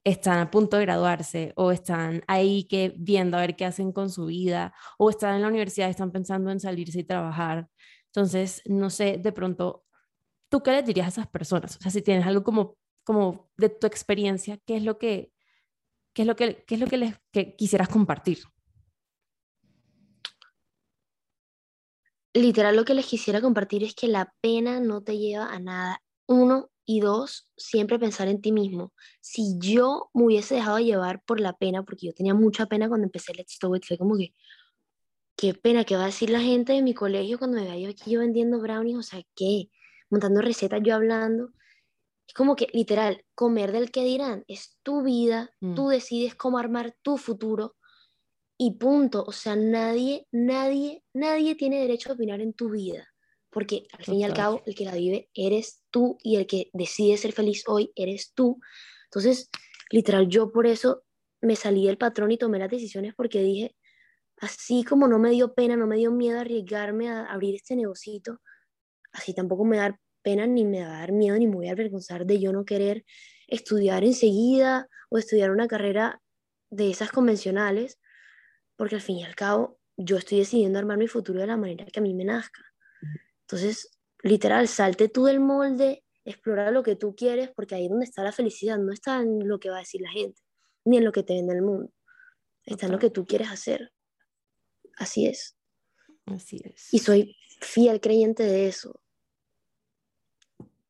están 0.04 0.38
a 0.38 0.50
punto 0.50 0.78
de 0.78 0.84
graduarse 0.84 1.52
o 1.56 1.70
están 1.70 2.22
ahí 2.26 2.64
que 2.64 2.94
viendo 2.96 3.36
a 3.36 3.40
ver 3.40 3.56
qué 3.56 3.66
hacen 3.66 3.92
con 3.92 4.08
su 4.10 4.26
vida 4.26 4.72
o 4.96 5.10
están 5.10 5.34
en 5.36 5.42
la 5.42 5.48
universidad, 5.48 5.90
están 5.90 6.12
pensando 6.12 6.50
en 6.50 6.60
salirse 6.60 7.00
y 7.00 7.04
trabajar. 7.04 7.68
Entonces, 8.06 8.62
no 8.64 8.88
sé, 8.88 9.18
de 9.18 9.32
pronto, 9.32 9.84
¿tú 10.48 10.62
qué 10.62 10.70
les 10.72 10.86
dirías 10.86 11.06
a 11.06 11.10
esas 11.10 11.28
personas? 11.28 11.76
O 11.76 11.80
sea, 11.80 11.90
si 11.90 12.00
tienes 12.00 12.26
algo 12.26 12.42
como, 12.44 12.78
como 13.04 13.50
de 13.58 13.68
tu 13.68 13.86
experiencia, 13.86 14.58
¿qué 14.64 14.76
es 14.78 14.84
lo 14.84 14.98
que 14.98 15.32
¿Qué 16.12 16.22
es 16.22 16.28
lo 16.28 16.36
que, 16.36 16.64
es 16.68 16.80
lo 16.80 16.86
que 16.86 16.96
les 16.96 17.14
quisieras 17.56 17.88
compartir? 17.88 18.38
Literal, 22.34 22.76
lo 22.76 22.84
que 22.84 22.94
les 22.94 23.06
quisiera 23.06 23.40
compartir 23.40 23.82
es 23.82 23.94
que 23.94 24.06
la 24.06 24.34
pena 24.40 24.80
no 24.80 25.02
te 25.02 25.18
lleva 25.18 25.52
a 25.52 25.58
nada. 25.58 26.02
Uno 26.26 26.70
y 26.84 27.00
dos, 27.00 27.48
siempre 27.56 27.98
pensar 27.98 28.28
en 28.28 28.40
ti 28.40 28.52
mismo. 28.52 28.92
Si 29.20 29.58
yo 29.58 30.10
me 30.14 30.24
hubiese 30.24 30.54
dejado 30.54 30.78
llevar 30.78 31.22
por 31.24 31.40
la 31.40 31.52
pena, 31.52 31.82
porque 31.82 32.06
yo 32.06 32.14
tenía 32.14 32.34
mucha 32.34 32.66
pena 32.66 32.88
cuando 32.88 33.06
empecé 33.06 33.34
Let's 33.34 33.58
Do 33.60 33.76
It, 33.76 33.84
fue 33.84 33.98
como 33.98 34.16
que, 34.16 34.34
qué 35.36 35.54
pena, 35.54 35.84
¿qué 35.84 35.96
va 35.96 36.04
a 36.04 36.06
decir 36.06 36.30
la 36.30 36.40
gente 36.40 36.72
de 36.72 36.82
mi 36.82 36.94
colegio 36.94 37.38
cuando 37.38 37.58
me 37.58 37.64
vea 37.64 37.78
yo 37.78 37.90
aquí 37.90 38.10
yo 38.10 38.20
vendiendo 38.20 38.60
brownies? 38.60 38.96
O 38.96 39.02
sea, 39.02 39.22
¿qué? 39.34 39.70
Montando 40.10 40.40
recetas, 40.40 40.80
yo 40.82 40.94
hablando. 40.94 41.50
Es 42.28 42.34
como 42.34 42.56
que 42.56 42.68
literal, 42.74 43.24
comer 43.34 43.72
del 43.72 43.90
que 43.90 44.04
dirán, 44.04 44.44
es 44.48 44.78
tu 44.82 45.02
vida, 45.02 45.50
mm. 45.60 45.74
tú 45.74 45.88
decides 45.88 46.34
cómo 46.34 46.58
armar 46.58 46.94
tu 47.02 47.16
futuro 47.16 47.76
y 48.58 48.76
punto. 48.76 49.24
O 49.26 49.32
sea, 49.32 49.56
nadie, 49.56 50.26
nadie, 50.30 51.02
nadie 51.14 51.54
tiene 51.54 51.80
derecho 51.80 52.10
a 52.10 52.14
opinar 52.14 52.42
en 52.42 52.52
tu 52.52 52.70
vida, 52.70 53.08
porque 53.50 53.86
al 53.92 54.04
fin 54.04 54.16
y 54.16 54.24
al 54.24 54.34
cabo 54.34 54.62
el 54.66 54.74
que 54.74 54.84
la 54.84 54.94
vive 54.94 55.30
eres 55.32 55.82
tú 55.90 56.18
y 56.22 56.36
el 56.36 56.46
que 56.46 56.68
decide 56.74 57.16
ser 57.16 57.32
feliz 57.32 57.64
hoy 57.66 57.92
eres 57.96 58.32
tú. 58.34 58.60
Entonces, 59.04 59.48
literal, 59.90 60.28
yo 60.28 60.52
por 60.52 60.66
eso 60.66 61.04
me 61.40 61.56
salí 61.56 61.86
del 61.86 61.96
patrón 61.96 62.30
y 62.30 62.36
tomé 62.36 62.58
las 62.58 62.70
decisiones 62.70 63.14
porque 63.14 63.42
dije, 63.42 63.74
así 64.40 64.84
como 64.84 65.08
no 65.08 65.18
me 65.18 65.30
dio 65.30 65.54
pena, 65.54 65.76
no 65.76 65.86
me 65.86 65.96
dio 65.96 66.10
miedo 66.12 66.40
arriesgarme 66.40 67.08
a 67.08 67.24
abrir 67.24 67.54
este 67.54 67.74
negocito, 67.74 68.40
así 69.12 69.32
tampoco 69.32 69.64
me 69.64 69.78
da 69.78 69.98
pena 70.28 70.46
ni 70.46 70.66
me 70.66 70.84
va 70.84 70.98
a 70.98 71.00
dar 71.00 71.12
miedo 71.12 71.38
ni 71.38 71.46
me 71.46 71.54
voy 71.54 71.68
a 71.68 71.72
avergonzar 71.72 72.26
de 72.26 72.38
yo 72.38 72.52
no 72.52 72.66
querer 72.66 73.06
estudiar 73.46 74.04
enseguida 74.04 74.86
o 75.08 75.16
estudiar 75.16 75.50
una 75.50 75.66
carrera 75.66 76.20
de 76.68 76.90
esas 76.90 77.10
convencionales, 77.10 77.98
porque 78.76 78.96
al 78.96 79.00
fin 79.00 79.16
y 79.16 79.24
al 79.24 79.34
cabo 79.34 79.78
yo 79.96 80.18
estoy 80.18 80.40
decidiendo 80.40 80.78
armar 80.78 80.98
mi 80.98 81.08
futuro 81.08 81.40
de 81.40 81.46
la 81.46 81.56
manera 81.56 81.86
que 81.86 82.00
a 82.00 82.02
mí 82.02 82.12
me 82.12 82.26
nazca. 82.26 82.62
Entonces, 83.40 83.98
literal, 84.22 84.68
salte 84.68 85.08
tú 85.08 85.24
del 85.24 85.40
molde, 85.40 86.04
explora 86.26 86.70
lo 86.70 86.82
que 86.82 86.94
tú 86.94 87.16
quieres, 87.16 87.50
porque 87.56 87.74
ahí 87.74 87.84
es 87.84 87.90
donde 87.90 88.04
está 88.04 88.22
la 88.22 88.32
felicidad, 88.32 88.76
no 88.76 88.92
está 88.92 89.22
en 89.22 89.48
lo 89.48 89.58
que 89.58 89.70
va 89.70 89.76
a 89.76 89.80
decir 89.80 90.02
la 90.02 90.10
gente, 90.10 90.42
ni 90.84 90.98
en 90.98 91.06
lo 91.06 91.12
que 91.12 91.22
te 91.22 91.32
vende 91.32 91.54
el 91.54 91.62
mundo, 91.62 91.90
está 92.66 92.84
en 92.84 92.92
lo 92.92 92.98
que 92.98 93.08
tú 93.08 93.24
quieres 93.24 93.48
hacer. 93.48 93.92
Así 94.98 95.26
es. 95.26 95.56
Así 96.26 96.60
es. 96.62 96.92
Y 96.92 96.98
soy 96.98 97.34
fiel 97.62 97.98
creyente 98.02 98.42
de 98.42 98.68
eso. 98.68 99.00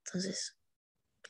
Entonces, 0.09 0.59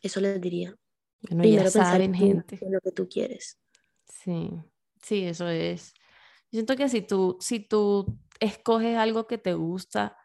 eso 0.02 0.20
les 0.20 0.40
diría. 0.40 0.74
Bueno, 1.22 1.42
Primero 1.42 1.64
ya 1.64 1.70
saben, 1.70 2.14
gente. 2.14 2.58
En 2.60 2.72
lo 2.72 2.80
que 2.80 2.92
tú 2.92 3.08
quieres. 3.08 3.58
Sí, 4.06 4.50
sí, 5.02 5.24
eso 5.24 5.48
es. 5.48 5.92
Yo 6.50 6.58
siento 6.58 6.76
que 6.76 6.88
si 6.88 7.02
tú, 7.02 7.36
si 7.40 7.60
tú 7.60 8.18
escoges 8.40 8.96
algo 8.96 9.26
que 9.26 9.38
te 9.38 9.54
gusta, 9.54 10.16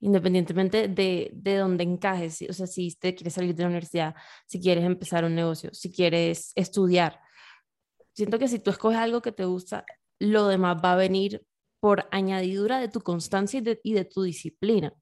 independientemente 0.00 0.88
de, 0.88 1.30
de 1.34 1.56
dónde 1.56 1.84
encajes, 1.84 2.42
o 2.48 2.52
sea, 2.52 2.66
si 2.66 2.94
te 2.94 3.14
quieres 3.14 3.34
salir 3.34 3.54
de 3.54 3.62
la 3.62 3.68
universidad, 3.68 4.14
si 4.46 4.60
quieres 4.60 4.84
empezar 4.84 5.24
un 5.24 5.34
negocio, 5.34 5.70
si 5.74 5.92
quieres 5.92 6.52
estudiar, 6.54 7.20
siento 8.14 8.38
que 8.38 8.48
si 8.48 8.60
tú 8.60 8.70
escoges 8.70 8.98
algo 8.98 9.20
que 9.20 9.32
te 9.32 9.44
gusta, 9.44 9.84
lo 10.18 10.46
demás 10.46 10.76
va 10.82 10.92
a 10.92 10.96
venir 10.96 11.44
por 11.80 12.08
añadidura 12.10 12.78
de 12.78 12.88
tu 12.88 13.00
constancia 13.00 13.58
y 13.58 13.62
de, 13.62 13.80
y 13.82 13.94
de 13.94 14.04
tu 14.04 14.22
disciplina 14.22 14.94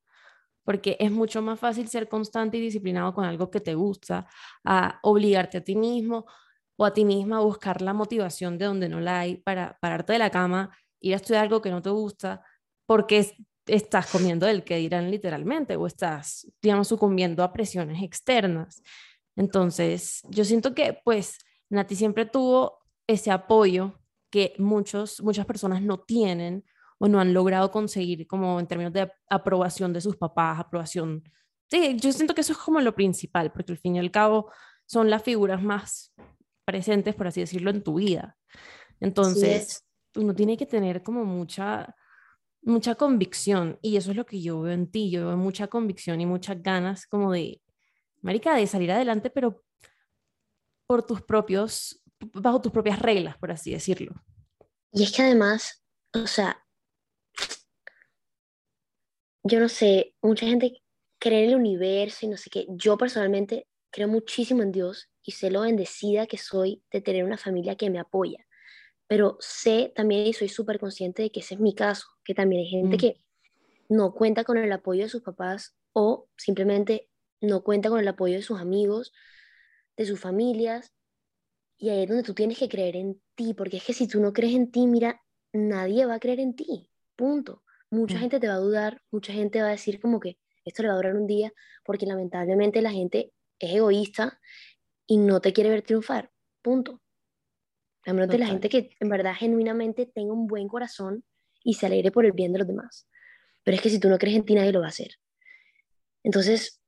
porque 0.68 0.98
es 1.00 1.10
mucho 1.10 1.40
más 1.40 1.58
fácil 1.58 1.88
ser 1.88 2.10
constante 2.10 2.58
y 2.58 2.60
disciplinado 2.60 3.14
con 3.14 3.24
algo 3.24 3.50
que 3.50 3.58
te 3.58 3.74
gusta, 3.74 4.26
a 4.64 4.98
obligarte 5.02 5.56
a 5.56 5.64
ti 5.64 5.74
mismo 5.74 6.26
o 6.76 6.84
a 6.84 6.92
ti 6.92 7.06
misma 7.06 7.38
a 7.38 7.40
buscar 7.40 7.80
la 7.80 7.94
motivación 7.94 8.58
de 8.58 8.66
donde 8.66 8.90
no 8.90 9.00
la 9.00 9.20
hay 9.20 9.36
para 9.38 9.78
pararte 9.80 10.12
de 10.12 10.18
la 10.18 10.28
cama, 10.28 10.76
ir 11.00 11.14
a 11.14 11.16
estudiar 11.16 11.44
algo 11.44 11.62
que 11.62 11.70
no 11.70 11.80
te 11.80 11.88
gusta, 11.88 12.44
porque 12.84 13.34
estás 13.64 14.08
comiendo 14.08 14.44
del 14.44 14.62
que 14.62 14.76
dirán 14.76 15.10
literalmente 15.10 15.74
o 15.76 15.86
estás, 15.86 16.46
digamos, 16.60 16.88
sucumbiendo 16.88 17.42
a 17.42 17.50
presiones 17.50 18.02
externas. 18.02 18.82
Entonces, 19.36 20.20
yo 20.28 20.44
siento 20.44 20.74
que, 20.74 21.00
pues, 21.02 21.38
Nati 21.70 21.96
siempre 21.96 22.26
tuvo 22.26 22.80
ese 23.06 23.30
apoyo 23.30 23.98
que 24.30 24.52
muchos, 24.58 25.22
muchas 25.22 25.46
personas 25.46 25.80
no 25.80 26.00
tienen 26.00 26.62
o 26.98 27.08
no 27.08 27.20
han 27.20 27.32
logrado 27.32 27.70
conseguir 27.70 28.26
como 28.26 28.60
en 28.60 28.66
términos 28.66 28.92
de 28.92 29.10
aprobación 29.30 29.92
de 29.92 30.00
sus 30.00 30.16
papás, 30.16 30.58
aprobación. 30.58 31.22
Sí, 31.70 31.96
yo 31.98 32.12
siento 32.12 32.34
que 32.34 32.40
eso 32.40 32.52
es 32.52 32.58
como 32.58 32.80
lo 32.80 32.94
principal, 32.94 33.52
porque 33.52 33.72
al 33.72 33.78
fin 33.78 33.96
y 33.96 33.98
al 33.98 34.10
cabo 34.10 34.50
son 34.86 35.10
las 35.10 35.22
figuras 35.22 35.62
más 35.62 36.12
presentes, 36.64 37.14
por 37.14 37.26
así 37.26 37.40
decirlo, 37.40 37.70
en 37.70 37.82
tu 37.82 37.94
vida. 37.94 38.36
Entonces, 39.00 39.84
uno 40.16 40.34
tiene 40.34 40.56
que 40.56 40.66
tener 40.66 41.02
como 41.02 41.24
mucha, 41.24 41.94
mucha 42.62 42.94
convicción 42.94 43.78
y 43.80 43.96
eso 43.96 44.10
es 44.10 44.16
lo 44.16 44.26
que 44.26 44.40
yo 44.40 44.60
veo 44.62 44.72
en 44.72 44.90
ti, 44.90 45.10
yo 45.10 45.28
veo 45.28 45.36
mucha 45.36 45.68
convicción 45.68 46.20
y 46.20 46.26
muchas 46.26 46.60
ganas 46.62 47.06
como 47.06 47.32
de, 47.32 47.62
marica, 48.22 48.54
de 48.56 48.66
salir 48.66 48.90
adelante, 48.90 49.30
pero 49.30 49.62
por 50.86 51.06
tus 51.06 51.22
propios, 51.22 52.02
bajo 52.32 52.60
tus 52.60 52.72
propias 52.72 52.98
reglas, 52.98 53.36
por 53.36 53.52
así 53.52 53.72
decirlo. 53.72 54.14
Y 54.92 55.04
es 55.04 55.12
que 55.12 55.22
además, 55.22 55.84
o 56.14 56.26
sea, 56.26 56.64
yo 59.48 59.60
no 59.60 59.68
sé, 59.68 60.14
mucha 60.22 60.46
gente 60.46 60.82
cree 61.18 61.44
en 61.44 61.50
el 61.50 61.56
universo 61.56 62.26
y 62.26 62.28
no 62.28 62.36
sé 62.36 62.50
qué. 62.50 62.66
Yo 62.68 62.96
personalmente 62.96 63.66
creo 63.90 64.08
muchísimo 64.08 64.62
en 64.62 64.72
Dios 64.72 65.08
y 65.22 65.32
sé 65.32 65.50
lo 65.50 65.62
bendecida 65.62 66.26
que 66.26 66.38
soy 66.38 66.82
de 66.92 67.00
tener 67.00 67.24
una 67.24 67.38
familia 67.38 67.76
que 67.76 67.90
me 67.90 67.98
apoya. 67.98 68.46
Pero 69.06 69.36
sé 69.40 69.92
también 69.96 70.26
y 70.26 70.34
soy 70.34 70.48
súper 70.48 70.78
consciente 70.78 71.22
de 71.22 71.30
que 71.30 71.40
ese 71.40 71.54
es 71.54 71.60
mi 71.60 71.74
caso, 71.74 72.06
que 72.24 72.34
también 72.34 72.60
hay 72.60 72.68
gente 72.68 72.96
mm. 72.96 73.00
que 73.00 73.16
no 73.88 74.12
cuenta 74.12 74.44
con 74.44 74.58
el 74.58 74.70
apoyo 74.70 75.04
de 75.04 75.08
sus 75.08 75.22
papás 75.22 75.74
o 75.92 76.28
simplemente 76.36 77.08
no 77.40 77.62
cuenta 77.62 77.88
con 77.88 78.00
el 78.00 78.08
apoyo 78.08 78.34
de 78.34 78.42
sus 78.42 78.60
amigos, 78.60 79.12
de 79.96 80.04
sus 80.04 80.20
familias. 80.20 80.92
Y 81.78 81.88
ahí 81.88 82.02
es 82.02 82.08
donde 82.08 82.22
tú 82.22 82.34
tienes 82.34 82.58
que 82.58 82.68
creer 82.68 82.96
en 82.96 83.20
ti, 83.34 83.54
porque 83.54 83.78
es 83.78 83.84
que 83.84 83.94
si 83.94 84.06
tú 84.08 84.20
no 84.20 84.32
crees 84.32 84.54
en 84.54 84.70
ti, 84.70 84.86
mira, 84.86 85.22
nadie 85.52 86.04
va 86.04 86.14
a 86.14 86.20
creer 86.20 86.40
en 86.40 86.54
ti, 86.54 86.90
punto. 87.16 87.62
Mucha 87.90 88.16
mm. 88.16 88.20
gente 88.20 88.40
te 88.40 88.48
va 88.48 88.54
a 88.54 88.58
dudar, 88.58 89.02
mucha 89.10 89.32
gente 89.32 89.60
va 89.60 89.68
a 89.68 89.72
decir 89.72 90.00
como 90.00 90.20
que 90.20 90.38
esto 90.64 90.82
le 90.82 90.88
va 90.88 90.94
a 90.94 90.96
durar 90.98 91.16
un 91.16 91.26
día, 91.26 91.52
porque 91.84 92.06
lamentablemente 92.06 92.82
la 92.82 92.90
gente 92.90 93.32
es 93.58 93.74
egoísta 93.74 94.38
y 95.06 95.16
no 95.16 95.40
te 95.40 95.52
quiere 95.52 95.70
ver 95.70 95.82
triunfar, 95.82 96.30
punto. 96.62 97.00
A 98.04 98.12
menos 98.12 98.28
de 98.28 98.38
la 98.38 98.46
gente 98.46 98.68
que 98.68 98.90
en 99.00 99.08
verdad 99.08 99.34
genuinamente 99.34 100.06
tenga 100.06 100.32
un 100.32 100.46
buen 100.46 100.68
corazón 100.68 101.24
y 101.62 101.74
se 101.74 101.86
alegre 101.86 102.10
por 102.10 102.24
el 102.24 102.32
bien 102.32 102.52
de 102.52 102.60
los 102.60 102.68
demás. 102.68 103.08
Pero 103.64 103.76
es 103.76 103.82
que 103.82 103.90
si 103.90 103.98
tú 103.98 104.08
no 104.08 104.18
crees 104.18 104.36
en 104.36 104.44
ti, 104.44 104.54
nadie 104.54 104.72
lo 104.72 104.80
va 104.80 104.86
a 104.86 104.90
hacer. 104.90 105.16
Entonces, 106.22 106.80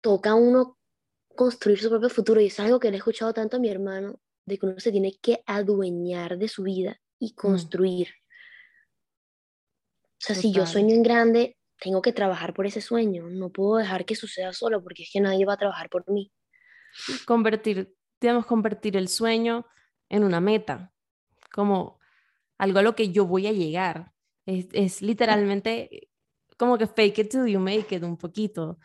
toca 0.00 0.30
a 0.30 0.34
uno 0.34 0.78
construir 1.34 1.78
su 1.78 1.88
propio 1.88 2.08
futuro 2.08 2.40
y 2.40 2.46
es 2.46 2.60
algo 2.60 2.80
que 2.80 2.90
le 2.90 2.96
he 2.96 2.98
escuchado 2.98 3.32
tanto 3.32 3.56
a 3.56 3.60
mi 3.60 3.68
hermano, 3.68 4.20
de 4.46 4.58
que 4.58 4.66
uno 4.66 4.78
se 4.78 4.92
tiene 4.92 5.12
que 5.20 5.42
adueñar 5.46 6.38
de 6.38 6.48
su 6.48 6.62
vida 6.62 7.00
y 7.18 7.32
mm. 7.32 7.34
construir. 7.34 8.08
Sea, 10.18 10.34
si 10.34 10.52
yo 10.52 10.66
sueño 10.66 10.94
en 10.94 11.02
grande, 11.02 11.56
tengo 11.80 12.02
que 12.02 12.12
trabajar 12.12 12.54
por 12.54 12.66
ese 12.66 12.80
sueño. 12.80 13.28
No 13.28 13.50
puedo 13.50 13.76
dejar 13.76 14.04
que 14.04 14.16
suceda 14.16 14.52
solo 14.52 14.82
porque 14.82 15.02
es 15.02 15.10
que 15.12 15.20
nadie 15.20 15.44
va 15.44 15.54
a 15.54 15.58
trabajar 15.58 15.88
por 15.88 16.08
mí. 16.10 16.32
Convertir, 17.26 17.94
digamos, 18.20 18.46
convertir 18.46 18.96
el 18.96 19.08
sueño 19.08 19.66
en 20.08 20.24
una 20.24 20.40
meta, 20.40 20.92
como 21.52 21.98
algo 22.58 22.78
a 22.78 22.82
lo 22.82 22.94
que 22.94 23.10
yo 23.10 23.26
voy 23.26 23.46
a 23.46 23.52
llegar. 23.52 24.12
Es, 24.46 24.66
es 24.72 25.02
literalmente 25.02 26.08
como 26.56 26.78
que 26.78 26.86
fake 26.86 27.18
it 27.18 27.30
till 27.30 27.46
you 27.46 27.60
make 27.60 27.94
it 27.94 28.02
un 28.02 28.16
poquito. 28.16 28.70
O 28.70 28.78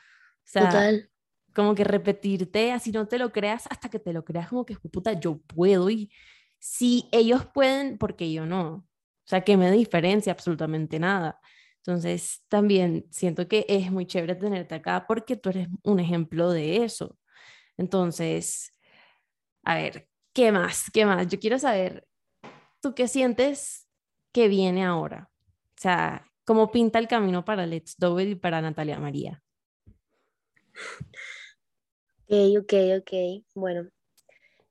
sea, 0.44 0.66
Total. 0.66 1.10
como 1.54 1.76
que 1.76 1.84
repetirte, 1.84 2.72
así 2.72 2.92
no 2.92 3.08
te 3.08 3.18
lo 3.18 3.32
creas 3.32 3.68
hasta 3.70 3.90
que 3.90 4.00
te 4.00 4.12
lo 4.12 4.26
creas 4.26 4.50
como 4.50 4.66
que, 4.66 4.76
puta, 4.76 5.14
yo 5.14 5.38
puedo 5.38 5.90
y 5.90 6.12
si 6.60 7.08
ellos 7.12 7.46
pueden, 7.46 7.98
porque 7.98 8.32
yo 8.32 8.46
no? 8.46 8.88
Sea, 9.32 9.46
que 9.46 9.56
me 9.56 9.72
diferencia 9.72 10.34
absolutamente 10.34 11.00
nada. 11.00 11.40
Entonces, 11.78 12.44
también 12.50 13.06
siento 13.12 13.48
que 13.48 13.66
es 13.70 13.90
muy 13.90 14.06
chévere 14.06 14.36
tenerte 14.36 14.76
acá 14.76 15.06
porque 15.08 15.38
tú 15.38 15.52
eres 15.52 15.70
un 15.84 16.02
ejemplo 16.02 16.50
de 16.50 16.84
eso. 16.84 17.18
Entonces, 17.78 18.76
a 19.64 19.76
ver, 19.76 20.10
¿qué 20.34 20.52
más? 20.52 20.92
¿Qué 20.92 21.06
más? 21.06 21.30
Yo 21.30 21.40
quiero 21.40 21.58
saber, 21.60 22.06
¿tú 22.82 22.94
qué 22.94 23.08
sientes 23.08 23.88
que 24.34 24.50
viene 24.50 24.84
ahora? 24.84 25.32
O 25.78 25.82
sea, 25.82 26.30
¿cómo 26.44 26.70
pinta 26.70 27.00
el 27.00 27.08
camino 27.08 27.46
para 27.46 27.66
Let's 27.66 27.96
Do 27.98 28.20
It 28.20 28.32
y 28.32 28.36
para 28.36 28.62
Natalia 28.62 29.00
María? 29.00 29.42
Ok, 32.28 32.36
ok, 32.60 32.74
ok. 33.00 33.46
Bueno, 33.56 33.88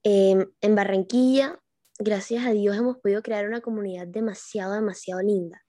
em, 0.02 0.44
en 0.60 0.74
Barranquilla 0.74 1.58
gracias 2.00 2.46
a 2.46 2.50
Dios 2.50 2.76
hemos 2.76 2.96
podido 2.98 3.22
crear 3.22 3.46
una 3.46 3.60
comunidad 3.60 4.06
demasiado, 4.06 4.74
demasiado 4.74 5.20
linda. 5.20 5.62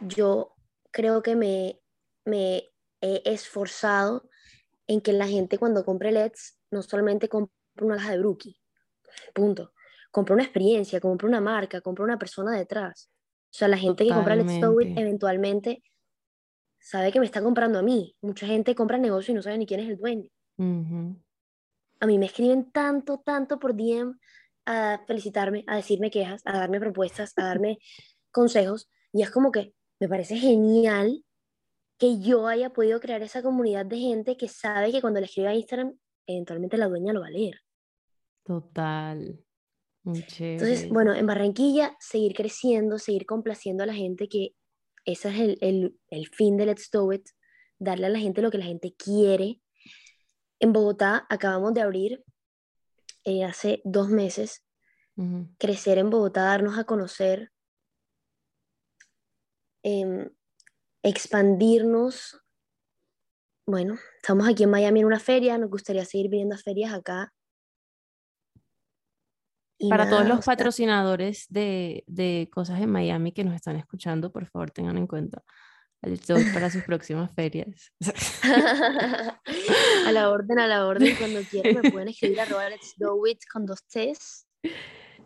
Yo 0.00 0.54
creo 0.92 1.22
que 1.22 1.36
me, 1.36 1.80
me 2.24 2.70
he 3.00 3.22
esforzado 3.24 4.28
en 4.86 5.00
que 5.00 5.12
la 5.12 5.26
gente 5.26 5.58
cuando 5.58 5.84
compre 5.84 6.12
LEDs 6.12 6.58
no 6.70 6.82
solamente 6.82 7.28
compre 7.28 7.52
una 7.80 7.96
caja 7.96 8.12
de 8.12 8.18
Brookie, 8.18 8.58
punto. 9.34 9.72
Compra 10.12 10.34
una 10.34 10.44
experiencia, 10.44 11.00
compra 11.00 11.28
una 11.28 11.40
marca, 11.40 11.80
compra 11.80 12.04
una 12.04 12.18
persona 12.18 12.56
detrás. 12.56 13.10
O 13.50 13.58
sea, 13.58 13.68
la 13.68 13.76
gente 13.76 14.04
que 14.04 14.14
compra 14.14 14.36
Let's 14.36 14.52
It 14.52 14.98
eventualmente 14.98 15.82
sabe 16.78 17.12
que 17.12 17.20
me 17.20 17.26
está 17.26 17.42
comprando 17.42 17.78
a 17.78 17.82
mí. 17.82 18.16
Mucha 18.22 18.46
gente 18.46 18.74
compra 18.74 18.96
negocio 18.96 19.32
y 19.32 19.34
no 19.34 19.42
sabe 19.42 19.58
ni 19.58 19.66
quién 19.66 19.80
es 19.80 19.88
el 19.88 19.96
dueño. 19.98 20.30
A 21.98 22.06
mí 22.06 22.18
me 22.18 22.26
escriben 22.26 22.70
tanto, 22.70 23.18
tanto 23.18 23.58
por 23.58 23.74
DM 23.74 24.14
a 24.66 25.02
felicitarme, 25.06 25.64
a 25.66 25.76
decirme 25.76 26.10
quejas, 26.10 26.42
a 26.44 26.58
darme 26.58 26.80
propuestas, 26.80 27.32
a 27.36 27.44
darme 27.44 27.78
consejos. 28.30 28.90
Y 29.12 29.22
es 29.22 29.30
como 29.30 29.50
que 29.50 29.72
me 30.00 30.08
parece 30.08 30.36
genial 30.36 31.24
que 31.98 32.20
yo 32.20 32.46
haya 32.46 32.70
podido 32.70 33.00
crear 33.00 33.22
esa 33.22 33.42
comunidad 33.42 33.86
de 33.86 33.98
gente 33.98 34.36
que 34.36 34.48
sabe 34.48 34.92
que 34.92 35.00
cuando 35.00 35.20
le 35.20 35.26
escriba 35.26 35.50
a 35.50 35.54
Instagram, 35.54 35.96
eventualmente 36.26 36.76
la 36.76 36.88
dueña 36.88 37.12
lo 37.12 37.20
va 37.20 37.28
a 37.28 37.30
leer. 37.30 37.60
Total. 38.44 39.42
Entonces, 40.04 40.88
bueno, 40.88 41.14
en 41.14 41.26
Barranquilla, 41.26 41.96
seguir 41.98 42.34
creciendo, 42.34 42.98
seguir 42.98 43.26
complaciendo 43.26 43.82
a 43.82 43.86
la 43.86 43.94
gente, 43.94 44.28
que 44.28 44.54
ese 45.04 45.30
es 45.30 45.40
el, 45.40 45.58
el, 45.60 45.98
el 46.10 46.28
fin 46.28 46.56
de 46.56 46.66
Let's 46.66 46.90
Do 46.92 47.12
It, 47.12 47.26
darle 47.78 48.06
a 48.06 48.10
la 48.10 48.18
gente 48.18 48.42
lo 48.42 48.50
que 48.50 48.58
la 48.58 48.66
gente 48.66 48.94
quiere. 48.96 49.60
En 50.60 50.72
Bogotá 50.72 51.26
acabamos 51.28 51.74
de 51.74 51.80
abrir 51.80 52.24
eh, 53.26 53.44
hace 53.44 53.82
dos 53.84 54.08
meses, 54.08 54.64
crecer 55.58 55.98
en 55.98 56.10
Bogotá, 56.10 56.42
darnos 56.44 56.78
a 56.78 56.84
conocer, 56.84 57.50
em, 59.82 60.30
expandirnos. 61.02 62.40
Bueno, 63.66 63.98
estamos 64.22 64.48
aquí 64.48 64.62
en 64.62 64.70
Miami 64.70 65.00
en 65.00 65.06
una 65.06 65.18
feria, 65.18 65.58
nos 65.58 65.70
gustaría 65.70 66.04
seguir 66.04 66.30
viniendo 66.30 66.54
a 66.54 66.58
ferias 66.58 66.94
acá. 66.94 67.34
Para 69.90 70.08
todos 70.08 70.26
los 70.28 70.44
patrocinadores 70.44 71.46
de, 71.48 72.04
de, 72.06 72.48
cosas 72.52 72.80
en 72.80 72.90
Miami 72.90 73.32
que 73.32 73.42
nos 73.42 73.56
están 73.56 73.76
escuchando, 73.76 74.30
por 74.30 74.46
favor 74.46 74.70
tengan 74.70 74.98
en 74.98 75.08
cuenta 75.08 75.42
para 76.52 76.70
sus 76.70 76.82
próximas 76.84 77.30
ferias. 77.34 77.92
a 80.06 80.12
la 80.12 80.30
orden, 80.30 80.58
a 80.58 80.66
la 80.66 80.86
orden, 80.86 81.16
cuando 81.16 81.40
quieran 81.42 81.82
me 81.82 81.90
pueden 81.90 82.08
escribir 82.08 82.40
a 82.40 82.70
Let's 82.70 82.94
Do 82.96 83.26
It 83.26 83.40
con 83.52 83.66
dos 83.66 83.84
T's. 83.86 84.46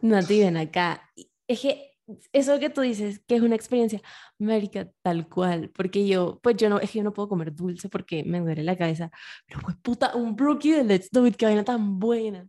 Nati, 0.01 0.41
ven 0.41 0.57
acá. 0.57 1.11
Es 1.47 1.61
que 1.61 1.91
eso 2.33 2.59
que 2.59 2.71
tú 2.71 2.81
dices, 2.81 3.21
que 3.27 3.37
es 3.37 3.43
una 3.43 3.55
experiencia, 3.55 4.01
América, 4.39 4.89
tal 5.03 5.29
cual, 5.29 5.71
porque 5.71 6.07
yo, 6.07 6.41
pues 6.43 6.57
yo 6.57 6.69
no, 6.69 6.79
es 6.81 6.91
que 6.91 6.99
yo 6.99 7.05
no 7.05 7.13
puedo 7.13 7.29
comer 7.29 7.55
dulce 7.55 7.89
porque 7.89 8.25
me 8.25 8.41
duele 8.41 8.63
la 8.63 8.77
cabeza, 8.77 9.11
pero 9.47 9.61
pues 9.61 9.77
puta, 9.83 10.15
un 10.17 10.35
brookie 10.35 10.73
de 10.73 10.85
Let's 10.85 11.11
Do 11.11 11.27
It, 11.27 11.37
que 11.37 11.47
vaina 11.47 11.65
tan 11.65 11.99
buena. 11.99 12.49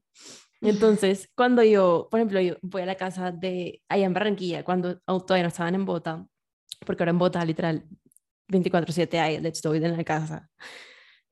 Entonces, 0.62 1.28
cuando 1.36 1.64
yo, 1.64 2.08
por 2.12 2.20
ejemplo, 2.20 2.40
yo 2.40 2.56
voy 2.62 2.84
a 2.84 2.86
la 2.86 2.96
casa 2.96 3.32
de 3.32 3.82
allá 3.90 4.06
en 4.06 4.14
Barranquilla, 4.14 4.64
cuando 4.64 5.00
todavía 5.00 5.44
no 5.44 5.50
estaban 5.50 5.76
en 5.76 5.86
Bota, 5.86 6.26
porque 6.86 7.04
ahora 7.04 7.12
en 7.12 7.18
Bota, 7.18 7.44
literal, 7.44 7.84
24/7 8.52 9.20
hay 9.20 9.40
Let's 9.40 9.62
Do 9.62 9.74
It 9.76 9.84
en 9.84 9.98
la 9.98 10.04
casa. 10.04 10.50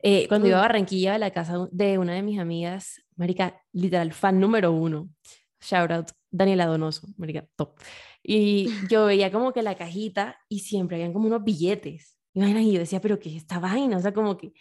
Eh, 0.02 0.28
cuando 0.28 0.48
iba 0.48 0.58
a 0.58 0.62
Barranquilla, 0.62 1.16
a 1.16 1.18
la 1.18 1.32
casa 1.32 1.68
de 1.72 1.98
una 1.98 2.14
de 2.14 2.22
mis 2.22 2.40
amigas, 2.40 3.04
Marica, 3.16 3.62
literal, 3.74 4.14
fan 4.14 4.40
número 4.40 4.72
uno. 4.72 5.10
Shout 5.62 5.92
out, 5.92 6.08
Daniela 6.32 6.66
Donoso, 6.66 7.08
Marica, 7.18 7.46
top. 7.56 7.78
Y 8.24 8.70
yo 8.88 9.06
veía 9.08 9.32
como 9.32 9.52
que 9.52 9.62
la 9.62 9.76
cajita 9.76 10.40
y 10.48 10.60
siempre 10.60 10.96
habían 10.96 11.14
como 11.14 11.28
unos 11.28 11.44
billetes. 11.44 12.18
Y 12.34 12.72
yo 12.72 12.80
decía, 12.80 13.02
pero 13.02 13.20
¿qué 13.20 13.30
es 13.30 13.36
esta 13.36 13.60
vaina? 13.60 13.98
O 13.98 14.02
sea, 14.02 14.14
como 14.14 14.38
que 14.38 14.54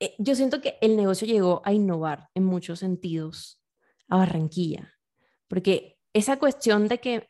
eh, 0.00 0.14
yo 0.18 0.34
siento 0.34 0.60
que 0.60 0.78
el 0.80 0.96
negocio 0.96 1.26
llegó 1.26 1.62
a 1.64 1.72
innovar 1.72 2.28
en 2.34 2.44
muchos 2.44 2.80
sentidos 2.80 3.62
a 4.08 4.16
Barranquilla, 4.16 4.94
porque 5.48 5.98
esa 6.12 6.38
cuestión 6.38 6.88
de 6.88 6.98
que 6.98 7.28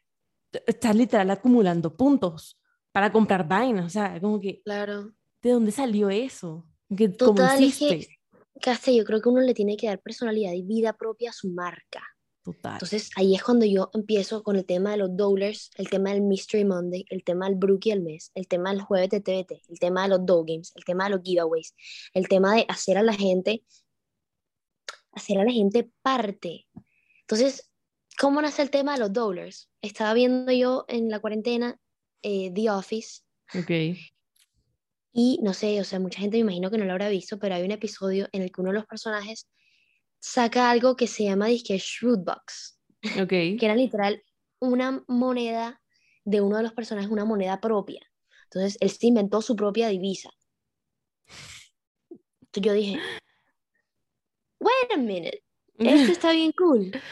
estás 0.67 0.95
literal 0.95 1.31
acumulando 1.31 1.97
puntos 1.97 2.61
para 2.99 3.13
comprar 3.13 3.47
vainas, 3.47 3.87
o 3.87 3.89
sea, 3.89 4.21
como 4.21 4.41
que, 4.41 4.61
claro. 4.63 5.13
¿de 5.41 5.51
dónde 5.53 5.71
salió 5.71 6.11
eso? 6.11 6.67
¿Qué, 6.97 7.09
Total, 7.09 7.57
que, 7.57 8.97
yo 8.97 9.05
creo 9.05 9.21
que 9.21 9.29
uno 9.29 9.41
le 9.41 9.55
tiene 9.55 9.77
que 9.77 9.87
dar 9.87 10.01
personalidad 10.01 10.51
y 10.51 10.63
vida 10.63 10.95
propia 10.95 11.31
a 11.31 11.33
su 11.33 11.49
marca. 11.49 12.03
Entonces 12.45 13.11
ahí 13.15 13.37
es 13.37 13.45
cuando 13.45 13.67
yo 13.67 13.89
empiezo 13.95 14.43
con 14.43 14.57
el 14.57 14.67
tema 14.67 14.91
de 14.91 14.97
los 14.97 15.17
dollars, 15.17 15.71
el 15.77 15.89
tema 15.89 16.11
del 16.11 16.23
Mystery 16.23 16.65
Monday, 16.65 17.05
el 17.11 17.23
tema 17.23 17.47
del 17.47 17.55
Brookie 17.55 17.93
al 17.93 18.01
mes, 18.01 18.33
el 18.35 18.49
tema 18.49 18.73
del 18.73 18.81
jueves 18.81 19.11
de 19.11 19.21
TBT, 19.21 19.53
el 19.69 19.79
tema 19.79 20.03
de 20.03 20.09
los 20.09 20.27
Dow 20.27 20.45
Games, 20.45 20.73
el 20.75 20.85
tema 20.85 21.05
de 21.05 21.11
los 21.11 21.21
giveaways, 21.23 21.77
el 22.15 22.27
tema 22.27 22.57
de 22.57 22.67
hacer 22.69 22.99
a 22.99 23.05
la 23.05 23.15
gente, 23.15 23.63
hacer 25.13 25.39
a 25.39 25.45
la 25.45 25.53
gente 25.53 25.89
parte. 26.03 26.67
Entonces, 27.21 27.71
¿cómo 28.19 28.43
nace 28.43 28.63
el 28.63 28.71
tema 28.71 28.95
de 28.95 28.99
los 28.99 29.13
dollars? 29.13 29.71
Estaba 29.83 30.15
viendo 30.15 30.51
yo 30.51 30.85
en 30.89 31.11
la 31.11 31.21
cuarentena 31.21 31.79
eh, 32.23 32.53
The 32.55 32.71
Office. 32.71 33.23
Ok. 33.55 33.71
Y 35.13 35.41
no 35.43 35.55
sé, 35.55 35.81
o 35.81 35.85
sea, 35.85 35.99
mucha 35.99 36.21
gente 36.21 36.37
me 36.37 36.43
imagino 36.43 36.71
que 36.71 36.79
no 36.79 36.85
lo 36.85 36.93
habrá 36.93 37.09
visto, 37.09 37.39
pero 37.39 37.55
hay 37.55 37.63
un 37.63 37.71
episodio 37.71 38.29
en 38.33 38.43
el 38.43 38.53
que 38.53 38.61
uno 38.61 38.71
de 38.71 38.79
los 38.79 38.87
personajes 38.87 39.49
saca 40.21 40.71
algo 40.71 40.97
que 40.97 41.07
se 41.07 41.25
llama 41.25 41.47
disque 41.47 41.81
Box, 42.03 42.81
okay. 43.21 43.57
que 43.57 43.67
era 43.67 43.75
literal 43.75 44.23
una 44.61 45.03
moneda 45.09 45.81
de 46.25 46.41
uno 46.41 46.57
de 46.57 46.63
los 46.63 46.73
personajes, 46.73 47.11
una 47.11 47.25
moneda 47.25 47.61
propia. 47.61 48.01
Entonces 48.45 48.77
él 48.81 48.91
se 48.91 49.07
inventó 49.07 49.43
su 49.43 49.57
propia 49.57 49.89
divisa. 49.89 50.31
Entonces 52.11 52.63
yo 52.63 52.73
dije, 52.73 53.01
wait 54.61 54.93
a 54.93 54.97
minute, 54.97 55.43
esto 55.79 56.13
está 56.13 56.33
bien 56.33 56.53
cool. 56.53 56.93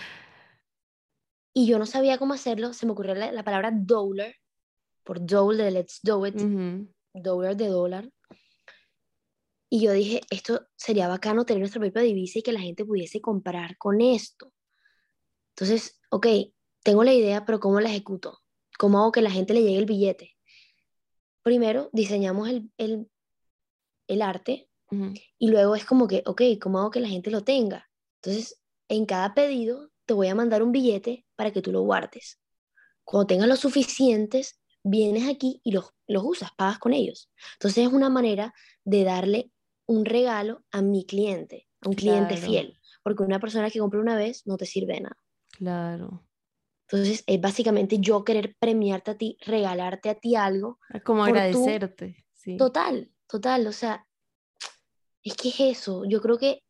Y 1.58 1.66
yo 1.66 1.78
no 1.78 1.86
sabía 1.86 2.18
cómo 2.18 2.34
hacerlo, 2.34 2.74
se 2.74 2.84
me 2.84 2.92
ocurrió 2.92 3.14
la, 3.14 3.42
palabra 3.42 3.70
dollar, 3.72 4.34
por 5.06 5.24
dole 5.24 5.64
de 5.64 5.70
let's 5.70 6.00
do 6.02 6.26
it, 6.26 6.34
dollar 7.14 7.56
de 7.56 7.68
dólar. 7.68 8.10
Y 9.70 9.80
yo 9.80 9.92
dije, 9.92 10.20
esto 10.30 10.66
sería 10.76 11.08
bacano 11.08 11.44
tener 11.44 11.60
nuestra 11.60 11.80
propia 11.80 12.02
divisa 12.02 12.40
y 12.40 12.42
que 12.42 12.52
la 12.52 12.60
gente 12.60 12.84
pudiese 12.84 13.20
comprar 13.20 13.78
con 13.78 14.00
esto. 14.00 14.52
Entonces, 15.54 16.00
ok, 16.10 16.26
tengo 16.82 17.04
la 17.04 17.14
idea, 17.14 17.44
pero 17.46 17.60
¿cómo 17.60 17.80
la 17.80 17.88
ejecuto? 17.88 18.40
¿Cómo 18.78 18.98
hago 18.98 19.12
que 19.12 19.22
la 19.22 19.30
gente 19.30 19.54
le 19.54 19.62
llegue 19.62 19.78
el 19.78 19.86
billete? 19.86 20.36
Primero, 21.42 21.88
diseñamos 21.92 22.48
el, 22.48 22.70
el, 22.76 23.08
el 24.08 24.22
arte 24.22 24.68
y 25.38 25.48
luego 25.48 25.74
es 25.74 25.84
como 25.84 26.06
que, 26.06 26.22
ok, 26.26 26.42
¿cómo 26.60 26.80
hago 26.80 26.90
que 26.90 27.00
la 27.00 27.08
gente 27.08 27.30
lo 27.30 27.42
tenga? 27.42 27.88
Entonces, 28.20 28.60
en 28.88 29.06
cada 29.06 29.34
pedido 29.34 29.90
te 30.04 30.14
voy 30.14 30.28
a 30.28 30.34
mandar 30.34 30.62
un 30.62 30.72
billete 30.72 31.26
para 31.36 31.52
que 31.52 31.62
tú 31.62 31.72
lo 31.72 31.82
guardes. 31.82 32.40
Cuando 33.04 33.26
tengas 33.26 33.48
los 33.48 33.60
suficientes, 33.60 34.60
vienes 34.86 35.28
aquí 35.28 35.60
y 35.64 35.72
los, 35.72 35.92
los 36.06 36.22
usas, 36.24 36.50
pagas 36.56 36.78
con 36.78 36.92
ellos. 36.92 37.30
Entonces 37.54 37.86
es 37.86 37.92
una 37.92 38.08
manera 38.08 38.54
de 38.84 39.04
darle 39.04 39.50
un 39.86 40.04
regalo 40.04 40.64
a 40.70 40.80
mi 40.80 41.04
cliente, 41.04 41.68
a 41.80 41.88
un 41.88 41.94
cliente 41.94 42.36
fiel, 42.36 42.78
porque 43.02 43.22
una 43.22 43.40
persona 43.40 43.70
que 43.70 43.78
compra 43.78 44.00
una 44.00 44.16
vez 44.16 44.46
no 44.46 44.56
te 44.56 44.66
sirve 44.66 44.94
de 44.94 45.00
nada. 45.02 45.18
Claro. 45.58 46.26
Entonces 46.88 47.24
es 47.26 47.40
básicamente 47.40 47.98
yo 47.98 48.24
querer 48.24 48.54
premiarte 48.60 49.10
a 49.10 49.18
ti, 49.18 49.36
regalarte 49.44 50.08
a 50.08 50.14
ti 50.14 50.36
algo. 50.36 50.78
Como 51.04 51.24
agradecerte. 51.24 52.24
Sí. 52.32 52.56
Total, 52.56 53.10
total. 53.26 53.66
O 53.66 53.72
sea, 53.72 54.06
es 55.24 55.34
que 55.34 55.48
es 55.48 55.60
eso. 55.60 56.04
Yo 56.04 56.20
creo 56.20 56.38
que 56.38 56.62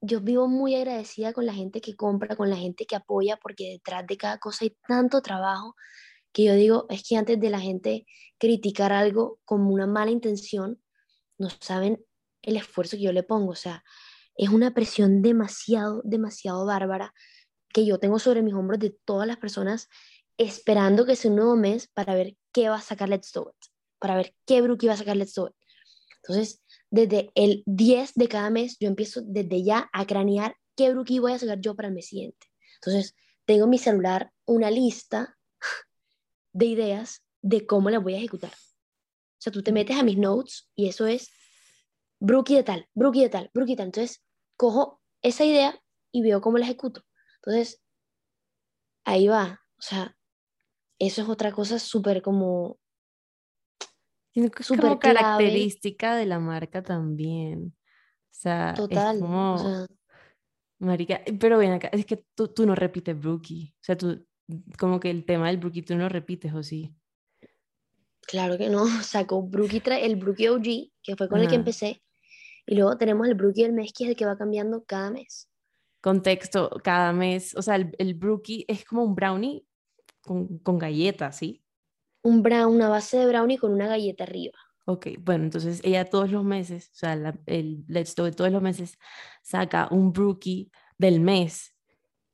yo 0.00 0.20
vivo 0.20 0.48
muy 0.48 0.74
agradecida 0.74 1.32
con 1.32 1.46
la 1.46 1.54
gente 1.54 1.80
que 1.80 1.94
compra, 1.94 2.34
con 2.34 2.50
la 2.50 2.56
gente 2.56 2.86
que 2.86 2.96
apoya, 2.96 3.36
porque 3.36 3.70
detrás 3.70 4.04
de 4.06 4.16
cada 4.16 4.38
cosa 4.38 4.64
hay 4.64 4.76
tanto 4.86 5.22
trabajo 5.22 5.76
que 6.36 6.44
yo 6.44 6.54
digo, 6.54 6.84
es 6.90 7.02
que 7.02 7.16
antes 7.16 7.40
de 7.40 7.48
la 7.48 7.60
gente 7.60 8.06
criticar 8.36 8.92
algo 8.92 9.40
como 9.46 9.70
una 9.70 9.86
mala 9.86 10.10
intención, 10.10 10.78
no 11.38 11.48
saben 11.48 12.04
el 12.42 12.58
esfuerzo 12.58 12.98
que 12.98 13.04
yo 13.04 13.12
le 13.12 13.22
pongo. 13.22 13.52
O 13.52 13.54
sea, 13.54 13.82
es 14.34 14.50
una 14.50 14.74
presión 14.74 15.22
demasiado, 15.22 16.02
demasiado 16.04 16.66
bárbara 16.66 17.14
que 17.72 17.86
yo 17.86 17.98
tengo 17.98 18.18
sobre 18.18 18.42
mis 18.42 18.52
hombros 18.52 18.78
de 18.80 18.94
todas 19.06 19.26
las 19.26 19.38
personas 19.38 19.88
esperando 20.36 21.06
que 21.06 21.16
sea 21.16 21.30
un 21.30 21.38
nuevo 21.38 21.56
mes 21.56 21.88
para 21.88 22.14
ver 22.14 22.36
qué 22.52 22.68
va 22.68 22.76
a 22.76 22.82
sacar 22.82 23.08
Let's 23.08 23.32
Do 23.32 23.50
It, 23.54 23.72
para 23.98 24.16
ver 24.16 24.34
qué 24.44 24.60
Brookie 24.60 24.88
va 24.88 24.92
a 24.92 24.98
sacar 24.98 25.16
Let's 25.16 25.32
Do 25.32 25.48
It. 25.48 25.54
Entonces, 26.16 26.62
desde 26.90 27.30
el 27.34 27.62
10 27.64 28.12
de 28.12 28.28
cada 28.28 28.50
mes, 28.50 28.76
yo 28.78 28.88
empiezo 28.88 29.22
desde 29.24 29.64
ya 29.64 29.88
a 29.90 30.06
cranear 30.06 30.54
qué 30.76 30.90
Brookie 30.90 31.18
voy 31.18 31.32
a 31.32 31.38
sacar 31.38 31.62
yo 31.62 31.74
para 31.74 31.88
el 31.88 31.94
mes 31.94 32.08
siguiente. 32.08 32.46
Entonces, 32.74 33.14
tengo 33.46 33.64
en 33.64 33.70
mi 33.70 33.78
celular 33.78 34.30
una 34.44 34.70
lista 34.70 35.35
de 36.56 36.66
ideas 36.66 37.22
de 37.42 37.66
cómo 37.66 37.90
las 37.90 38.02
voy 38.02 38.14
a 38.14 38.18
ejecutar. 38.18 38.50
O 38.50 39.40
sea, 39.40 39.52
tú 39.52 39.62
te 39.62 39.72
metes 39.72 39.96
a 39.98 40.02
mis 40.02 40.16
notes 40.16 40.70
y 40.74 40.88
eso 40.88 41.06
es 41.06 41.30
Brookie 42.18 42.54
de 42.56 42.62
tal, 42.62 42.88
Brookie 42.94 43.22
de 43.22 43.28
tal, 43.28 43.50
Brookie 43.52 43.72
de 43.72 43.76
tal. 43.76 43.86
Entonces, 43.86 44.24
cojo 44.56 45.02
esa 45.22 45.44
idea 45.44 45.78
y 46.12 46.22
veo 46.22 46.40
cómo 46.40 46.56
la 46.56 46.64
ejecuto. 46.64 47.02
Entonces, 47.36 47.82
ahí 49.04 49.28
va. 49.28 49.60
O 49.78 49.82
sea, 49.82 50.16
eso 50.98 51.22
es 51.22 51.28
otra 51.28 51.52
cosa 51.52 51.78
súper 51.78 52.22
como... 52.22 52.78
Súper 54.60 54.98
característica 54.98 56.16
de 56.16 56.26
la 56.26 56.38
marca 56.38 56.82
también. 56.82 57.74
O 57.76 58.34
sea, 58.34 58.74
Total, 58.74 59.16
es 59.16 59.22
como... 59.22 59.86
Marica, 60.78 61.22
pero 61.38 61.56
ven 61.56 61.72
acá, 61.72 61.88
es 61.88 62.04
que 62.04 62.22
tú, 62.34 62.48
tú 62.48 62.66
no 62.66 62.74
repites 62.74 63.18
Brookie. 63.18 63.74
O 63.74 63.82
sea, 63.82 63.96
tú, 63.96 64.26
como 64.78 65.00
que 65.00 65.10
el 65.10 65.24
tema 65.24 65.48
del 65.48 65.58
Brookie 65.58 65.82
tú 65.82 65.96
no 65.96 66.08
repites, 66.08 66.54
¿o 66.54 66.62
sí? 66.62 66.94
Claro 68.22 68.58
que 68.58 68.68
no, 68.68 68.86
sacó 69.02 69.42
Brookie, 69.42 69.82
el 70.02 70.16
Brookie 70.16 70.48
OG, 70.48 70.90
que 71.02 71.16
fue 71.16 71.28
con 71.28 71.40
el 71.40 71.48
que 71.48 71.54
empecé, 71.54 72.02
y 72.66 72.74
luego 72.74 72.96
tenemos 72.98 73.28
el 73.28 73.34
brookie 73.34 73.62
del 73.62 73.72
mes, 73.72 73.92
que 73.92 74.04
es 74.04 74.10
el 74.10 74.16
que 74.16 74.26
va 74.26 74.36
cambiando 74.36 74.84
cada 74.84 75.10
mes. 75.10 75.48
Contexto, 76.00 76.70
cada 76.82 77.12
mes. 77.12 77.54
O 77.56 77.62
sea, 77.62 77.76
el, 77.76 77.94
el 77.98 78.14
brookie 78.14 78.64
es 78.66 78.84
como 78.84 79.04
un 79.04 79.14
brownie 79.14 79.64
con, 80.20 80.58
con 80.58 80.76
galletas, 80.76 81.36
¿sí? 81.36 81.62
Un 82.22 82.42
brown, 82.42 82.74
una 82.74 82.88
base 82.88 83.18
de 83.18 83.26
brownie 83.26 83.58
con 83.58 83.72
una 83.72 83.86
galleta 83.86 84.24
arriba. 84.24 84.58
Ok, 84.84 85.08
bueno, 85.20 85.44
entonces 85.44 85.80
ella 85.84 86.04
todos 86.04 86.30
los 86.30 86.44
meses, 86.44 86.90
o 86.92 86.96
sea, 86.96 87.34
el 87.46 87.84
Let's 87.88 88.14
Do 88.14 88.30
todos 88.32 88.52
los 88.52 88.62
meses 88.62 88.98
saca 89.42 89.88
un 89.90 90.12
brookie 90.12 90.70
del 90.98 91.20
mes. 91.20 91.75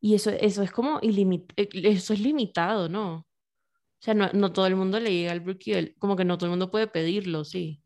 Y 0.05 0.17
eso, 0.17 0.31
eso 0.31 0.63
es 0.63 0.73
como 0.73 0.99
ilimitado, 1.01 1.55
eh, 1.57 1.69
eso 1.73 2.13
es 2.13 2.19
limitado, 2.19 2.89
¿no? 2.89 3.19
O 3.19 4.05
sea, 4.05 4.15
no, 4.15 4.29
no 4.33 4.53
todo 4.53 4.67
el 4.67 4.75
mundo 4.75 4.99
le 4.99 5.13
llega 5.13 5.31
al 5.31 5.39
brookie, 5.39 5.95
como 5.95 6.17
que 6.17 6.25
no 6.25 6.37
todo 6.37 6.47
el 6.47 6.51
mundo 6.51 6.73
puede 6.73 6.89
pedirlo, 6.89 7.45
sí. 7.45 7.81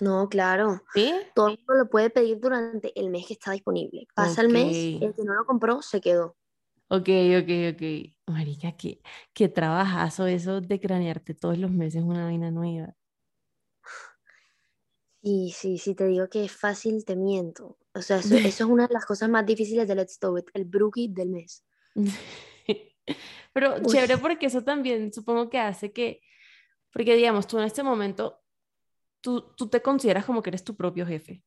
No, 0.00 0.28
claro. 0.28 0.82
¿Sí? 0.92 1.14
Todo 1.36 1.50
el 1.50 1.58
mundo 1.58 1.84
lo 1.84 1.88
puede 1.88 2.10
pedir 2.10 2.40
durante 2.40 2.98
el 2.98 3.10
mes 3.10 3.26
que 3.28 3.34
está 3.34 3.52
disponible. 3.52 4.08
Pasa 4.12 4.42
el 4.42 4.48
mes, 4.48 4.74
el 5.00 5.14
que 5.14 5.22
no 5.22 5.34
lo 5.34 5.44
compró 5.44 5.82
se 5.82 6.00
quedó. 6.00 6.36
Ok, 6.88 7.08
ok, 7.40 7.74
ok. 7.74 8.12
Marica, 8.26 8.72
qué, 8.76 9.00
qué 9.32 9.48
trabajazo 9.48 10.26
eso 10.26 10.60
de 10.60 10.80
cranearte 10.80 11.34
todos 11.34 11.58
los 11.58 11.70
meses 11.70 12.02
una 12.02 12.24
vaina 12.24 12.50
nueva. 12.50 12.96
Sí, 15.22 15.52
sí, 15.54 15.78
sí, 15.78 15.94
te 15.94 16.06
digo 16.06 16.28
que 16.28 16.44
es 16.44 16.52
fácil, 16.52 17.04
te 17.04 17.14
miento. 17.14 17.78
O 17.94 18.02
sea, 18.02 18.18
eso, 18.18 18.36
es 18.36 18.60
una 18.62 18.86
de 18.86 18.94
las 18.94 19.04
cosas 19.04 19.28
más 19.28 19.44
difíciles 19.44 19.86
de 19.86 19.94
Let's 19.94 20.18
Do 20.18 20.38
It, 20.38 20.46
el 20.54 20.64
brookie 20.64 21.08
del 21.08 21.28
mes. 21.28 21.64
Pero 23.52 23.82
chévere 23.84 24.16
porque 24.18 24.46
eso 24.46 24.62
también 24.62 25.12
supongo 25.12 25.50
que 25.50 25.58
hace 25.58 25.92
que, 25.92 26.22
porque 26.92 27.16
digamos, 27.16 27.46
tú 27.46 27.58
en 27.58 27.64
este 27.64 27.82
momento 27.82 28.40
tú, 29.20 29.52
tú 29.56 29.68
te 29.68 29.82
consideras 29.82 30.24
como 30.24 30.42
que 30.42 30.50
eres 30.50 30.64
tu 30.64 30.76
propio 30.76 31.06
jefe. 31.06 31.42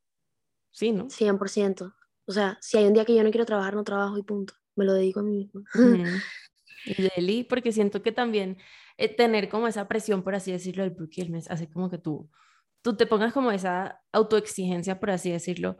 Sí, 0.72 0.92
¿no? 0.92 1.06
100%. 1.06 1.94
O 2.26 2.32
sea, 2.32 2.58
si 2.62 2.78
hay 2.78 2.86
un 2.86 2.94
día 2.94 3.06
que 3.06 3.16
yo 3.16 3.24
no 3.24 3.32
quiero 3.32 3.46
trabajar, 3.46 3.76
no 3.76 3.84
trabajo 3.84 4.18
y 4.18 4.24
punto. 4.24 4.54
Me 4.76 4.86
lo 4.86 4.94
dedico 4.94 5.22
a 5.22 5.24
mí 5.24 5.38
misma. 5.38 5.64
Y 6.88 7.02
Deli, 7.16 7.44
porque 7.44 7.72
siento 7.72 8.04
que 8.04 8.12
también 8.12 8.60
eh, 8.98 9.10
tener 9.10 9.50
como 9.50 9.68
esa 9.68 9.88
presión, 9.88 10.22
por 10.22 10.36
así 10.36 10.52
decirlo, 10.52 10.84
del 10.84 10.92
Brookie 10.92 11.22
el 11.22 11.32
mes, 11.32 11.50
hace 11.50 11.68
como 11.68 11.90
que 11.90 11.98
tú, 11.98 12.30
tú 12.84 12.96
te 12.96 13.08
pongas 13.08 13.34
como 13.34 13.50
esa 13.50 14.04
autoexigencia, 14.12 15.00
por 15.00 15.10
así 15.10 15.32
decirlo, 15.32 15.78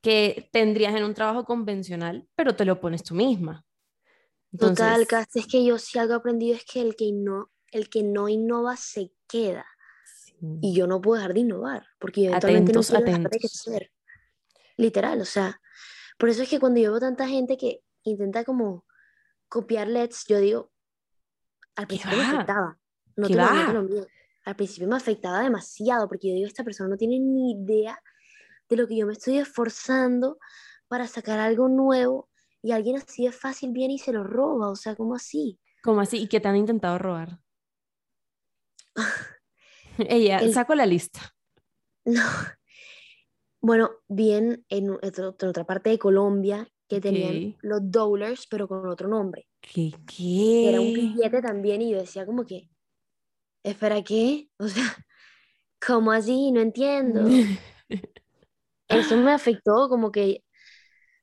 que 0.00 0.48
tendrías 0.52 0.94
en 0.94 1.04
un 1.04 1.14
trabajo 1.14 1.44
convencional, 1.44 2.28
pero 2.34 2.54
te 2.54 2.64
lo 2.64 2.80
pones 2.80 3.02
tú 3.02 3.14
misma. 3.14 3.64
Total, 4.56 5.06
Cast, 5.06 5.36
es 5.36 5.46
que 5.46 5.64
yo 5.64 5.78
sí 5.78 5.98
algo 5.98 6.14
aprendido 6.14 6.56
es 6.56 6.64
que 6.64 6.80
el 6.80 6.96
que 6.96 7.12
no, 7.12 7.50
el 7.70 7.88
que 7.88 8.02
no 8.02 8.28
innova 8.28 8.76
se 8.76 9.12
queda. 9.26 9.66
Y 10.60 10.74
yo 10.74 10.86
no 10.86 11.00
puedo 11.00 11.16
dejar 11.16 11.32
de 11.32 11.40
innovar, 11.40 11.86
porque 11.98 12.26
eventualmente 12.26 12.72
no 12.72 12.82
quiero 12.82 13.04
dejar 13.04 13.30
de 13.30 13.38
crecer. 13.38 13.90
Literal, 14.76 15.20
o 15.22 15.24
sea, 15.24 15.60
por 16.18 16.28
eso 16.28 16.42
es 16.42 16.48
que 16.50 16.60
cuando 16.60 16.78
yo 16.78 16.90
veo 16.90 17.00
tanta 17.00 17.26
gente 17.26 17.56
que 17.56 17.80
intenta 18.02 18.44
como 18.44 18.84
copiar 19.48 19.88
LEDs, 19.88 20.24
yo 20.28 20.38
digo, 20.38 20.70
al 21.74 21.86
principio 21.86 22.18
me 22.18 22.24
afectaba, 22.24 22.78
no 23.16 23.28
te 23.28 23.34
lo 23.34 23.82
mío. 23.82 24.06
al 24.44 24.56
principio 24.56 24.88
me 24.88 24.96
afectaba 24.96 25.40
demasiado 25.40 26.06
porque 26.06 26.28
yo 26.28 26.34
digo, 26.34 26.46
esta 26.46 26.64
persona 26.64 26.90
no 26.90 26.96
tiene 26.96 27.18
ni 27.18 27.52
idea 27.52 27.98
de 28.68 28.76
lo 28.76 28.86
que 28.86 28.96
yo 28.96 29.06
me 29.06 29.12
estoy 29.12 29.38
esforzando 29.38 30.38
para 30.88 31.06
sacar 31.06 31.38
algo 31.38 31.68
nuevo 31.68 32.28
y 32.62 32.72
alguien 32.72 32.96
así 32.96 33.24
de 33.26 33.32
fácil 33.32 33.72
viene 33.72 33.94
y 33.94 33.98
se 33.98 34.12
lo 34.12 34.24
roba, 34.24 34.70
o 34.70 34.76
sea, 34.76 34.96
¿cómo 34.96 35.14
así? 35.14 35.58
¿Cómo 35.82 36.00
así? 36.00 36.18
¿Y 36.18 36.28
qué 36.28 36.40
te 36.40 36.48
han 36.48 36.56
intentado 36.56 36.98
robar? 36.98 37.38
Ella, 39.98 40.40
saco 40.52 40.74
la 40.74 40.86
lista. 40.86 41.34
No. 42.04 42.22
Bueno, 43.60 43.90
bien 44.08 44.64
en, 44.68 44.90
otra 44.90 45.64
parte 45.64 45.90
de 45.90 45.98
Colombia 45.98 46.68
que 46.88 47.00
tenían 47.00 47.56
los 47.62 47.80
dollars, 47.90 48.46
pero 48.48 48.68
con 48.68 48.86
otro 48.88 49.08
nombre. 49.08 49.48
¿Qué? 49.60 49.92
¿Qué? 50.06 50.68
Era 50.68 50.80
un 50.80 50.92
billete 50.92 51.42
también 51.42 51.82
y 51.82 51.90
yo 51.90 51.98
decía 51.98 52.26
como 52.26 52.44
que, 52.44 52.68
espera, 53.62 54.02
¿qué? 54.02 54.48
O 54.58 54.68
sea, 54.68 54.84
¿cómo 55.86 56.12
así? 56.12 56.52
No 56.52 56.60
entiendo. 56.60 57.22
Eso 58.88 59.16
me 59.16 59.32
afectó 59.32 59.88
como 59.88 60.12
que, 60.12 60.44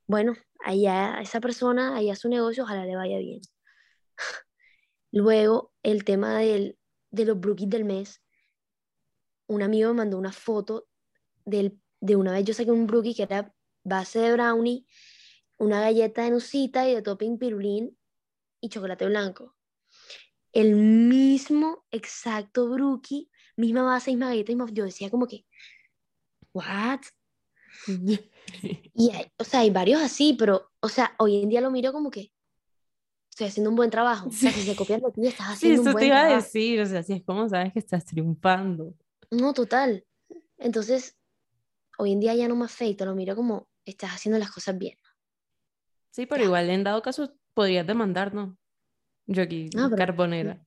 bueno, 0.08 0.36
allá 0.66 1.22
esa 1.22 1.40
persona, 1.40 1.96
allá 1.96 2.16
su 2.16 2.30
negocio, 2.30 2.64
ojalá 2.64 2.86
le 2.86 2.96
vaya 2.96 3.18
bien. 3.18 3.42
Luego, 5.12 5.72
el 5.84 6.04
tema 6.04 6.38
del, 6.40 6.78
de 7.12 7.26
los 7.26 7.40
brookies 7.40 7.70
del 7.70 7.86
mes, 7.86 8.22
un 9.48 9.62
amigo 9.62 9.90
me 9.92 9.98
mandó 9.98 10.18
una 10.18 10.32
foto 10.32 10.88
del, 11.46 11.80
de 12.00 12.16
una 12.16 12.32
vez 12.34 12.46
yo 12.46 12.54
saqué 12.54 12.72
un 12.72 12.88
brookie 12.88 13.16
que 13.16 13.24
era 13.24 13.54
base 13.84 14.20
de 14.20 14.34
brownie, 14.34 14.86
una 15.58 15.82
galleta 15.82 16.24
de 16.24 16.32
nusita 16.32 16.88
y 16.88 16.96
de 16.96 17.02
topping 17.02 17.38
pirulín 17.38 17.98
y 18.60 18.70
chocolate 18.70 19.06
blanco. 19.06 19.56
El 20.52 20.76
mismo 20.76 21.86
exacto 21.92 22.70
brookie, 22.70 23.30
misma 23.56 23.84
base, 23.84 24.12
misma 24.12 24.30
galleta, 24.30 24.54
yo 24.72 24.86
decía 24.86 25.10
como 25.10 25.28
que, 25.28 25.46
¿what? 26.54 27.02
y 28.94 29.12
hay, 29.12 29.26
o 29.38 29.44
sea, 29.44 29.62
hay 29.62 29.70
varios 29.70 30.02
así, 30.02 30.36
pero, 30.38 30.70
o 30.80 30.90
sea, 30.90 31.16
hoy 31.20 31.42
en 31.42 31.50
día 31.50 31.62
lo 31.62 31.72
miro 31.72 31.92
como 31.92 32.10
que 32.10 32.32
estoy 33.30 33.48
haciendo 33.48 33.70
un 33.70 33.76
buen 33.76 33.90
trabajo. 33.90 34.30
O 34.30 34.32
sea, 34.32 34.52
si 34.52 34.62
se 34.62 34.76
copian 34.76 35.02
de 35.02 35.12
ti, 35.12 35.28
estás 35.28 35.48
haciendo 35.48 35.82
un 35.82 35.92
buen 35.92 36.04
te 36.04 36.08
iba 36.08 36.22
a 36.22 36.36
decir, 36.36 36.80
o 36.82 36.86
sea, 36.86 37.00
así 37.00 37.14
es 37.14 37.24
como 37.24 37.50
sabes 37.50 37.74
que 37.74 37.80
estás 37.80 38.06
triunfando. 38.06 38.94
No, 39.32 39.54
total. 39.54 40.06
Entonces, 40.58 41.18
hoy 41.98 42.12
en 42.12 42.20
día 42.20 42.36
ya 42.36 42.48
no 42.48 42.56
me 42.56 42.66
afeito, 42.66 43.06
lo 43.06 43.16
miro 43.16 43.36
como 43.36 43.68
estás 43.86 44.12
haciendo 44.12 44.38
las 44.38 44.52
cosas 44.52 44.78
bien. 44.78 44.98
Sí, 46.12 46.28
pero 46.28 46.44
igual 46.44 46.70
en 46.70 46.84
dado 46.84 47.02
caso 47.02 47.34
podrías 47.56 47.88
demandar, 47.88 48.34
¿no? 48.34 48.56
Yo 49.26 49.44
aquí, 49.44 49.70
carbonera. 49.98 50.64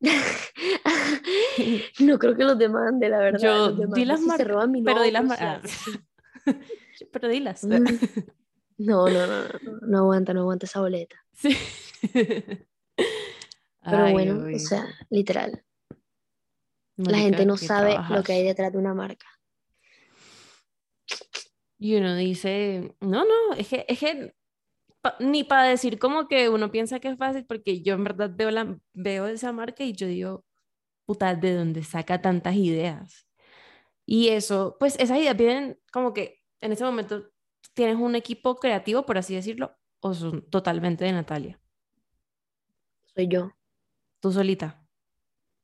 no 2.00 2.18
creo 2.18 2.34
que 2.34 2.44
los 2.44 2.58
demande, 2.58 3.08
la 3.08 3.18
verdad. 3.18 3.38
Yo 3.38 3.72
di 3.72 4.04
las 4.04 4.20
marcas, 4.20 4.46
pero 4.84 5.02
di 5.02 5.10
las 5.10 5.24
marcas. 5.24 5.62
pero 7.12 7.28
dilas. 7.28 7.64
Mm. 7.64 7.86
No, 8.82 9.10
no, 9.10 9.26
no, 9.26 9.42
no, 9.42 9.78
no 9.82 9.98
aguanta, 9.98 10.32
no 10.32 10.40
aguanta 10.40 10.64
esa 10.64 10.80
boleta. 10.80 11.14
Sí. 11.34 11.54
Pero 13.84 14.10
bueno, 14.10 14.56
o 14.56 14.58
sea, 14.58 14.86
literal. 15.10 15.62
la 16.96 17.18
gente 17.18 17.44
no 17.44 17.58
sabe 17.58 17.98
lo 18.08 18.22
que 18.22 18.32
hay 18.32 18.42
detrás 18.42 18.72
de 18.72 18.78
una 18.78 18.94
marca. 18.94 19.26
Y 21.76 21.94
uno 21.96 22.16
dice, 22.16 22.96
no, 23.00 23.26
no, 23.26 23.52
es 23.54 23.68
que, 23.68 23.84
es 23.86 23.98
que 23.98 24.34
ni 25.18 25.44
para 25.44 25.64
decir 25.64 25.98
como 25.98 26.28
que 26.28 26.48
uno 26.48 26.70
piensa 26.70 27.00
que 27.00 27.08
es 27.08 27.18
fácil, 27.18 27.46
porque 27.46 27.82
yo 27.82 27.94
en 27.94 28.04
verdad 28.04 28.30
veo, 28.34 28.50
la, 28.50 28.78
veo 28.92 29.26
esa 29.26 29.52
marca 29.52 29.84
y 29.84 29.92
yo 29.92 30.06
digo, 30.06 30.44
puta, 31.06 31.34
¿de 31.34 31.54
dónde 31.54 31.82
saca 31.82 32.20
tantas 32.20 32.54
ideas? 32.56 33.26
Y 34.06 34.28
eso, 34.28 34.76
pues 34.78 34.98
esas 34.98 35.18
ideas 35.18 35.36
vienen 35.36 35.78
como 35.92 36.12
que 36.12 36.42
en 36.60 36.72
ese 36.72 36.84
momento 36.84 37.30
tienes 37.74 37.96
un 37.96 38.14
equipo 38.14 38.56
creativo, 38.56 39.06
por 39.06 39.18
así 39.18 39.34
decirlo, 39.34 39.76
o 40.00 40.14
son 40.14 40.48
totalmente 40.50 41.04
de 41.04 41.12
Natalia. 41.12 41.60
Soy 43.14 43.28
yo. 43.28 43.52
¿Tú 44.20 44.32
solita? 44.32 44.84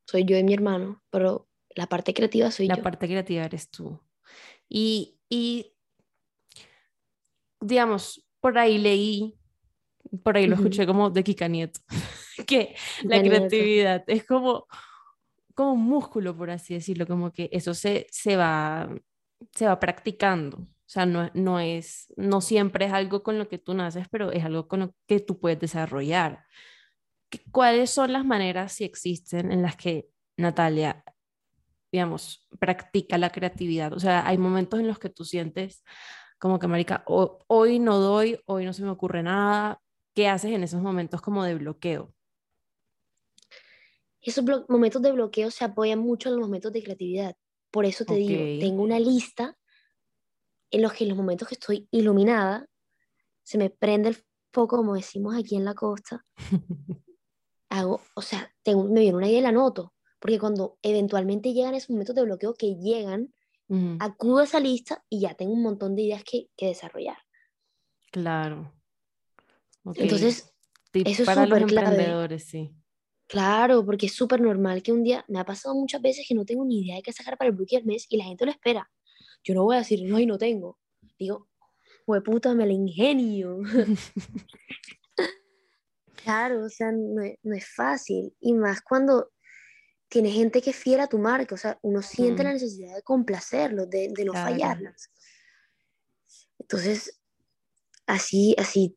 Soy 0.07 0.25
yo 0.25 0.39
y 0.39 0.45
mi 0.45 0.55
hermano, 0.55 1.03
pero 1.11 1.49
la 1.75 1.87
parte 1.87 2.15
creativa 2.15 2.51
soy 2.51 2.69
yo. 2.69 2.77
La 2.77 2.83
parte 2.83 3.07
creativa 3.07 3.45
eres 3.45 3.71
tú. 3.71 4.01
Y, 4.69 5.19
y, 5.29 5.75
digamos, 7.61 8.26
por 8.47 8.59
ahí 8.59 8.79
leí, 8.79 9.35
por 10.23 10.37
ahí 10.37 10.47
lo 10.47 10.55
escuché 10.55 10.87
como 10.87 11.11
de 11.11 11.25
Kika 11.25 11.49
Nieto, 11.49 11.81
que 12.47 12.77
la 13.03 13.21
creatividad 13.21 14.05
es 14.07 14.25
como, 14.25 14.69
como 15.53 15.73
un 15.73 15.83
músculo, 15.83 16.37
por 16.37 16.51
así 16.51 16.75
decirlo, 16.75 17.09
como 17.09 17.33
que 17.33 17.49
eso 17.51 17.75
se, 17.75 18.07
se, 18.09 18.37
va, 18.37 18.89
se 19.53 19.67
va 19.67 19.81
practicando. 19.81 20.59
O 20.59 20.89
sea, 20.89 21.07
no, 21.07 21.29
no, 21.35 21.59
es, 21.59 22.15
no 22.17 22.41
siempre 22.41 22.85
es 22.85 22.93
algo 22.93 23.25
con 23.25 23.37
lo 23.37 23.49
que 23.49 23.59
tú 23.59 23.75
naces, 23.75 24.07
pero 24.13 24.31
es 24.31 24.45
algo 24.45 24.69
con 24.69 24.79
lo 24.79 24.95
que 25.09 25.19
tú 25.19 25.41
puedes 25.41 25.59
desarrollar. 25.59 26.45
¿Cuáles 27.51 27.91
son 27.91 28.13
las 28.13 28.25
maneras, 28.25 28.75
si 28.75 28.85
existen, 28.85 29.51
en 29.51 29.63
las 29.63 29.75
que 29.75 30.09
Natalia, 30.37 31.03
digamos, 31.91 32.47
practica 32.61 33.19
la 33.19 33.31
creatividad? 33.31 33.93
O 33.93 33.99
sea, 33.99 34.25
hay 34.25 34.39
momentos 34.39 34.79
en 34.79 34.87
los 34.87 35.01
que 35.01 35.11
tú 35.11 35.25
sientes 35.25 35.83
como 36.39 36.59
que, 36.59 36.67
Marica, 36.67 37.05
hoy 37.07 37.79
no 37.79 37.99
doy, 37.99 38.41
hoy 38.47 38.65
no 38.65 38.73
se 38.73 38.83
me 38.83 38.91
ocurre 38.91 39.23
nada. 39.23 39.81
¿Qué 40.15 40.29
haces 40.29 40.53
en 40.53 40.63
esos 40.63 40.81
momentos 40.81 41.21
como 41.21 41.45
de 41.45 41.55
bloqueo? 41.55 42.15
Esos 44.21 44.45
momentos 44.69 45.03
de 45.03 45.13
bloqueo 45.13 45.51
se 45.51 45.65
apoyan 45.65 45.99
mucho 45.99 46.29
en 46.29 46.37
los 46.37 46.47
momentos 46.47 46.73
de 46.73 46.83
creatividad. 46.83 47.37
Por 47.71 47.85
eso 47.85 48.05
te 48.05 48.15
digo, 48.15 48.61
tengo 48.61 48.83
una 48.83 48.99
lista 48.99 49.57
en 50.71 50.83
los 50.83 50.93
que 50.93 51.05
en 51.05 51.11
los 51.11 51.19
momentos 51.19 51.49
que 51.49 51.55
estoy 51.55 51.89
iluminada, 51.91 52.67
se 53.43 53.59
me 53.59 53.71
prende 53.71 54.09
el 54.09 54.17
foco, 54.53 54.77
como 54.77 54.95
decimos 54.95 55.37
aquí 55.37 55.57
en 55.57 55.65
la 55.65 55.75
costa, 55.75 56.25
hago, 57.69 58.01
o 58.15 58.23
sea, 58.23 58.53
tengo, 58.63 58.85
me 58.85 59.01
viene 59.01 59.17
una 59.17 59.29
idea 59.29 59.39
y 59.39 59.43
la 59.43 59.53
noto, 59.53 59.95
porque 60.19 60.39
cuando 60.39 60.79
eventualmente 60.83 61.53
llegan 61.53 61.75
esos 61.75 61.91
momentos 61.91 62.17
de 62.17 62.25
bloqueo 62.25 62.55
que 62.55 62.75
llegan, 62.75 63.33
acudo 64.01 64.39
a 64.39 64.45
esa 64.45 64.61
lista 64.61 65.05
y 65.09 65.21
ya 65.21 65.35
tengo 65.35 65.53
un 65.53 65.63
montón 65.63 65.95
de 65.97 66.03
ideas 66.03 66.25
que, 66.25 66.49
que 66.57 66.67
desarrollar. 66.67 67.19
Claro. 68.11 68.73
Entonces, 69.95 70.53
eso 70.93 71.23
es 71.23 71.27
para 71.27 71.47
los 71.47 71.61
emprendedores, 71.61 72.45
sí. 72.45 72.75
Claro, 73.29 73.85
porque 73.85 74.07
es 74.07 74.13
súper 74.13 74.41
normal 74.41 74.83
que 74.83 74.93
un 74.93 75.03
día, 75.03 75.25
me 75.29 75.41
ha 75.41 75.45
pasado 75.45 75.75
muchas 75.75 76.01
veces 76.01 76.25
que 76.29 76.35
no 76.35 76.45
tengo 76.45 76.65
ni 76.65 76.83
idea 76.83 76.97
de 76.97 77.03
qué 77.03 77.13
sacar 77.13 77.37
para 77.37 77.51
el 77.51 77.57
bloqueo 77.57 77.81
del 77.81 77.87
mes 77.87 78.07
y 78.09 78.17
la 78.17 78.25
gente 78.25 78.45
lo 78.45 78.53
espera. 78.53 78.89
Yo 79.43 79.55
no 79.55 79.65
voy 79.65 79.77
a 79.77 79.81
decir, 79.81 80.03
no, 80.05 80.19
y 80.19 80.27
no 80.27 80.39
tengo. 80.39 80.79
Digo, 81.19 81.49
pues 82.05 82.23
puta, 82.23 82.55
me 82.55 82.67
la 82.67 82.73
ingenio. 82.73 83.59
claro, 86.25 86.65
o 86.65 86.69
sea, 86.69 86.93
no 86.93 87.23
es, 87.23 87.69
fácil. 87.75 88.33
Y 88.41 88.55
más 88.55 88.81
cuando 88.81 89.31
tiene 90.09 90.31
gente 90.31 90.63
que 90.63 90.73
fiera 90.73 91.05
a 91.05 91.09
tu 91.09 91.19
marca, 91.19 91.55
o 91.55 91.59
sea, 91.59 91.79
uno 91.83 92.03
siente 92.03 92.45
la 92.45 92.53
necesidad 92.53 92.95
de 92.95 93.03
complacerlos, 93.03 93.91
de, 93.91 94.13
de 94.15 94.25
no 94.25 94.33
fallarlas. 94.33 95.11
Entonces, 96.59 97.21
así, 98.07 98.55
así, 98.59 98.97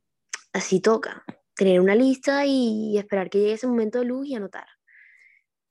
así 0.53 0.79
toca. 0.79 1.23
Tener 1.55 1.81
una 1.81 1.95
lista 1.95 2.45
y 2.45 2.97
esperar 2.97 3.29
que 3.29 3.39
llegue 3.39 3.53
ese 3.53 3.67
momento 3.67 3.99
de 3.99 4.05
luz 4.05 4.27
y 4.27 4.35
anotar. 4.35 4.67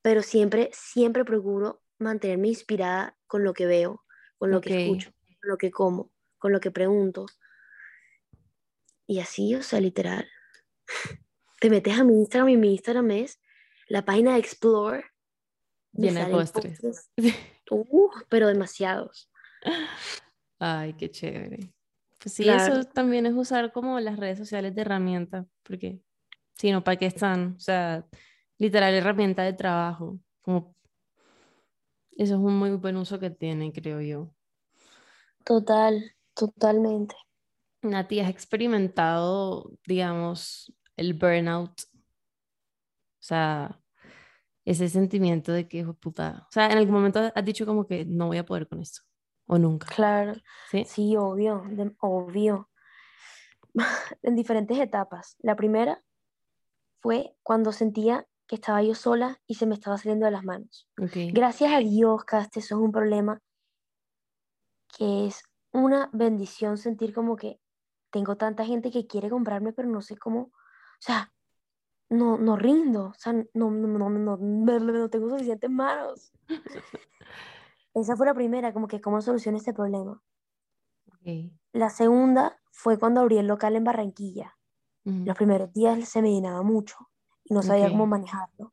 Pero 0.03 0.23
siempre, 0.23 0.71
siempre 0.73 1.25
procuro 1.25 1.83
mantenerme 1.99 2.49
inspirada 2.49 3.17
con 3.27 3.45
lo 3.45 3.55
que 3.55 3.67
veo, 3.67 4.05
con 4.39 4.51
lo 4.51 4.61
que 4.61 4.85
escucho, 4.85 5.11
con 5.41 5.51
lo 5.51 5.59
que 5.59 5.71
como, 5.71 6.13
con 6.39 6.53
lo 6.53 6.61
que 6.61 6.71
pregunto. 6.71 7.27
Y 9.07 9.21
así, 9.21 9.55
o 9.55 9.63
sea, 9.63 9.81
literal. 9.81 10.29
Te 11.61 11.71
metes 11.71 11.99
a 11.99 12.05
mi 12.05 12.15
Instagram 12.15 12.51
y 12.51 12.57
mi 12.57 12.73
Instagram 12.73 13.11
es 13.13 13.41
la 13.89 14.05
página 14.05 14.35
de 14.35 14.41
Explore. 14.41 15.05
Llena 15.99 16.27
de 16.27 16.33
postres. 16.33 16.81
Uh, 17.71 18.09
pero 18.29 18.47
demasiados. 18.47 19.31
Ay, 20.59 20.95
qué 20.95 21.11
chévere. 21.11 21.73
Pues 22.19 22.35
sí, 22.35 22.49
eso 22.49 22.85
también 22.85 23.27
es 23.27 23.35
usar 23.35 23.73
como 23.73 24.01
las 24.01 24.19
redes 24.19 24.39
sociales 24.39 24.75
de 24.75 24.81
herramienta, 24.83 25.47
porque 25.63 26.01
si 26.55 26.73
no, 26.73 26.83
¿para 26.83 26.97
qué 26.97 27.07
están? 27.07 27.55
O 27.57 27.61
sea, 27.61 28.07
literal 28.59 28.95
herramienta 28.95 29.43
de 29.45 29.53
trabajo, 29.53 30.19
como 30.43 30.75
eso 32.17 32.35
es 32.35 32.41
un 32.41 32.59
muy 32.59 32.71
buen 32.71 32.97
uso 32.97 33.21
que 33.21 33.31
tiene, 33.31 33.73
creo 33.73 34.01
yo. 34.01 34.35
Total, 35.45 36.17
totalmente. 36.35 37.15
Nati, 37.83 38.19
¿has 38.19 38.31
experimentado, 38.31 39.71
digamos, 39.87 40.73
el 40.97 41.15
burnout? 41.15 41.81
O 41.81 43.21
sea, 43.21 43.81
ese 44.71 44.89
sentimiento 44.89 45.53
de 45.53 45.67
que, 45.67 45.85
puta, 45.85 46.47
o 46.49 46.53
sea, 46.53 46.67
en 46.67 46.77
algún 46.77 46.95
momento 46.95 47.33
has 47.35 47.45
dicho 47.45 47.65
como 47.65 47.87
que 47.87 48.05
no 48.05 48.27
voy 48.27 48.37
a 48.37 48.45
poder 48.45 48.69
con 48.69 48.81
esto, 48.81 49.01
o 49.47 49.59
nunca. 49.59 49.87
Claro, 49.95 50.35
sí, 50.71 50.85
sí 50.87 51.17
obvio, 51.17 51.65
obvio. 52.01 52.69
en 54.23 54.37
diferentes 54.37 54.79
etapas. 54.79 55.37
La 55.41 55.57
primera 55.57 56.03
fue 57.01 57.35
cuando 57.43 57.73
sentía 57.73 58.27
que 58.47 58.57
estaba 58.57 58.83
yo 58.83 58.95
sola 58.95 59.41
y 59.47 59.55
se 59.55 59.67
me 59.67 59.75
estaba 59.75 59.99
saliendo 59.99 60.27
de 60.27 60.33
las 60.33 60.45
manos. 60.45 60.89
Gracias 60.97 61.73
a 61.73 61.79
Dios, 61.79 62.25
Cast, 62.25 62.57
eso 62.57 62.77
es 62.77 62.81
un 62.81 62.93
problema 62.93 63.41
que 64.97 65.27
es 65.27 65.43
una 65.73 66.09
bendición 66.13 66.79
sentir 66.79 67.15
como 67.15 67.37
que 67.37 67.61
tengo 68.11 68.37
tanta 68.37 68.65
gente 68.65 68.91
que 68.91 69.07
quiere 69.07 69.29
comprarme, 69.29 69.73
pero 69.73 69.89
no 69.89 70.01
sé 70.01 70.17
cómo, 70.17 70.41
o 70.41 71.01
sea, 71.01 71.33
no, 72.11 72.39
no 72.39 72.57
rindo, 72.57 73.07
o 73.07 73.15
sea, 73.15 73.33
no, 73.33 73.45
no, 73.71 73.71
no, 73.71 74.09
no, 74.09 74.37
no, 74.37 75.11
tengo 75.11 75.29
suficientes 75.29 75.71
manos. 75.71 76.33
Esa 77.95 78.17
fue 78.17 78.27
la 78.27 78.35
primera, 78.35 78.73
como 78.73 78.89
que 78.89 79.01
cómo 79.01 79.21
soluciono 79.21 79.59
este 79.59 79.75
problema. 79.75 80.23
ok. 81.09 81.53
La 81.73 81.91
segunda 81.91 82.59
fue 82.71 82.99
cuando 82.99 83.21
abrí 83.21 83.39
el 83.39 83.47
local 83.47 83.77
en 83.77 83.85
Barranquilla. 83.85 84.57
Ujú. 85.05 85.25
Los 85.25 85.37
primeros 85.37 85.73
días 85.73 86.09
se 86.09 86.23
me 86.23 86.33
llenaba 86.33 86.63
mucho 86.63 86.97
y 87.45 87.55
no 87.55 87.63
sabía 87.63 87.91
cómo 87.91 88.05
Ok. 88.05 88.11
manejarlo. 88.11 88.73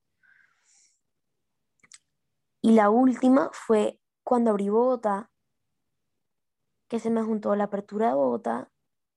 Y 2.61 2.71
la 2.71 2.89
última 2.89 3.49
fue 3.53 3.99
cuando 4.23 4.51
abrí 4.51 4.69
Bogotá, 4.69 5.29
que 6.88 6.99
se 6.99 7.09
me 7.09 7.21
juntó 7.23 7.55
la 7.55 7.65
apertura 7.65 8.09
de 8.09 8.15
Bogotá 8.15 8.71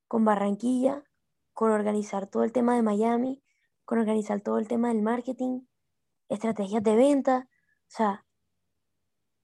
con 0.06 0.24
Barranquilla, 0.24 1.04
con 1.54 1.70
organizar 1.70 2.26
todo 2.26 2.44
el 2.44 2.52
tema 2.52 2.74
de 2.74 2.82
Miami, 2.82 3.42
con 3.88 3.98
organizar 4.00 4.42
todo 4.42 4.58
el 4.58 4.68
tema 4.68 4.88
del 4.88 5.00
marketing, 5.00 5.62
estrategias 6.28 6.82
de 6.82 6.94
venta. 6.94 7.48
O 7.48 7.86
sea, 7.86 8.26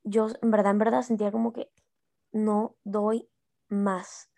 yo 0.03 0.27
en 0.43 0.51
verdad, 0.51 0.73
en 0.73 0.79
verdad 0.79 1.01
sentía 1.01 1.33
como 1.33 1.55
que 1.55 1.73
no 2.31 2.77
doy 2.85 3.31
más. 3.71 4.29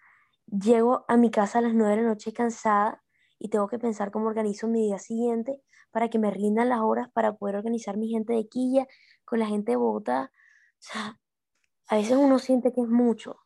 Llego 0.46 1.04
a 1.08 1.16
mi 1.16 1.32
casa 1.32 1.58
a 1.58 1.62
las 1.62 1.74
9 1.74 1.96
de 1.96 2.02
la 2.02 2.08
noche 2.10 2.32
cansada 2.32 3.02
y 3.40 3.48
tengo 3.48 3.66
que 3.66 3.80
pensar 3.80 4.12
cómo 4.12 4.28
organizo 4.28 4.68
mi 4.68 4.84
día 4.84 5.00
siguiente 5.00 5.60
para 5.90 6.08
que 6.08 6.20
me 6.20 6.30
rindan 6.30 6.68
las 6.68 6.82
horas 6.82 7.08
para 7.12 7.32
poder 7.32 7.56
organizar 7.56 7.96
mi 7.96 8.08
gente 8.08 8.32
de 8.32 8.46
Quilla 8.46 8.86
con 9.24 9.40
la 9.40 9.46
gente 9.46 9.72
de 9.72 9.76
Bogotá. 9.76 10.30
O 10.34 10.82
sea, 10.82 11.18
a 11.88 11.96
veces 11.96 12.16
uno 12.16 12.38
siente 12.38 12.72
que 12.72 12.82
es 12.82 12.88
mucho, 12.88 13.40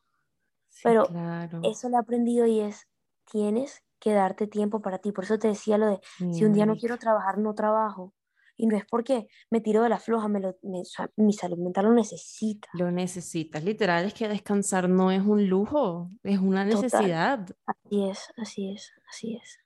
Sí, 0.69 0.81
pero 0.83 1.07
claro. 1.07 1.61
eso 1.63 1.89
lo 1.89 1.97
he 1.97 1.99
aprendido 2.01 2.45
y 2.45 2.59
es, 2.59 2.87
tienes 3.25 3.83
que 4.01 4.11
darte 4.13 4.47
tiempo 4.47 4.81
para 4.81 4.97
ti. 4.99 5.13
Por 5.13 5.23
eso 5.23 5.39
te 5.39 5.47
decía 5.47 5.77
lo 5.77 5.87
de, 5.87 5.99
si 6.33 6.43
un 6.43 6.51
día 6.53 6.65
no 6.65 6.75
quiero 6.75 6.97
trabajar, 6.97 7.37
no 7.37 7.53
trabajo. 7.55 8.13
Y 8.57 8.67
no 8.67 8.75
es 8.75 8.85
porque 8.85 9.27
me 9.49 9.61
tiro 9.61 9.81
de 9.83 9.89
la 9.89 9.97
floja, 9.99 10.27
me 10.27 10.39
lo, 10.39 10.55
me- 10.63 10.81
o 10.81 10.85
sea, 10.85 11.09
mi 11.15 11.33
salud 11.33 11.57
mental 11.57 11.85
lo 11.85 11.93
necesita. 11.93 12.67
Lo 12.73 12.91
necesitas. 12.91 13.63
Literal, 13.63 14.05
es 14.05 14.13
que 14.13 14.27
descansar 14.27 14.89
no 14.89 15.11
es 15.11 15.21
un 15.21 15.47
lujo, 15.47 16.09
es 16.23 16.39
una 16.39 16.67
Total. 16.67 16.81
necesidad. 16.83 17.47
Así 17.65 18.09
es, 18.09 18.33
así 18.37 18.69
es, 18.71 18.91
así 19.09 19.35
es. 19.41 19.59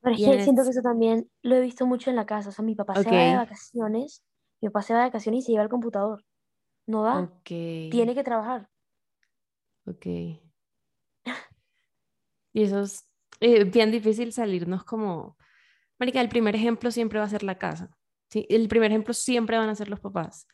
Pero 0.00 0.14
es 0.14 0.20
que 0.22 0.32
en 0.34 0.44
siento 0.44 0.62
que 0.62 0.70
eso 0.70 0.82
también 0.82 1.30
lo 1.42 1.56
he 1.56 1.60
visto 1.60 1.86
mucho 1.86 2.10
en 2.10 2.16
la 2.16 2.26
casa. 2.26 2.50
O 2.50 2.52
sea, 2.52 2.64
mi 2.64 2.74
papá 2.74 2.94
se 3.02 3.10
va 3.10 3.16
de 3.22 3.36
vacaciones, 3.36 4.24
mi 4.60 4.68
papá 4.68 4.82
se 4.82 4.92
va 4.92 5.00
de 5.00 5.06
vacaciones 5.06 5.40
y 5.40 5.42
se 5.46 5.52
lleva 5.52 5.64
el 5.64 5.70
computador. 5.70 6.24
No 6.86 7.02
da, 7.02 7.32
tiene 7.42 8.14
que 8.14 8.22
trabajar. 8.22 8.68
ok. 9.86 10.06
Y 12.52 12.62
eso 12.62 12.82
es 12.82 13.08
eh, 13.40 13.64
bien 13.64 13.90
difícil 13.90 14.32
salirnos 14.32 14.84
como... 14.84 15.36
Marica, 15.98 16.20
el 16.20 16.28
primer 16.28 16.56
ejemplo 16.56 16.90
siempre 16.90 17.18
va 17.18 17.24
a 17.24 17.28
ser 17.28 17.42
la 17.42 17.56
casa. 17.56 17.90
¿sí? 18.28 18.46
El 18.48 18.68
primer 18.68 18.90
ejemplo 18.90 19.14
siempre 19.14 19.56
van 19.56 19.68
a 19.68 19.74
ser 19.74 19.88
los 19.88 20.00
papás. 20.00 20.46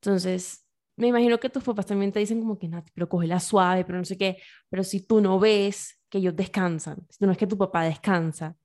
Entonces, 0.00 0.66
me 0.96 1.08
imagino 1.08 1.38
que 1.38 1.50
tus 1.50 1.64
papás 1.64 1.86
también 1.86 2.12
te 2.12 2.20
dicen 2.20 2.40
como 2.40 2.58
que, 2.58 2.68
Nati, 2.68 2.90
pero 2.94 3.08
cógela 3.08 3.40
suave, 3.40 3.84
pero 3.84 3.98
no 3.98 4.04
sé 4.04 4.16
qué. 4.16 4.38
Pero 4.70 4.84
si 4.84 5.06
tú 5.06 5.20
no 5.20 5.38
ves 5.38 6.00
que 6.08 6.18
ellos 6.18 6.36
descansan, 6.36 7.06
si 7.10 7.24
no 7.24 7.32
es 7.32 7.38
que 7.38 7.46
tu 7.46 7.58
papá 7.58 7.82
descansa, 7.82 8.56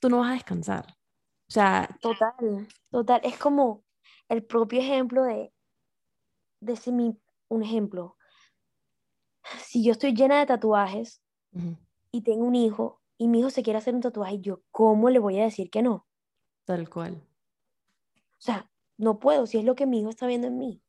tú 0.00 0.08
no 0.08 0.20
vas 0.20 0.30
a 0.30 0.34
descansar. 0.34 0.86
O 1.48 1.52
sea, 1.52 1.88
Total, 2.00 2.66
total. 2.90 3.20
Es 3.22 3.38
como 3.38 3.84
el 4.28 4.44
propio 4.44 4.80
ejemplo 4.80 5.22
de, 5.22 5.52
de 6.60 6.76
si 6.76 6.90
mi, 6.90 7.16
un 7.48 7.62
ejemplo. 7.62 8.16
Si 9.58 9.84
yo 9.84 9.92
estoy 9.92 10.12
llena 10.12 10.40
de 10.40 10.46
tatuajes 10.46 11.22
ujú, 11.52 11.76
y 12.16 12.22
tengo 12.22 12.44
un 12.46 12.54
hijo 12.54 13.02
y 13.18 13.28
mi 13.28 13.40
hijo 13.40 13.50
se 13.50 13.62
quiere 13.62 13.78
hacer 13.78 13.94
un 13.94 14.00
tatuaje, 14.00 14.40
yo, 14.40 14.62
¿cómo 14.70 15.10
le 15.10 15.18
voy 15.18 15.38
a 15.38 15.44
decir 15.44 15.70
que 15.70 15.82
no? 15.82 16.06
tal 16.64 16.88
cual, 16.90 17.22
O 18.32 18.40
sea, 18.40 18.68
no 18.98 19.20
puedo 19.20 19.46
si 19.46 19.58
es 19.58 19.64
lo 19.64 19.76
que 19.76 19.86
mi 19.86 20.00
hijo 20.00 20.10
está 20.10 20.26
viendo 20.26 20.48
en 20.48 20.58
mí. 20.58 20.82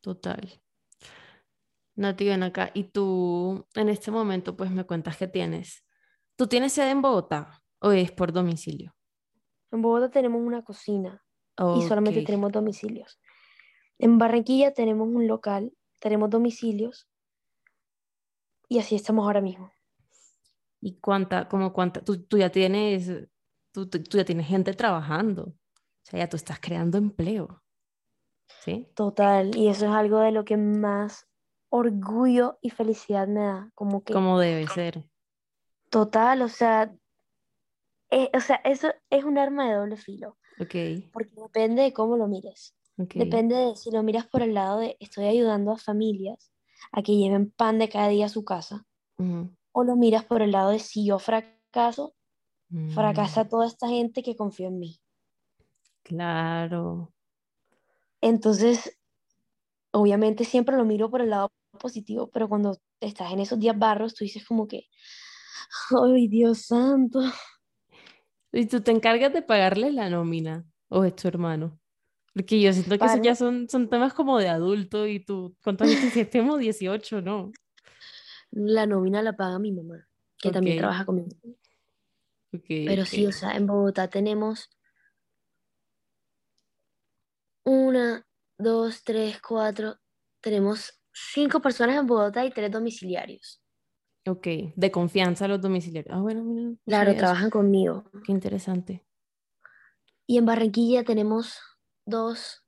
total. 0.00 0.62
Nati, 1.96 2.24
ven 2.26 2.44
acá. 2.44 2.70
Y 2.74 2.84
tú, 2.84 3.66
en 3.74 3.88
este 3.88 4.10
momento, 4.12 4.56
pues 4.56 4.70
me 4.70 4.84
cuentas 4.84 5.16
que 5.16 5.26
tienes. 5.26 5.84
¿Tú 6.36 6.46
tienes 6.46 6.72
sede 6.72 6.90
en 6.90 7.02
Bogotá 7.02 7.60
o 7.80 7.90
es 7.90 8.12
por 8.12 8.32
domicilio? 8.32 8.94
En 9.72 9.82
Bogotá 9.82 10.08
tenemos 10.08 10.40
una 10.40 10.62
cocina 10.62 11.22
y 11.76 11.82
solamente 11.82 12.22
tenemos 12.22 12.52
domicilios. 12.52 13.20
En 13.98 14.16
Barranquilla 14.16 14.72
tenemos 14.72 15.08
un 15.08 15.26
local, 15.26 15.72
tenemos 15.98 16.30
domicilios 16.30 17.08
y 18.68 18.78
así 18.78 18.94
estamos 18.94 19.26
ahora 19.26 19.40
mismo. 19.40 19.72
¿Y 20.80 20.98
cuánta, 21.00 21.48
como 21.48 21.72
cuánta, 21.72 22.02
tú, 22.04 22.22
tú 22.22 22.38
ya 22.38 22.50
tienes, 22.50 23.10
tú, 23.72 23.88
tú- 23.88 23.98
ya 24.16 24.24
tienes 24.24 24.46
gente 24.46 24.72
trabajando? 24.74 25.44
O 25.44 25.54
sea, 26.02 26.20
ya 26.20 26.28
tú 26.28 26.36
estás 26.36 26.60
creando 26.60 26.98
empleo, 26.98 27.62
¿sí? 28.64 28.88
Total, 28.94 29.54
y 29.56 29.68
eso 29.68 29.86
es 29.86 29.92
algo 29.92 30.20
de 30.20 30.32
lo 30.32 30.44
que 30.44 30.56
más 30.56 31.26
orgullo 31.68 32.58
y 32.62 32.70
felicidad 32.70 33.26
me 33.28 33.40
da, 33.40 33.70
como 33.74 34.02
que 34.04 34.12
Como 34.14 34.38
debe 34.38 34.66
ser. 34.68 35.04
total, 35.90 36.42
o 36.42 36.48
sea, 36.48 36.94
eh, 38.10 38.30
o 38.34 38.40
sea, 38.40 38.56
eso 38.64 38.88
es 39.10 39.24
un 39.24 39.38
arma 39.38 39.68
de 39.68 39.74
doble 39.76 39.96
filo, 39.96 40.38
Ok, 40.58 40.74
porque 41.12 41.32
depende 41.36 41.82
de 41.82 41.92
cómo 41.92 42.16
lo 42.16 42.26
mires. 42.26 42.74
ok. 42.96 43.14
Depende 43.14 43.54
de 43.54 43.76
si 43.76 43.90
lo 43.90 44.02
miras 44.02 44.26
por 44.26 44.42
el 44.42 44.54
lado 44.54 44.78
de 44.78 44.96
estoy 45.00 45.26
ayudando 45.26 45.72
a 45.72 45.76
familias 45.78 46.50
a 46.92 47.02
que 47.02 47.16
lleven 47.16 47.50
pan 47.50 47.78
de 47.78 47.88
cada 47.88 48.08
día 48.08 48.26
a 48.26 48.30
su 48.30 48.44
casa, 48.44 48.86
ujú, 49.18 49.50
o 49.78 49.84
lo 49.84 49.94
miras 49.94 50.24
por 50.24 50.42
el 50.42 50.50
lado 50.50 50.70
de 50.70 50.80
si 50.80 51.06
yo 51.06 51.20
fracaso, 51.20 52.12
mm, 52.70 52.88
fracasa 52.90 53.48
toda 53.48 53.64
esta 53.64 53.86
gente 53.86 54.24
que 54.24 54.34
confió 54.34 54.66
en 54.66 54.80
mí. 54.80 55.00
claro. 56.02 57.12
Entonces, 58.20 58.98
obviamente 59.92 60.44
siempre 60.44 60.76
lo 60.76 60.84
miro 60.84 61.10
por 61.10 61.20
el 61.20 61.30
lado 61.30 61.52
positivo, 61.78 62.28
pero 62.28 62.48
cuando 62.48 62.76
estás 63.00 63.32
en 63.32 63.38
esos 63.38 63.60
días 63.60 63.78
barros, 63.78 64.14
tú 64.14 64.24
dices 64.24 64.44
como 64.44 64.66
que, 64.66 64.88
ay, 65.90 66.26
Dios 66.26 66.62
santo. 66.62 67.20
¿Y 68.50 68.66
tú 68.66 68.80
te 68.80 68.90
encargas 68.90 69.32
de 69.32 69.42
pagarle 69.42 69.92
la 69.92 70.10
nómina 70.10 70.66
o 70.88 71.04
es 71.04 71.14
tu 71.14 71.28
hermano? 71.28 71.78
Porque 72.34 72.60
yo 72.60 72.72
siento 72.72 72.98
que 72.98 73.04
eso 73.04 73.22
ya 73.22 73.36
son, 73.36 73.68
son 73.68 73.88
temas 73.88 74.12
como 74.12 74.38
de 74.38 74.48
adulto 74.48 75.06
y 75.06 75.20
tú, 75.24 75.56
¿cuántos 75.62 75.86
años 75.86 76.12
tienes? 76.12 76.30
Tenemos 76.30 76.58
18, 76.58 77.20
¿no? 77.20 77.52
La 78.50 78.86
nómina 78.86 79.22
la 79.22 79.34
paga 79.34 79.58
mi 79.58 79.72
mamá, 79.72 80.08
que 80.38 80.50
también 80.50 80.78
trabaja 80.78 81.04
conmigo. 81.04 81.28
Pero 82.50 83.04
sí, 83.04 83.26
o 83.26 83.32
sea, 83.32 83.52
en 83.52 83.66
Bogotá 83.66 84.08
tenemos 84.08 84.70
una, 87.64 88.26
dos, 88.56 89.04
tres, 89.04 89.40
cuatro, 89.40 89.96
tenemos 90.40 90.98
cinco 91.12 91.60
personas 91.60 91.98
en 91.98 92.06
Bogotá 92.06 92.44
y 92.44 92.50
tres 92.50 92.70
domiciliarios. 92.70 93.62
Ok, 94.26 94.46
de 94.74 94.90
confianza 94.90 95.48
los 95.48 95.60
domiciliarios. 95.60 96.14
Ah, 96.14 96.20
bueno, 96.20 96.44
mira, 96.44 96.76
Claro, 96.84 97.14
trabajan 97.14 97.50
conmigo. 97.50 98.10
Qué 98.24 98.32
interesante. 98.32 99.04
Y 100.26 100.36
en 100.36 100.44
Barranquilla 100.44 101.04
tenemos 101.04 101.58
dos, 102.04 102.64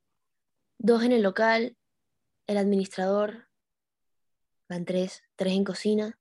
dos 0.78 1.02
en 1.02 1.12
el 1.12 1.22
local, 1.22 1.76
el 2.46 2.56
administrador, 2.56 3.49
van 4.70 4.86
tres, 4.86 5.22
tres 5.36 5.52
en 5.52 5.64
cocina, 5.64 6.18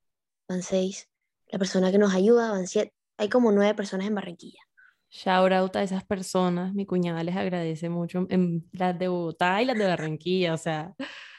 van 0.48 0.62
seis, 0.62 1.08
la 1.46 1.58
persona 1.58 1.90
que 1.90 1.98
nos 1.98 2.14
ayuda, 2.14 2.50
van 2.50 2.66
siete. 2.66 2.92
Hay 3.16 3.28
como 3.28 3.52
nueve 3.52 3.74
personas 3.74 4.06
en 4.06 4.14
Barranquilla. 4.14 4.60
Shout 5.08 5.52
out 5.52 5.76
a 5.76 5.82
esas 5.82 6.04
personas. 6.04 6.74
Mi 6.74 6.84
cuñada 6.84 7.22
les 7.24 7.36
agradece 7.36 7.88
mucho 7.88 8.26
en 8.28 8.68
las 8.72 8.98
de 8.98 9.08
Bogotá 9.08 9.62
y 9.62 9.64
las 9.64 9.78
de 9.78 9.86
Barranquilla. 9.86 10.54
O 10.54 10.58
sea, 10.58 10.94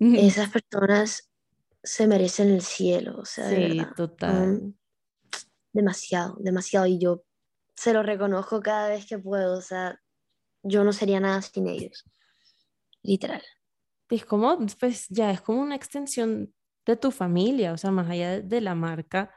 Esas 0.00 0.48
personas 0.48 1.30
se 1.82 2.06
merecen 2.06 2.50
el 2.50 2.62
cielo, 2.62 3.18
o 3.18 3.24
sea, 3.26 3.48
de 3.48 3.56
sí, 3.56 3.78
verdad. 3.78 3.94
Total. 3.94 4.74
demasiado, 5.72 6.36
demasiado. 6.40 6.86
Y 6.86 6.98
yo 6.98 7.22
se 7.74 7.92
lo 7.92 8.02
reconozco 8.02 8.60
cada 8.60 8.88
vez 8.88 9.06
que 9.06 9.18
puedo, 9.18 9.58
o 9.58 9.60
sea, 9.60 10.00
yo 10.62 10.84
no 10.84 10.92
sería 10.92 11.20
nada 11.20 11.42
sin 11.42 11.66
ellos, 11.66 12.06
literal. 13.02 13.42
Es 14.08 14.24
como, 14.24 14.56
pues 14.78 15.06
ya 15.08 15.30
es 15.30 15.42
como 15.42 15.60
una 15.60 15.76
extensión 15.76 16.54
de 16.86 16.96
tu 16.96 17.10
familia. 17.10 17.72
O 17.72 17.76
sea, 17.76 17.90
más 17.90 18.08
allá 18.10 18.40
de, 18.40 18.60
la 18.60 18.74
marca, 18.74 19.34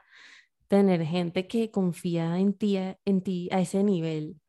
tener 0.68 1.04
gente 1.04 1.46
que 1.46 1.70
confía 1.70 2.38
en 2.38 2.54
ti, 2.54 2.76
en 2.78 3.22
ti 3.22 3.48
a 3.52 3.60
ese 3.60 3.82
nivel. 3.84 4.40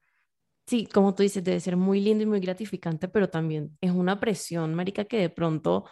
Sí, 0.67 0.87
como 0.87 1.13
tú 1.13 1.23
dices, 1.23 1.43
debe 1.43 1.59
ser 1.59 1.77
muy 1.77 1.99
lindo 2.01 2.23
y 2.23 2.27
muy 2.27 2.39
gratificante, 2.39 3.07
pero 3.07 3.29
también 3.29 3.77
es 3.81 3.91
una 3.91 4.19
presión, 4.19 4.73
marica, 4.73 5.05
que 5.05 5.19
de 5.19 5.29
pronto 5.29 5.85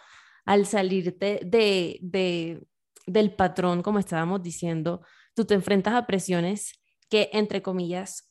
al 0.44 0.66
salirte 0.66 1.40
de, 1.44 1.98
de, 2.02 2.66
del 3.06 3.34
patrón, 3.34 3.82
como 3.82 3.98
estábamos 3.98 4.42
diciendo, 4.42 5.02
tú 5.34 5.44
te 5.44 5.54
enfrentas 5.54 5.94
a 5.94 6.06
presiones 6.06 6.72
que, 7.08 7.30
entre 7.32 7.62
comillas, 7.62 8.28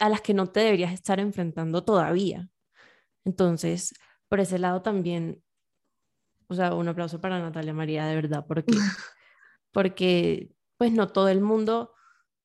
a 0.00 0.08
las 0.08 0.20
que 0.22 0.34
no 0.34 0.48
te 0.48 0.60
deberías 0.60 0.92
estar 0.92 1.20
enfrentando 1.20 1.84
todavía. 1.84 2.48
Entonces, 3.24 3.94
por 4.28 4.40
ese 4.40 4.58
lado 4.58 4.82
también, 4.82 5.42
o 6.48 6.54
sea, 6.54 6.74
un 6.74 6.88
aplauso 6.88 7.20
para 7.20 7.40
Natalia 7.40 7.74
María, 7.74 8.06
de 8.06 8.14
verdad, 8.14 8.44
porque, 8.46 8.72
porque 9.72 10.50
pues 10.76 10.92
no 10.92 11.08
todo 11.08 11.28
el 11.28 11.40
mundo, 11.40 11.92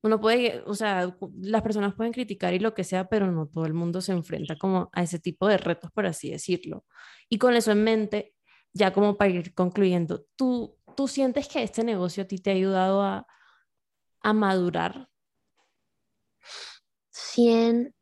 uno 0.04 0.20
puede, 0.20 0.62
o 0.66 0.76
sea, 0.76 1.16
las 1.40 1.62
personas 1.62 1.96
pueden 1.96 2.14
criticar 2.14 2.54
y 2.54 2.60
lo 2.60 2.74
que 2.74 2.84
sea, 2.84 3.10
pero 3.10 3.32
no 3.32 3.48
todo 3.48 3.66
el 3.66 3.74
mundo 3.74 4.02
se 4.02 4.12
enfrenta 4.12 4.56
como 4.56 4.90
a 4.94 5.04
ese 5.04 5.20
tipo 5.20 5.48
de 5.48 5.58
retos, 5.58 5.92
por 5.92 6.06
así 6.06 6.30
decirlo. 6.30 6.86
Y 7.30 7.38
con 7.40 7.56
eso 7.56 7.72
en 7.72 7.84
mente, 7.84 8.36
ya 8.74 8.94
como 8.94 9.18
para 9.18 9.32
ir 9.32 9.54
concluyendo, 9.54 10.26
¿tú, 10.36 10.78
tú 10.96 11.08
sientes 11.08 11.48
que 11.48 11.64
este 11.64 11.84
negocio 11.84 12.24
a 12.24 12.28
ti 12.28 12.38
te 12.38 12.52
ha 12.52 12.54
ayudado 12.54 13.02
a, 13.02 13.28
a 14.22 14.34
madurar? 14.34 15.10
100, 17.10 17.94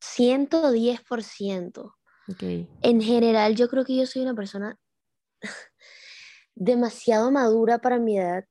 110%. 0.00 1.94
Okay. 2.28 2.68
En 2.82 3.00
general, 3.00 3.54
yo 3.54 3.68
creo 3.68 3.84
que 3.84 3.96
yo 3.96 4.06
soy 4.06 4.22
una 4.22 4.34
persona 4.34 4.78
demasiado 6.54 7.30
madura 7.30 7.78
para 7.78 7.98
mi 7.98 8.18
edad. 8.18 8.44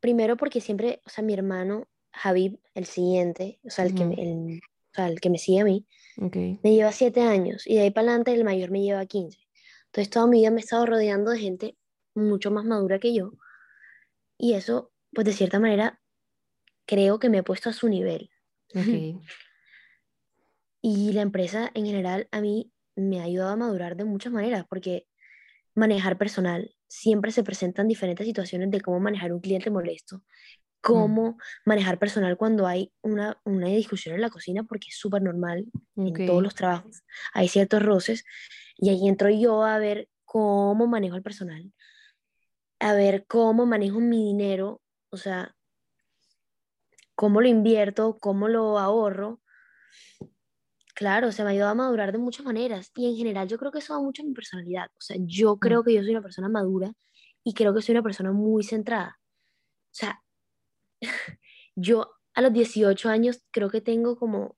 Primero 0.00 0.36
porque 0.36 0.60
siempre, 0.60 1.02
o 1.04 1.10
sea, 1.10 1.24
mi 1.24 1.34
hermano 1.34 1.88
Javib, 2.12 2.60
el 2.74 2.86
siguiente, 2.86 3.58
o 3.64 3.70
sea, 3.70 3.84
el, 3.84 3.94
que, 3.94 4.02
el, 4.02 4.60
o 4.62 4.94
sea, 4.94 5.08
el 5.08 5.20
que 5.20 5.30
me 5.30 5.38
sigue 5.38 5.60
a 5.60 5.64
mí, 5.64 5.86
me 6.16 6.74
lleva 6.74 6.92
siete 6.92 7.20
años 7.22 7.66
y 7.66 7.76
de 7.76 7.82
ahí 7.82 7.90
para 7.90 8.08
adelante 8.08 8.32
el 8.32 8.44
mayor 8.44 8.70
me 8.70 8.82
lleva 8.82 9.04
15. 9.06 9.38
Entonces 9.86 10.10
toda 10.10 10.26
mi 10.26 10.40
vida 10.40 10.50
me 10.50 10.58
he 10.58 10.60
estado 10.60 10.86
rodeando 10.86 11.30
de 11.30 11.38
gente 11.38 11.76
mucho 12.14 12.50
más 12.50 12.64
madura 12.64 12.98
que 12.98 13.14
yo 13.14 13.32
y 14.38 14.54
eso, 14.54 14.92
pues 15.12 15.26
de 15.26 15.32
cierta 15.32 15.58
manera, 15.58 16.00
creo 16.86 17.18
que 17.18 17.28
me 17.28 17.38
he 17.38 17.42
puesto 17.42 17.68
a 17.68 17.72
su 17.72 17.88
nivel. 17.88 18.30
Okay. 18.70 19.18
Y 20.80 21.12
la 21.12 21.22
empresa 21.22 21.72
en 21.74 21.86
general 21.86 22.28
a 22.30 22.40
mí 22.40 22.72
me 22.94 23.18
ha 23.18 23.24
ayudado 23.24 23.50
a 23.50 23.56
madurar 23.56 23.96
de 23.96 24.04
muchas 24.04 24.32
maneras, 24.32 24.64
porque 24.70 25.08
manejar 25.78 26.18
personal, 26.18 26.74
siempre 26.88 27.30
se 27.30 27.42
presentan 27.42 27.88
diferentes 27.88 28.26
situaciones 28.26 28.70
de 28.70 28.80
cómo 28.80 29.00
manejar 29.00 29.32
un 29.32 29.40
cliente 29.40 29.70
molesto, 29.70 30.22
cómo 30.80 31.38
manejar 31.64 31.98
personal 31.98 32.36
cuando 32.36 32.66
hay 32.66 32.92
una, 33.02 33.40
una, 33.44 33.68
discusión 33.68 34.14
en 34.14 34.20
la 34.20 34.30
cocina, 34.30 34.64
porque 34.64 34.88
es 34.88 34.98
súper 34.98 35.22
normal 35.22 35.66
en 35.96 36.26
todos 36.26 36.42
los 36.42 36.54
trabajos, 36.54 37.02
hay 37.32 37.48
ciertos 37.48 37.82
roces, 37.82 38.24
y 38.76 38.90
ahí 38.90 39.08
entro 39.08 39.28
yo 39.30 39.64
a 39.64 39.78
ver 39.78 40.08
cómo 40.24 40.86
manejo 40.86 41.16
el 41.16 41.22
personal, 41.22 41.72
a 42.80 42.92
ver 42.92 43.26
cómo 43.26 43.66
manejo 43.66 44.00
mi 44.00 44.24
dinero, 44.24 44.80
o 45.10 45.16
sea, 45.16 45.54
cómo 47.18 47.40
lo 47.40 47.48
invierto, 47.48 48.16
cómo 48.20 48.46
lo 48.46 48.78
ahorro. 48.78 49.40
Claro, 50.98 51.30
se 51.30 51.44
me 51.44 51.50
ha 51.50 51.52
ayudado 51.52 51.70
a 51.70 51.74
madurar 51.76 52.10
de 52.10 52.18
muchas 52.18 52.44
maneras 52.44 52.90
y 52.96 53.06
en 53.06 53.14
general 53.14 53.46
yo 53.46 53.56
creo 53.56 53.70
que 53.70 53.78
eso 53.78 53.94
va 53.94 54.02
mucho 54.02 54.22
en 54.22 54.30
mi 54.30 54.34
personalidad. 54.34 54.86
O 54.86 55.00
sea, 55.00 55.16
yo 55.20 55.54
mm. 55.54 55.58
creo 55.60 55.84
que 55.84 55.94
yo 55.94 56.02
soy 56.02 56.10
una 56.10 56.22
persona 56.22 56.48
madura 56.48 56.92
y 57.44 57.54
creo 57.54 57.72
que 57.72 57.82
soy 57.82 57.92
una 57.92 58.02
persona 58.02 58.32
muy 58.32 58.64
centrada. 58.64 59.20
O 59.20 59.94
sea, 59.94 60.24
yo 61.76 62.10
a 62.34 62.42
los 62.42 62.52
18 62.52 63.10
años 63.10 63.44
creo 63.52 63.70
que 63.70 63.80
tengo 63.80 64.18
como, 64.18 64.40
o 64.42 64.56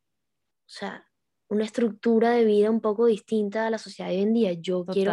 sea, 0.64 1.06
una 1.50 1.64
estructura 1.64 2.30
de 2.30 2.46
vida 2.46 2.70
un 2.70 2.80
poco 2.80 3.04
distinta 3.04 3.66
a 3.66 3.70
la 3.70 3.76
sociedad 3.76 4.08
de 4.08 4.16
hoy 4.16 4.22
en 4.22 4.32
día. 4.32 4.52
Yo 4.54 4.86
quiero 4.86 5.12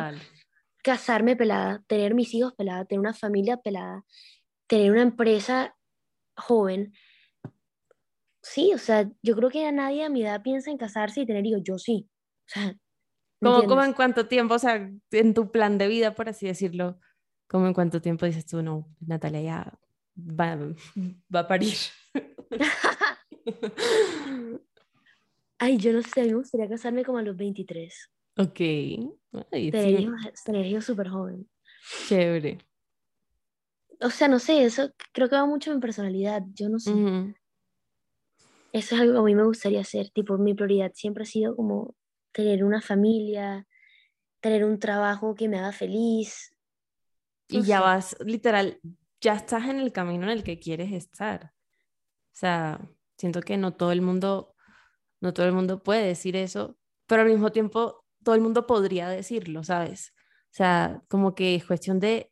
casarme 0.81 1.35
pelada, 1.35 1.83
tener 1.87 2.13
mis 2.13 2.33
hijos 2.33 2.53
pelada, 2.53 2.85
tener 2.85 3.01
una 3.01 3.13
familia 3.13 3.57
pelada, 3.57 4.05
tener 4.65 4.91
una 4.91 5.01
empresa 5.01 5.75
joven, 6.37 6.93
sí, 8.51 8.73
o 8.73 8.77
sea, 8.77 9.09
yo 9.21 9.35
creo 9.35 9.49
que 9.49 9.65
a 9.65 9.71
nadie 9.71 10.03
a 10.03 10.09
mi 10.09 10.23
edad 10.23 10.41
piensa 10.41 10.71
en 10.71 10.77
casarse 10.77 11.21
y 11.21 11.25
tener 11.25 11.45
hijos, 11.45 11.61
yo 11.63 11.77
sí. 11.77 12.09
O 12.47 12.49
sea, 12.49 12.77
¿Cómo, 13.39 13.83
en 13.83 13.93
cuánto 13.93 14.27
tiempo, 14.27 14.55
o 14.55 14.59
sea, 14.59 14.91
en 15.11 15.33
tu 15.33 15.51
plan 15.51 15.77
de 15.77 15.87
vida, 15.87 16.15
por 16.15 16.27
así 16.27 16.47
decirlo, 16.47 16.99
¿cómo 17.47 17.67
en 17.67 17.73
cuánto 17.73 18.01
tiempo 18.01 18.25
dices 18.25 18.47
tú, 18.47 18.63
no, 18.63 18.89
Natalia 18.99 19.41
ya 19.41 19.79
va, 20.17 20.57
va 21.33 21.39
a 21.41 21.47
parir? 21.47 21.75
Ay, 25.59 25.77
yo 25.77 25.93
no 25.93 26.01
sé, 26.01 26.21
a 26.21 26.23
mí 26.23 26.29
me 26.29 26.37
gustaría 26.37 26.69
casarme 26.69 27.05
como 27.05 27.19
a 27.19 27.23
los 27.23 27.35
23. 27.35 28.11
Ok. 28.37 28.59
tener, 29.51 30.65
hijos, 30.65 30.85
súper 30.85 31.09
joven. 31.09 31.47
Chévere. 32.07 32.59
O 33.99 34.11
sea, 34.11 34.27
no 34.27 34.39
sé, 34.39 34.63
eso 34.63 34.91
creo 35.11 35.29
que 35.29 35.35
va 35.35 35.45
mucho 35.45 35.69
en 35.71 35.77
mi 35.77 35.81
personalidad, 35.81 36.43
yo 36.53 36.69
no 36.69 36.79
sé. 36.79 36.91
Eso 38.77 38.93
es 38.93 39.01
algo 39.01 39.13
que 39.13 39.19
a 39.19 39.23
mí 39.23 39.33
me 39.33 39.43
gustaría 39.43 39.81
hacer, 39.81 40.11
tipo, 40.11 40.37
mi 40.37 40.53
prioridad 40.53 40.91
siempre 40.93 41.23
ha 41.23 41.25
sido 41.25 41.55
como 41.55 41.95
tener 42.31 42.63
una 42.63 42.79
familia, 42.79 43.65
tener 44.39 44.63
un 44.63 44.77
trabajo 44.77 45.33
que 45.33 45.49
me 45.49 45.57
haga 45.57 45.71
feliz. 45.71 46.55
y 47.47 47.63
ya 47.63 47.81
vas, 47.81 48.15
literal, 48.23 48.79
ya 49.19 49.33
estás 49.33 49.65
en 49.65 49.79
el 49.79 49.91
camino 49.91 50.25
en 50.25 50.29
el 50.29 50.43
que 50.43 50.59
quieres 50.59 50.91
estar. 50.91 51.45
O 51.45 52.33
sea, 52.33 52.87
siento 53.17 53.41
que 53.41 53.57
no 53.57 53.73
todo 53.73 53.91
el 53.91 54.03
mundo, 54.03 54.53
no 55.21 55.33
todo 55.33 55.47
el 55.47 55.53
mundo 55.53 55.81
puede 55.81 56.05
decir 56.05 56.35
eso, 56.35 56.77
pero 57.07 57.23
al 57.23 57.29
mismo 57.29 57.51
tiempo 57.51 58.05
todo 58.23 58.35
el 58.35 58.41
mundo 58.41 58.67
podría 58.67 59.09
decirlo, 59.09 59.63
¿sabes? 59.63 60.13
O 60.51 60.53
sea, 60.57 61.01
como 61.07 61.33
que 61.33 61.55
es 61.55 61.65
cuestión 61.65 61.99
de 61.99 62.31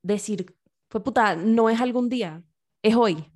decir, 0.00 0.56
pues 0.88 1.04
puta, 1.04 1.36
no 1.36 1.68
es 1.68 1.82
algún 1.82 2.08
día, 2.08 2.42
es 2.80 2.96
hoy 2.96 3.30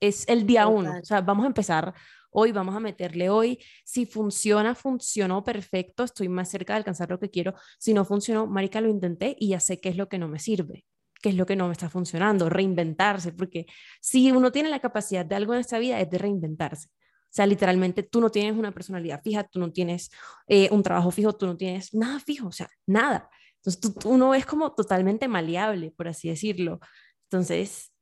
es 0.00 0.28
el 0.28 0.46
día 0.46 0.66
uno. 0.68 0.98
O 1.00 1.04
sea, 1.04 1.20
vamos 1.20 1.44
a 1.44 1.48
empezar 1.48 1.94
hoy, 2.30 2.52
vamos 2.52 2.74
a 2.74 2.80
meterle 2.80 3.30
hoy. 3.30 3.58
Si 3.84 4.06
funciona, 4.06 4.74
funcionó 4.74 5.44
perfecto, 5.44 6.04
estoy 6.04 6.28
más 6.28 6.50
cerca 6.50 6.74
de 6.74 6.78
alcanzar 6.78 7.10
lo 7.10 7.18
que 7.18 7.30
quiero. 7.30 7.54
Si 7.78 7.94
no 7.94 8.04
funcionó, 8.04 8.46
marica, 8.46 8.80
lo 8.80 8.88
intenté 8.88 9.36
y 9.38 9.50
ya 9.50 9.60
sé 9.60 9.80
qué 9.80 9.88
es 9.88 9.96
lo 9.96 10.08
que 10.08 10.18
no 10.18 10.28
me 10.28 10.38
sirve, 10.38 10.84
qué 11.22 11.30
es 11.30 11.34
lo 11.34 11.46
que 11.46 11.56
no 11.56 11.66
me 11.66 11.72
está 11.72 11.88
funcionando, 11.88 12.48
reinventarse, 12.48 13.32
porque 13.32 13.66
si 14.00 14.30
uno 14.30 14.52
tiene 14.52 14.68
la 14.68 14.80
capacidad 14.80 15.24
de 15.24 15.34
algo 15.34 15.54
en 15.54 15.60
esta 15.60 15.78
vida 15.78 16.00
es 16.00 16.10
de 16.10 16.18
reinventarse. 16.18 16.88
O 16.88 17.30
sea, 17.30 17.46
literalmente 17.46 18.02
tú 18.02 18.20
no 18.20 18.30
tienes 18.30 18.58
una 18.58 18.72
personalidad 18.72 19.20
fija, 19.22 19.44
tú 19.44 19.60
no 19.60 19.70
tienes 19.70 20.10
eh, 20.46 20.68
un 20.72 20.82
trabajo 20.82 21.10
fijo, 21.10 21.34
tú 21.34 21.46
no 21.46 21.56
tienes 21.56 21.92
nada 21.92 22.20
fijo, 22.20 22.48
o 22.48 22.52
sea, 22.52 22.68
nada. 22.86 23.28
Entonces 23.56 23.80
tú, 23.80 24.08
uno 24.08 24.34
es 24.34 24.46
como 24.46 24.74
totalmente 24.74 25.28
maleable, 25.28 25.90
por 25.90 26.08
así 26.08 26.28
decirlo. 26.28 26.80
Entonces, 27.24 27.92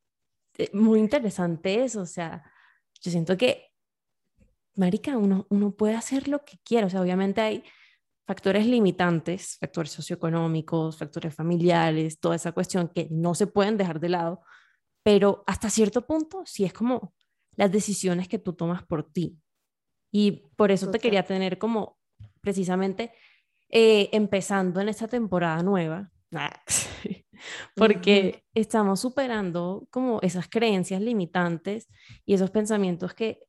muy 0.72 0.98
interesante 1.00 1.84
eso, 1.84 2.02
o 2.02 2.06
sea, 2.06 2.44
yo 3.00 3.10
siento 3.10 3.36
que, 3.36 3.72
marica, 4.74 5.16
uno, 5.16 5.46
uno 5.50 5.72
puede 5.72 5.94
hacer 5.94 6.28
lo 6.28 6.44
que 6.44 6.58
quiera, 6.64 6.86
o 6.86 6.90
sea, 6.90 7.02
obviamente 7.02 7.40
hay 7.40 7.64
factores 8.26 8.66
limitantes, 8.66 9.56
factores 9.58 9.92
socioeconómicos, 9.92 10.98
factores 10.98 11.34
familiares, 11.34 12.18
toda 12.18 12.36
esa 12.36 12.52
cuestión 12.52 12.88
que 12.88 13.08
no 13.10 13.34
se 13.34 13.46
pueden 13.46 13.76
dejar 13.76 14.00
de 14.00 14.08
lado, 14.08 14.40
pero 15.02 15.44
hasta 15.46 15.70
cierto 15.70 16.06
punto 16.06 16.42
sí 16.44 16.64
es 16.64 16.72
como 16.72 17.14
las 17.54 17.70
decisiones 17.70 18.28
que 18.28 18.38
tú 18.38 18.52
tomas 18.52 18.82
por 18.84 19.04
ti. 19.10 19.38
Y 20.10 20.48
por 20.56 20.70
eso 20.70 20.90
te 20.90 20.98
quería 20.98 21.24
tener 21.24 21.58
como 21.58 21.98
precisamente 22.40 23.12
eh, 23.68 24.08
empezando 24.12 24.80
en 24.80 24.88
esta 24.88 25.08
temporada 25.08 25.62
nueva, 25.62 26.10
porque 27.74 28.44
estamos 28.54 29.00
superando 29.00 29.86
como 29.90 30.20
esas 30.22 30.48
creencias 30.48 31.00
limitantes 31.00 31.88
y 32.24 32.34
esos 32.34 32.50
pensamientos 32.50 33.14
que 33.14 33.40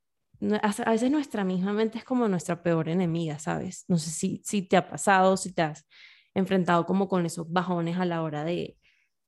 a 0.62 0.92
veces 0.92 1.10
nuestra 1.10 1.44
misma 1.44 1.74
mente 1.74 1.98
es 1.98 2.04
como 2.04 2.28
nuestra 2.28 2.62
peor 2.62 2.90
enemiga, 2.90 3.40
¿sabes? 3.40 3.86
No 3.88 3.98
sé 3.98 4.12
si, 4.12 4.42
si 4.46 4.62
te 4.62 4.78
ha 4.78 4.88
pasado, 4.88 5.36
si 5.36 5.52
te 5.52 5.64
has 5.64 5.88
enfrentado 6.36 6.86
como 6.86 7.08
con 7.08 7.26
esos 7.26 7.52
bajones 7.52 7.98
a 7.98 8.06
la 8.06 8.22
hora 8.22 8.44
de, 8.44 8.78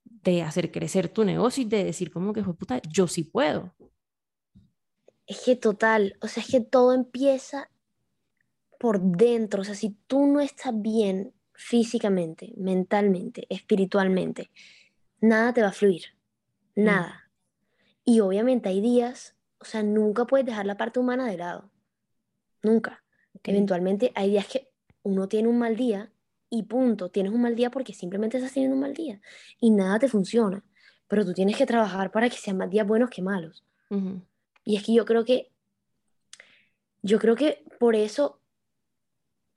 de 0.04 0.42
hacer 0.42 0.70
crecer 0.70 1.08
tu 1.08 1.24
negocio 1.24 1.62
y 1.62 1.66
de 1.66 1.84
decir 1.84 2.12
como 2.12 2.32
que, 2.32 2.42
puta, 2.42 2.80
yo 2.88 3.08
sí 3.08 3.24
puedo. 3.24 3.74
Es 5.26 5.42
que 5.44 5.56
total, 5.56 6.16
o 6.20 6.28
sea, 6.28 6.42
es 6.42 6.50
que 6.50 6.60
todo 6.60 6.92
empieza 6.92 7.70
por 8.78 9.00
dentro, 9.00 9.62
o 9.62 9.64
sea, 9.64 9.74
si 9.74 9.90
tú 10.06 10.26
no 10.26 10.40
estás 10.40 10.72
bien 10.74 11.34
físicamente, 11.60 12.54
mentalmente, 12.56 13.46
espiritualmente, 13.50 14.50
nada 15.20 15.52
te 15.52 15.60
va 15.60 15.68
a 15.68 15.72
fluir, 15.72 16.04
mm. 16.74 16.84
nada. 16.84 17.30
Y 18.02 18.20
obviamente 18.20 18.70
hay 18.70 18.80
días, 18.80 19.36
o 19.58 19.66
sea, 19.66 19.82
nunca 19.82 20.24
puedes 20.24 20.46
dejar 20.46 20.64
la 20.64 20.78
parte 20.78 20.98
humana 20.98 21.26
de 21.26 21.36
lado, 21.36 21.70
nunca. 22.62 23.04
Eventualmente 23.44 24.10
hay 24.14 24.30
días 24.30 24.48
que 24.48 24.72
uno 25.02 25.28
tiene 25.28 25.48
un 25.48 25.58
mal 25.58 25.76
día 25.76 26.10
y 26.48 26.62
punto, 26.62 27.10
tienes 27.10 27.32
un 27.32 27.42
mal 27.42 27.54
día 27.54 27.70
porque 27.70 27.92
simplemente 27.92 28.38
estás 28.38 28.54
teniendo 28.54 28.74
un 28.74 28.80
mal 28.80 28.94
día 28.94 29.20
y 29.60 29.70
nada 29.70 29.98
te 29.98 30.08
funciona, 30.08 30.64
pero 31.08 31.24
tú 31.24 31.34
tienes 31.34 31.56
que 31.56 31.66
trabajar 31.66 32.10
para 32.10 32.28
que 32.30 32.36
sean 32.36 32.56
más 32.56 32.70
días 32.70 32.86
buenos 32.86 33.10
que 33.10 33.22
malos. 33.22 33.64
Y 34.64 34.76
es 34.76 34.82
que 34.82 34.94
yo 34.94 35.04
creo 35.04 35.24
que, 35.24 35.52
yo 37.02 37.18
creo 37.18 37.36
que 37.36 37.64
por 37.78 37.94
eso 37.94 38.39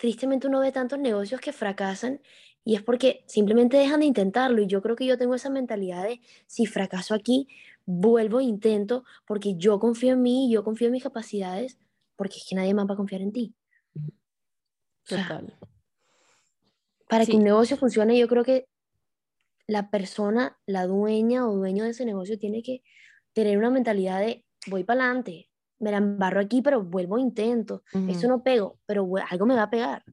tristemente 0.03 0.47
uno 0.47 0.59
ve 0.59 0.73
tantos 0.73 0.99
negocios 0.99 1.39
que 1.39 1.53
fracasan 1.53 2.19
y 2.65 2.75
es 2.75 2.81
porque 2.83 3.23
simplemente 3.25 3.77
dejan 3.77 4.01
de 4.01 4.05
intentarlo. 4.05 4.61
Y 4.61 4.67
yo 4.67 4.81
creo 4.81 4.97
que 4.97 5.05
yo 5.05 5.17
tengo 5.17 5.33
esa 5.33 5.49
mentalidad 5.49 6.03
de 6.03 6.19
si 6.45 6.65
fracaso 6.65 7.13
aquí, 7.15 7.47
vuelvo 7.85 8.41
e 8.41 8.43
intento 8.43 9.05
porque 9.25 9.55
yo 9.55 9.79
confío 9.79 10.11
en 10.11 10.21
mí, 10.21 10.51
yo 10.51 10.65
confío 10.65 10.87
en 10.87 10.91
mis 10.91 11.03
capacidades, 11.03 11.79
porque 12.17 12.35
es 12.35 12.45
que 12.45 12.53
nadie 12.53 12.73
más 12.73 12.85
va 12.85 12.95
a 12.95 12.97
confiar 12.97 13.21
en 13.21 13.31
ti. 13.31 13.55
Total. 15.07 15.57
para 17.07 17.25
que 17.25 17.37
un 17.37 17.45
negocio 17.45 17.77
funcione, 17.77 18.19
yo 18.19 18.27
creo 18.27 18.43
que 18.43 18.67
la 19.67 19.89
persona, 19.89 20.59
la 20.65 20.85
dueña 20.85 21.47
o 21.47 21.55
dueño 21.55 21.85
de 21.85 21.91
ese 21.91 22.03
negocio 22.03 22.37
tiene 22.37 22.61
que 22.61 22.83
tener 23.31 23.57
una 23.57 23.69
mentalidad 23.69 24.19
de 24.19 24.43
voy 24.67 24.83
para 24.83 25.05
adelante, 25.05 25.49
me 25.83 25.91
la 25.91 25.97
embarro 25.97 26.39
aquí, 26.39 26.61
pero 26.61 26.81
vuelvo 26.81 27.17
intento. 27.17 27.83
Eso 28.07 28.27
no 28.29 28.41
pego, 28.41 28.79
pero 28.85 29.07
algo 29.29 29.45
me 29.45 29.55
va 29.55 29.63
a 29.63 29.69
pegar. 29.69 30.03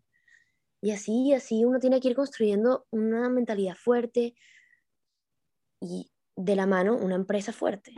Y 0.82 0.90
así, 0.90 1.32
así 1.32 1.64
uno 1.64 1.78
tiene 1.78 2.00
que 2.00 2.08
ir 2.08 2.16
construyendo 2.16 2.86
una 2.90 3.28
mentalidad 3.28 3.76
fuerte 3.76 4.34
y 5.80 6.10
de 6.34 6.56
la 6.56 6.66
mano 6.66 6.96
una 6.96 7.14
empresa 7.14 7.52
fuerte. 7.52 7.94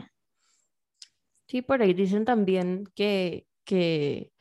Sí, 1.47 1.61
por 1.61 1.81
ahí 1.81 1.93
dicen 1.93 2.25
también 2.25 2.85
que, 2.93 3.47
que, 3.63 4.31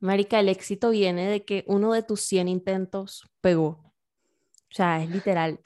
Marica, 0.00 0.40
el 0.40 0.48
éxito 0.48 0.90
viene 0.90 1.28
de 1.28 1.44
que 1.44 1.64
uno 1.68 1.92
de 1.92 2.02
tus 2.02 2.22
100 2.22 2.48
intentos 2.48 3.30
pegó. 3.40 3.94
O 4.70 4.74
sea, 4.74 5.02
es 5.02 5.10
literal 5.10 5.60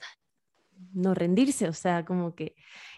no 0.92 1.14
rendirse, 1.14 1.68
o 1.68 1.72
sea, 1.72 2.04
como 2.04 2.34
que... 2.34 2.54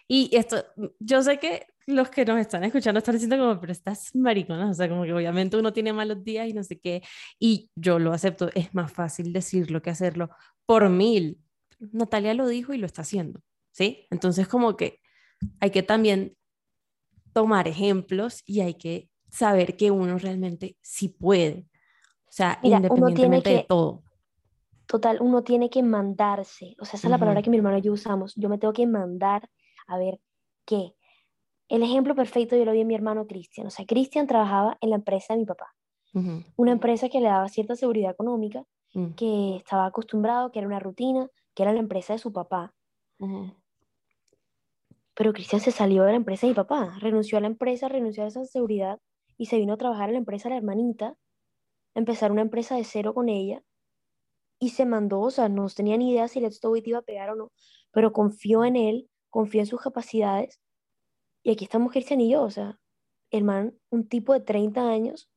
Y 0.09 0.35
esto, 0.37 0.65
yo 0.99 1.23
sé 1.23 1.39
que 1.39 1.67
los 1.89 2.11
que 2.11 2.27
nos 2.27 2.39
están 2.39 2.63
escuchando 2.65 2.99
están 2.99 3.15
diciendo 3.15 3.39
como, 3.39 3.59
pero 3.59 3.73
estás 3.73 4.15
maricona, 4.15 4.71
o 4.71 4.75
sea, 4.75 4.91
como 4.91 5.05
que 5.05 5.13
obviamente 5.15 5.57
uno 5.57 5.73
tiene 5.73 5.95
malos 5.95 6.23
días 6.23 6.47
y 6.47 6.53
no 6.53 6.63
sé 6.63 6.79
qué, 6.79 7.03
y 7.39 7.71
yo 7.75 7.99
lo 7.99 8.13
acepto, 8.13 8.51
es 8.55 8.75
más 8.75 8.93
fácil 8.93 9.33
decirlo 9.33 9.81
que 9.81 9.89
hacerlo 9.89 10.29
por 10.67 10.91
mil. 10.91 11.39
Natalia 11.79 12.35
lo 12.35 12.47
dijo 12.47 12.75
y 12.75 12.79
lo 12.79 12.85
está 12.85 13.03
haciendo, 13.03 13.41
¿sí? 13.71 14.07
Entonces 14.11 14.47
como 14.49 14.77
que 14.77 15.01
hay 15.61 15.71
que 15.71 15.83
también 15.83 16.37
tomar 17.33 17.67
ejemplos 17.67 18.43
y 18.45 18.61
hay 18.61 18.75
que 18.75 19.09
saber 19.31 19.79
que 19.79 19.91
uno 19.91 20.19
realmente 20.19 20.77
sí 20.83 21.09
puede, 21.09 21.69
o 22.27 22.33
sea, 22.33 22.59
independientemente 22.63 23.49
de 23.49 23.65
todo. 23.67 24.03
Total, 24.85 25.19
uno 25.23 25.43
tiene 25.43 25.71
que 25.71 25.83
mandarse, 25.83 26.77
o 26.81 26.85
sea, 26.85 26.99
esa 26.99 27.07
es 27.07 27.11
la 27.11 27.19
palabra 27.19 27.41
que 27.41 27.49
mi 27.49 27.57
hermano 27.57 27.79
y 27.79 27.83
yo 27.83 27.95
usamos, 27.95 28.35
yo 28.37 28.51
me 28.51 28.59
tengo 28.59 28.75
que 28.75 28.87
mandar 28.87 29.49
a 29.87 29.97
ver 29.97 30.21
qué, 30.67 30.93
el 31.69 31.83
ejemplo 31.83 32.15
perfecto 32.15 32.57
yo 32.57 32.65
lo 32.65 32.73
vi 32.73 32.81
en 32.81 32.87
mi 32.87 32.95
hermano 32.95 33.27
Cristian. 33.27 33.67
O 33.67 33.71
sea, 33.71 33.85
Cristian 33.87 34.27
trabajaba 34.27 34.79
en 34.81 34.91
la 34.91 34.97
empresa 34.97 35.35
de 35.35 35.41
mi 35.41 35.47
papá. 35.47 35.75
Una 36.57 36.73
empresa 36.73 37.09
que 37.09 37.21
le 37.21 37.29
daba 37.29 37.49
cierta 37.49 37.77
seguridad 37.77 38.11
económica, 38.11 38.65
mm. 38.95 39.11
que 39.13 39.57
estaba 39.57 39.87
acostumbrado, 39.87 40.51
que 40.51 40.59
era 40.59 40.67
una 40.67 40.81
rutina, 40.81 41.29
que 41.55 41.63
era 41.63 41.73
la 41.73 41.79
empresa 41.79 42.15
de 42.15 42.19
su 42.19 42.33
papá. 42.33 42.75
Pero 45.15 45.33
Cristian 45.33 45.61
se 45.61 45.71
salió 45.71 46.03
de 46.05 46.13
la 46.13 46.17
empresa 46.17 46.47
de 46.47 46.53
mi 46.53 46.57
papá, 46.57 46.97
renunció 46.99 47.39
a 47.39 47.41
la 47.41 47.47
empresa, 47.47 47.89
renunció 47.89 48.25
a 48.25 48.29
esa 48.29 48.45
seguridad 48.47 49.01
y 49.37 49.47
se 49.47 49.59
vino 49.59 49.75
a 49.75 49.77
trabajar 49.77 50.09
en 50.09 50.15
la 50.15 50.19
empresa 50.19 50.49
de 50.49 50.55
la 50.55 50.59
hermanita, 50.59 51.17
empezar 51.95 52.33
una 52.33 52.43
empresa 52.43 52.75
de 52.75 52.85
cero 52.85 53.15
con 53.15 53.29
ella 53.29 53.63
y 54.59 54.71
se 54.71 54.87
mandó, 54.87 55.21
o 55.21 55.31
sea, 55.31 55.49
no 55.49 55.69
tenía 55.69 55.97
ni 55.97 56.13
idea 56.13 56.27
si 56.27 56.41
Do 56.41 56.77
It 56.77 56.87
iba 56.87 56.99
a 56.99 57.03
pegar 57.03 57.31
o 57.31 57.37
no, 57.37 57.53
pero 57.93 58.13
confió 58.13 58.65
en 58.65 58.77
él, 58.77 59.09
confió 59.31 59.61
en 59.61 59.67
sus 59.67 59.81
capacidades 59.81 60.61
y 61.43 61.51
aquí 61.51 61.65
estamos 61.65 61.93
Cristian 61.93 62.21
y 62.21 62.31
yo, 62.31 62.43
o 62.43 62.51
sea, 62.51 62.79
el 63.31 63.45
man, 63.45 63.79
un 63.91 64.09
tipo 64.09 64.33
de 64.33 64.41
30 64.41 64.89
años, 64.89 65.31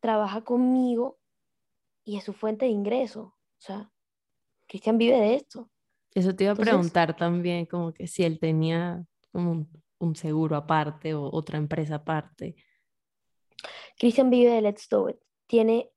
trabaja 0.00 0.42
conmigo 0.42 1.18
y 2.04 2.16
es 2.16 2.24
su 2.24 2.32
fuente 2.32 2.66
de 2.66 2.70
ingreso. 2.70 3.20
O 3.20 3.60
sea, 3.60 3.92
Cristian 4.66 4.98
vive 4.98 5.18
de 5.18 5.34
esto. 5.34 5.70
Eso 6.14 6.34
te 6.34 6.44
iba 6.44 6.52
a 6.52 6.56
preguntar 6.56 7.16
también, 7.16 7.66
como 7.66 7.92
que 7.92 8.06
si 8.06 8.24
él 8.24 8.38
tenía 8.38 9.04
como 9.30 9.66
un, 9.98 10.16
seguro 10.16 10.56
aparte 10.56 11.14
o 11.14 11.24
otra 11.32 11.58
empresa 11.58 11.96
aparte. 11.96 12.56
Cristian 13.98 14.30
vive 14.30 14.52
de 14.52 14.62
Let's 14.62 14.88
Do 14.88 15.10
It. 15.10 15.16
Tiene, 15.46 15.90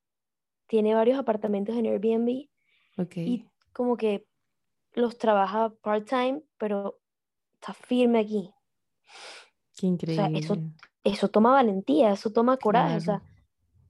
tiene 0.67 0.93
varios 0.93 1.17
apartamentos 1.17 1.75
en 1.75 1.85
Airbnb. 1.85 2.49
Okay. 2.97 3.27
Y 3.27 3.45
como 3.71 3.95
que 3.95 4.27
los 4.93 5.17
trabaja 5.17 5.73
part-time, 5.81 6.43
pero 6.57 6.99
está 7.53 7.73
firme 7.73 8.19
aquí. 8.19 8.53
Qué 9.77 9.87
increíble. 9.87 10.39
eso, 10.39 10.57
eso 11.03 11.29
toma 11.29 11.51
valentía, 11.51 12.11
eso 12.11 12.31
toma 12.31 12.57
coraje, 12.57 12.97
o 12.97 13.01
sea, 13.01 13.23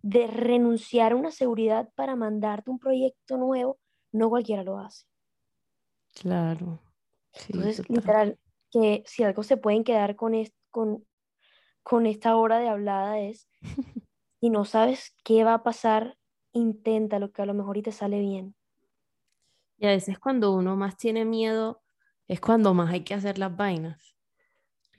de 0.01 0.27
renunciar 0.27 1.11
a 1.11 1.15
una 1.15 1.31
seguridad 1.31 1.89
para 1.95 2.15
mandarte 2.15 2.71
un 2.71 2.79
proyecto 2.79 3.37
nuevo, 3.37 3.79
no 4.11 4.29
cualquiera 4.29 4.63
lo 4.63 4.79
hace. 4.79 5.05
Claro. 6.13 6.79
Entonces, 7.47 7.87
literal, 7.89 8.39
que 8.71 9.03
si 9.05 9.23
algo 9.23 9.43
se 9.43 9.57
pueden 9.57 9.83
quedar 9.83 10.15
con, 10.15 10.33
con, 10.69 11.05
con 11.83 12.05
esta 12.05 12.35
hora 12.35 12.59
de 12.59 12.67
hablada 12.67 13.19
es, 13.19 13.47
si 14.39 14.49
no 14.49 14.65
sabes 14.65 15.15
qué 15.23 15.43
va 15.43 15.55
a 15.55 15.63
pasar, 15.63 16.17
intenta 16.53 17.19
lo 17.19 17.31
que 17.31 17.41
a 17.41 17.45
lo 17.45 17.53
mejor 17.53 17.77
y 17.77 17.81
te 17.81 17.91
sale 17.91 18.19
bien. 18.19 18.55
Y 19.77 19.87
a 19.87 19.89
veces 19.89 20.19
cuando 20.19 20.51
uno 20.51 20.75
más 20.75 20.97
tiene 20.97 21.25
miedo, 21.25 21.81
es 22.27 22.39
cuando 22.39 22.73
más 22.73 22.91
hay 22.91 23.03
que 23.03 23.13
hacer 23.13 23.37
las 23.37 23.55
vainas 23.55 24.15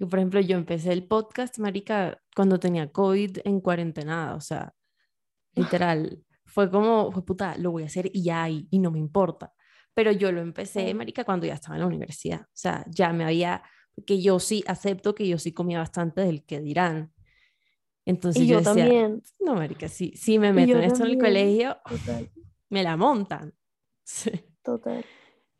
por 0.08 0.18
ejemplo, 0.18 0.40
yo 0.40 0.56
empecé 0.56 0.92
el 0.92 1.06
podcast, 1.06 1.58
marica, 1.58 2.18
cuando 2.34 2.58
tenía 2.58 2.90
COVID 2.90 3.38
en 3.44 3.60
cuarentena, 3.60 4.34
o 4.34 4.40
sea, 4.40 4.74
literal, 5.54 6.24
fue 6.44 6.70
como, 6.70 7.12
fue 7.12 7.24
puta, 7.24 7.56
lo 7.58 7.70
voy 7.70 7.84
a 7.84 7.86
hacer 7.86 8.10
y 8.12 8.22
ya, 8.22 8.48
y, 8.48 8.66
y 8.70 8.78
no 8.78 8.90
me 8.90 8.98
importa. 8.98 9.52
Pero 9.94 10.10
yo 10.12 10.32
lo 10.32 10.40
empecé, 10.40 10.92
marica, 10.94 11.24
cuando 11.24 11.46
ya 11.46 11.54
estaba 11.54 11.76
en 11.76 11.82
la 11.82 11.86
universidad. 11.86 12.42
O 12.42 12.54
sea, 12.54 12.84
ya 12.88 13.12
me 13.12 13.24
había, 13.24 13.62
que 14.06 14.22
yo 14.22 14.38
sí 14.40 14.64
acepto 14.66 15.14
que 15.14 15.28
yo 15.28 15.38
sí 15.38 15.52
comía 15.52 15.78
bastante 15.78 16.22
del 16.22 16.44
que 16.44 16.60
dirán. 16.60 17.12
Entonces 18.04 18.46
yo, 18.46 18.58
decía, 18.58 18.74
también. 18.74 19.22
no, 19.38 19.54
marica, 19.54 19.88
sí, 19.88 20.12
sí 20.16 20.38
me 20.38 20.52
meto 20.52 20.76
en 20.76 20.84
esto 20.84 21.04
en 21.04 21.10
el 21.12 21.18
colegio, 21.18 21.76
me 22.70 22.82
la 22.82 22.96
montan. 22.96 23.54
Total. 24.62 25.04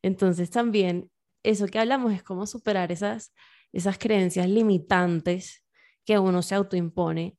Entonces 0.03 0.51
también 0.51 1.11
eso 1.45 1.67
que 1.67 1.79
hablamos 1.79 2.13
es 2.13 2.23
cómo 2.23 2.47
superar 2.47 2.91
esas 2.93 3.33
esas 3.73 3.99
creencias 3.99 4.49
limitantes 4.49 5.65
que 6.05 6.19
uno 6.19 6.43
se 6.43 6.55
autoimpone, 6.55 7.37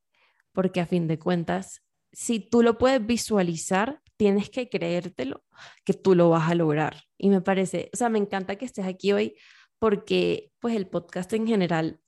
porque 0.52 0.82
a 0.82 0.86
fin 0.86 1.08
de 1.08 1.20
cuentas, 1.20 1.84
si 2.12 2.40
tú 2.40 2.64
lo 2.64 2.78
puedes 2.78 3.06
visualizar, 3.06 4.02
tienes 4.18 4.50
que 4.50 4.70
creértelo 4.70 5.44
que 5.84 5.94
tú 5.94 6.16
lo 6.16 6.30
vas 6.30 6.50
a 6.50 6.56
lograr. 6.56 7.04
Y 7.18 7.30
me 7.30 7.42
parece, 7.42 7.90
o 7.94 7.98
sea, 7.98 8.10
me 8.10 8.20
encanta 8.20 8.56
que 8.56 8.66
estés 8.66 8.86
aquí 8.86 9.12
hoy 9.12 9.36
porque 9.80 10.52
pues 10.60 10.76
el 10.76 10.88
podcast 10.88 11.34
en 11.34 11.48
general, 11.48 12.00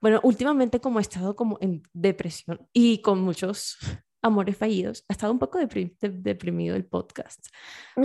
bueno, 0.00 0.20
últimamente 0.22 0.80
como 0.80 0.98
he 0.98 1.02
estado 1.02 1.34
como 1.34 1.58
en 1.60 1.82
depresión 1.92 2.68
y 2.72 3.00
con 3.02 3.20
muchos 3.20 3.76
amores 4.22 4.56
fallidos, 4.56 5.04
ha 5.08 5.14
estado 5.14 5.32
un 5.32 5.38
poco 5.38 5.58
deprimido 5.58 6.76
el 6.76 6.86
podcast, 6.86 7.46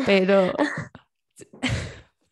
pero 0.06 0.52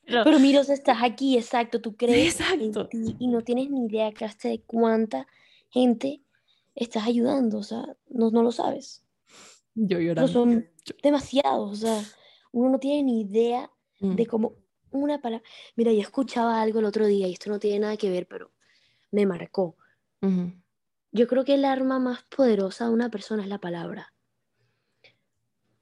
Pero, 0.08 0.39
Miros, 0.39 0.70
estás 0.70 0.99
aquí, 1.01 1.38
exacto, 1.38 1.82
tú 1.82 1.95
crees 1.95 2.39
exacto. 2.39 2.88
y 2.91 3.28
no 3.28 3.41
tienes 3.41 3.70
ni 3.70 3.88
idea 3.88 4.12
hasta 4.22 4.47
de 4.47 4.62
cuánta 4.62 5.28
gente 5.70 6.22
estás 6.76 7.05
ayudando, 7.05 7.58
o 7.58 7.64
sea, 7.64 7.84
no, 8.10 8.32
no 8.32 8.41
lo 8.41 8.51
sabes. 8.51 9.03
Yo 9.76 9.99
llorando. 9.99 10.32
son 10.32 10.68
demasiados, 11.03 11.72
o 11.72 11.76
sea, 11.76 12.03
uno 12.51 12.70
no 12.72 12.80
tiene 12.80 13.03
ni 13.03 13.22
idea 13.22 13.70
de 13.99 14.24
mm. 14.24 14.28
cómo 14.28 14.53
una 14.91 15.20
palabra. 15.20 15.45
Mira, 15.76 15.91
yo 15.91 15.99
escuchaba 15.99 16.62
algo 16.62 16.80
el 16.80 16.86
otro 16.86 17.05
día 17.05 17.28
y 17.28 17.34
esto 17.34 17.49
no 17.49 17.60
tiene 17.60 17.80
nada 17.80 17.97
que 17.97 18.10
ver, 18.10 18.28
pero 18.28 18.51
me 19.12 19.26
marcó. 19.26 19.76
Yo 21.12 21.28
creo 21.28 21.45
que 21.45 21.55
el 21.55 21.66
arma 21.66 21.99
más 21.99 22.24
poderosa 22.24 22.86
de 22.86 22.93
una 22.93 23.10
persona 23.10 23.43
es 23.43 23.49
la 23.49 23.60
palabra 23.60 24.14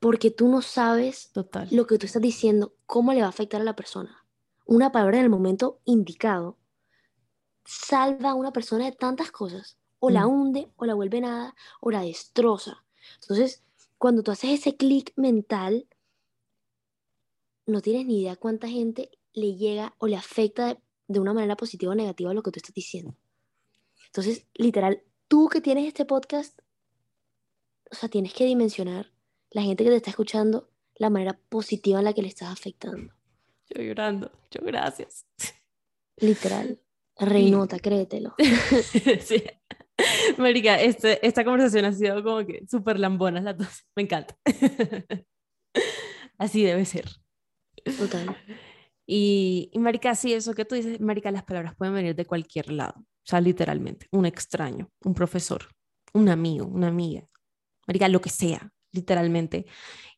porque 0.06 0.30
tú 0.30 0.48
no 0.50 0.62
sabes 0.62 1.32
Total. 1.32 1.68
lo 1.72 1.88
que 1.88 1.98
tú 1.98 2.06
estás 2.06 2.22
diciendo, 2.22 2.76
cómo 2.86 3.12
le 3.12 3.22
va 3.22 3.26
a 3.26 3.30
afectar 3.30 3.60
a 3.60 3.64
la 3.64 3.76
persona. 3.76 4.24
Una 4.68 4.92
palabra 4.92 5.18
en 5.18 5.24
el 5.24 5.32
momento 5.32 5.82
indicado 5.84 6.60
salva 7.66 8.30
a 8.30 8.36
una 8.36 8.54
persona 8.54 8.86
de 8.86 8.92
tantas 8.92 9.32
cosas. 9.32 9.80
O 9.98 10.12
la 10.12 10.28
mm. 10.28 10.30
hunde, 10.30 10.72
o 10.76 10.86
la 10.86 10.94
vuelve 10.94 11.22
nada, 11.22 11.56
o 11.82 11.90
la 11.90 12.02
destroza. 12.02 12.86
Entonces, 13.20 13.64
cuando 13.98 14.22
tú 14.22 14.30
haces 14.30 14.52
ese 14.52 14.78
clic 14.78 15.12
mental, 15.16 15.88
no 17.66 17.82
tienes 17.82 18.06
ni 18.06 18.22
idea 18.22 18.36
cuánta 18.36 18.68
gente 18.68 19.10
le 19.34 19.56
llega 19.56 19.96
o 19.98 20.06
le 20.06 20.18
afecta 20.18 20.78
de, 21.08 21.20
una 21.20 21.34
manera 21.34 21.58
positiva 21.58 21.94
o 21.94 21.96
negativa 21.96 22.32
lo 22.32 22.44
que 22.44 22.52
tú 22.52 22.60
estás 22.60 22.76
diciendo. 22.76 23.16
Entonces, 24.06 24.46
literal, 24.54 25.02
tú 25.28 25.50
que 25.50 25.62
tienes 25.62 25.88
este 25.88 26.06
podcast, 26.06 26.60
o 27.90 27.96
sea, 27.96 28.08
tienes 28.08 28.36
que 28.36 28.46
dimensionar 28.46 29.15
la 29.56 29.62
gente 29.62 29.86
que 29.86 29.90
te 29.90 29.96
está 29.96 30.10
escuchando, 30.10 30.70
la 30.96 31.10
manera 31.10 31.40
positiva 31.48 32.00
en 32.00 32.06
la 32.06 32.14
que 32.14 32.22
le 32.22 32.28
estás 32.28 32.50
afectando. 32.50 33.14
Yo 33.70 33.82
llorando, 33.82 34.30
yo 34.52 34.60
gracias. 34.62 35.26
Literal. 36.18 36.82
Reinota, 37.18 37.80
créetelo. 37.80 38.36
sí. 39.22 39.42
Marica, 40.38 40.82
este, 40.82 41.26
esta 41.26 41.46
conversación 41.46 41.86
ha 41.86 41.94
sido 41.94 42.22
como 42.22 42.46
que 42.46 42.66
súper 42.70 43.00
lambona 43.00 43.40
las 43.40 43.58
dos. 43.58 43.86
Me 43.96 44.04
encanta. 44.04 44.38
Así 46.38 46.62
debe 46.62 46.84
ser. 46.84 47.06
Total. 47.98 48.36
Y, 49.08 49.70
y 49.72 49.80
marica, 49.80 50.16
sí, 50.16 50.34
eso 50.34 50.54
que 50.54 50.66
tú 50.66 50.76
dices, 50.76 51.00
marica, 51.00 51.32
las 51.32 51.46
palabras 51.46 51.76
pueden 51.78 51.94
venir 51.94 52.14
de 52.14 52.26
cualquier 52.26 52.74
lado, 52.74 52.96
o 52.98 53.06
sea, 53.24 53.40
literalmente, 53.40 54.08
un 54.12 54.26
extraño, 54.26 54.90
un 55.06 55.14
profesor, 55.14 55.70
un 56.14 56.28
amigo, 56.28 56.66
una 56.66 56.88
amiga, 56.88 57.30
marica, 57.88 58.10
lo 58.10 58.20
que 58.20 58.32
sea, 58.32 58.74
literalmente. 58.96 59.66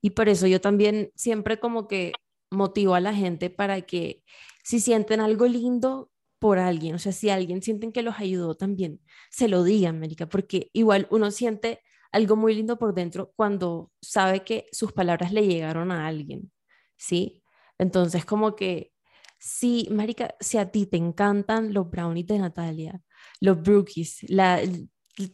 Y 0.01 0.11
por 0.11 0.29
eso 0.29 0.47
yo 0.47 0.61
también 0.61 1.11
siempre 1.15 1.59
como 1.59 1.87
que 1.87 2.13
motivo 2.51 2.95
a 2.95 3.01
la 3.01 3.13
gente 3.13 3.49
para 3.49 3.81
que 3.81 4.23
si 4.63 4.79
sienten 4.79 5.19
algo 5.21 5.47
lindo 5.47 6.11
por 6.39 6.59
alguien, 6.59 6.95
o 6.95 6.99
sea, 6.99 7.11
si 7.11 7.29
alguien 7.29 7.61
sienten 7.61 7.91
que 7.91 8.03
los 8.03 8.19
ayudó 8.19 8.55
también, 8.55 9.01
se 9.31 9.47
lo 9.47 9.63
digan, 9.63 9.99
marica, 9.99 10.27
porque 10.29 10.69
igual 10.73 11.07
uno 11.11 11.31
siente 11.31 11.81
algo 12.11 12.35
muy 12.35 12.53
lindo 12.55 12.77
por 12.77 12.93
dentro 12.93 13.33
cuando 13.35 13.91
sabe 14.01 14.43
que 14.43 14.67
sus 14.71 14.93
palabras 14.93 15.33
le 15.33 15.47
llegaron 15.47 15.91
a 15.91 16.07
alguien, 16.07 16.51
¿sí? 16.97 17.43
Entonces, 17.77 18.25
como 18.25 18.55
que, 18.55 18.93
sí, 19.39 19.87
marica, 19.91 20.35
si 20.39 20.57
a 20.57 20.71
ti 20.71 20.85
te 20.85 20.97
encantan 20.97 21.73
los 21.73 21.89
brownies 21.89 22.27
de 22.27 22.39
Natalia, 22.39 23.01
los 23.41 23.61
brookies, 23.61 24.23
la, 24.29 24.61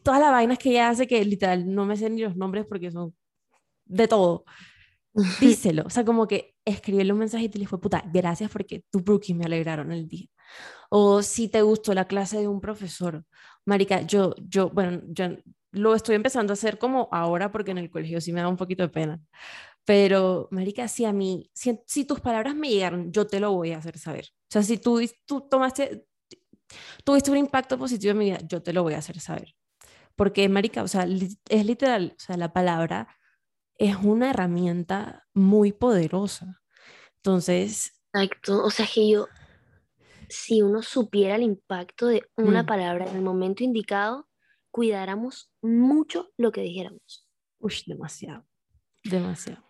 todas 0.04 0.20
las 0.22 0.32
vainas 0.32 0.58
que 0.58 0.72
ella 0.72 0.90
hace 0.90 1.08
que 1.08 1.24
literal 1.26 1.74
no 1.74 1.86
me 1.86 1.98
sé 1.98 2.10
ni 2.10 2.22
los 2.22 2.36
nombres 2.36 2.66
porque 2.68 2.92
son 2.92 3.16
de 3.86 4.08
todo, 4.08 4.46
díselo, 5.40 5.84
o 5.86 5.90
sea, 5.90 6.06
como 6.06 6.28
que 6.28 6.56
escribirle 6.66 7.14
un 7.14 7.20
mensaje 7.20 7.50
y 7.54 7.58
le 7.60 7.68
fue, 7.68 7.80
puta, 7.80 8.04
gracias 8.14 8.52
porque 8.52 8.84
tus 8.90 9.04
brookies 9.04 9.38
me 9.38 9.46
alegraron 9.46 9.92
el 9.92 10.08
día. 10.08 10.28
O 10.90 11.22
si 11.22 11.50
te 11.50 11.62
gustó 11.62 11.94
la 11.94 12.06
clase 12.08 12.40
de 12.40 12.48
un 12.48 12.62
profesor, 12.62 13.26
marica, 13.66 14.02
yo, 14.02 14.36
yo, 14.48 14.70
bueno, 14.70 15.02
yo 15.08 15.26
lo 15.72 15.96
estoy 15.96 16.16
empezando 16.16 16.54
a 16.54 16.56
hacer 16.56 16.78
como 16.78 17.10
ahora 17.12 17.52
porque 17.52 17.72
en 17.72 17.80
el 17.80 17.90
colegio 17.90 18.22
sí 18.22 18.32
me 18.32 18.42
da 18.42 18.48
un 18.48 18.58
poquito 18.58 18.84
de 18.84 18.90
pena. 18.90 19.20
Pero, 19.86 20.48
marica, 20.52 20.88
si 20.88 21.06
a 21.06 21.14
mí, 21.14 21.50
si, 21.54 21.80
si 21.86 22.06
tus 22.06 22.22
palabras 22.22 22.56
me 22.56 22.70
llegaron, 22.70 23.12
yo 23.12 23.28
te 23.28 23.40
lo 23.40 23.52
voy 23.54 23.72
a 23.72 23.80
hacer 23.80 23.98
saber. 23.98 24.26
O 24.44 24.52
sea, 24.52 24.64
si 24.64 24.78
tú, 24.78 25.02
tú 25.26 25.42
tomaste, 25.50 26.06
tuviste 27.04 27.32
un 27.32 27.38
impacto 27.38 27.78
positivo 27.78 28.12
en 28.12 28.18
mi 28.18 28.26
vida, 28.26 28.40
yo 28.48 28.62
te 28.64 28.74
lo 28.74 28.84
voy 28.84 28.94
a 28.94 29.00
hacer 29.00 29.20
saber. 29.20 29.56
Porque, 30.16 30.48
marica, 30.50 30.84
o 30.84 30.88
sea, 30.88 31.06
es 31.50 31.66
literal, 31.66 32.16
o 32.18 32.20
sea, 32.20 32.38
la 32.38 32.54
palabra 32.54 33.08
es 33.78 33.96
una 33.98 34.30
herramienta 34.30 35.28
muy 35.34 35.72
poderosa. 35.72 36.62
Entonces... 37.18 38.00
Exacto, 38.14 38.64
o 38.64 38.70
sea, 38.70 38.88
que 38.92 39.10
yo, 39.10 39.28
si 40.30 40.62
uno 40.62 40.82
supiera 40.84 41.36
el 41.36 41.44
impacto 41.44 42.08
de 42.08 42.24
una 42.38 42.64
mm. 42.64 42.66
palabra 42.66 43.06
en 43.08 43.16
el 43.16 43.22
momento 43.22 43.64
indicado, 43.64 44.28
cuidáramos 44.72 45.52
mucho 45.62 46.32
lo 46.38 46.52
que 46.52 46.62
dijéramos. 46.62 47.28
Uy, 47.60 47.76
demasiado, 47.86 48.46
demasiado. 49.04 49.64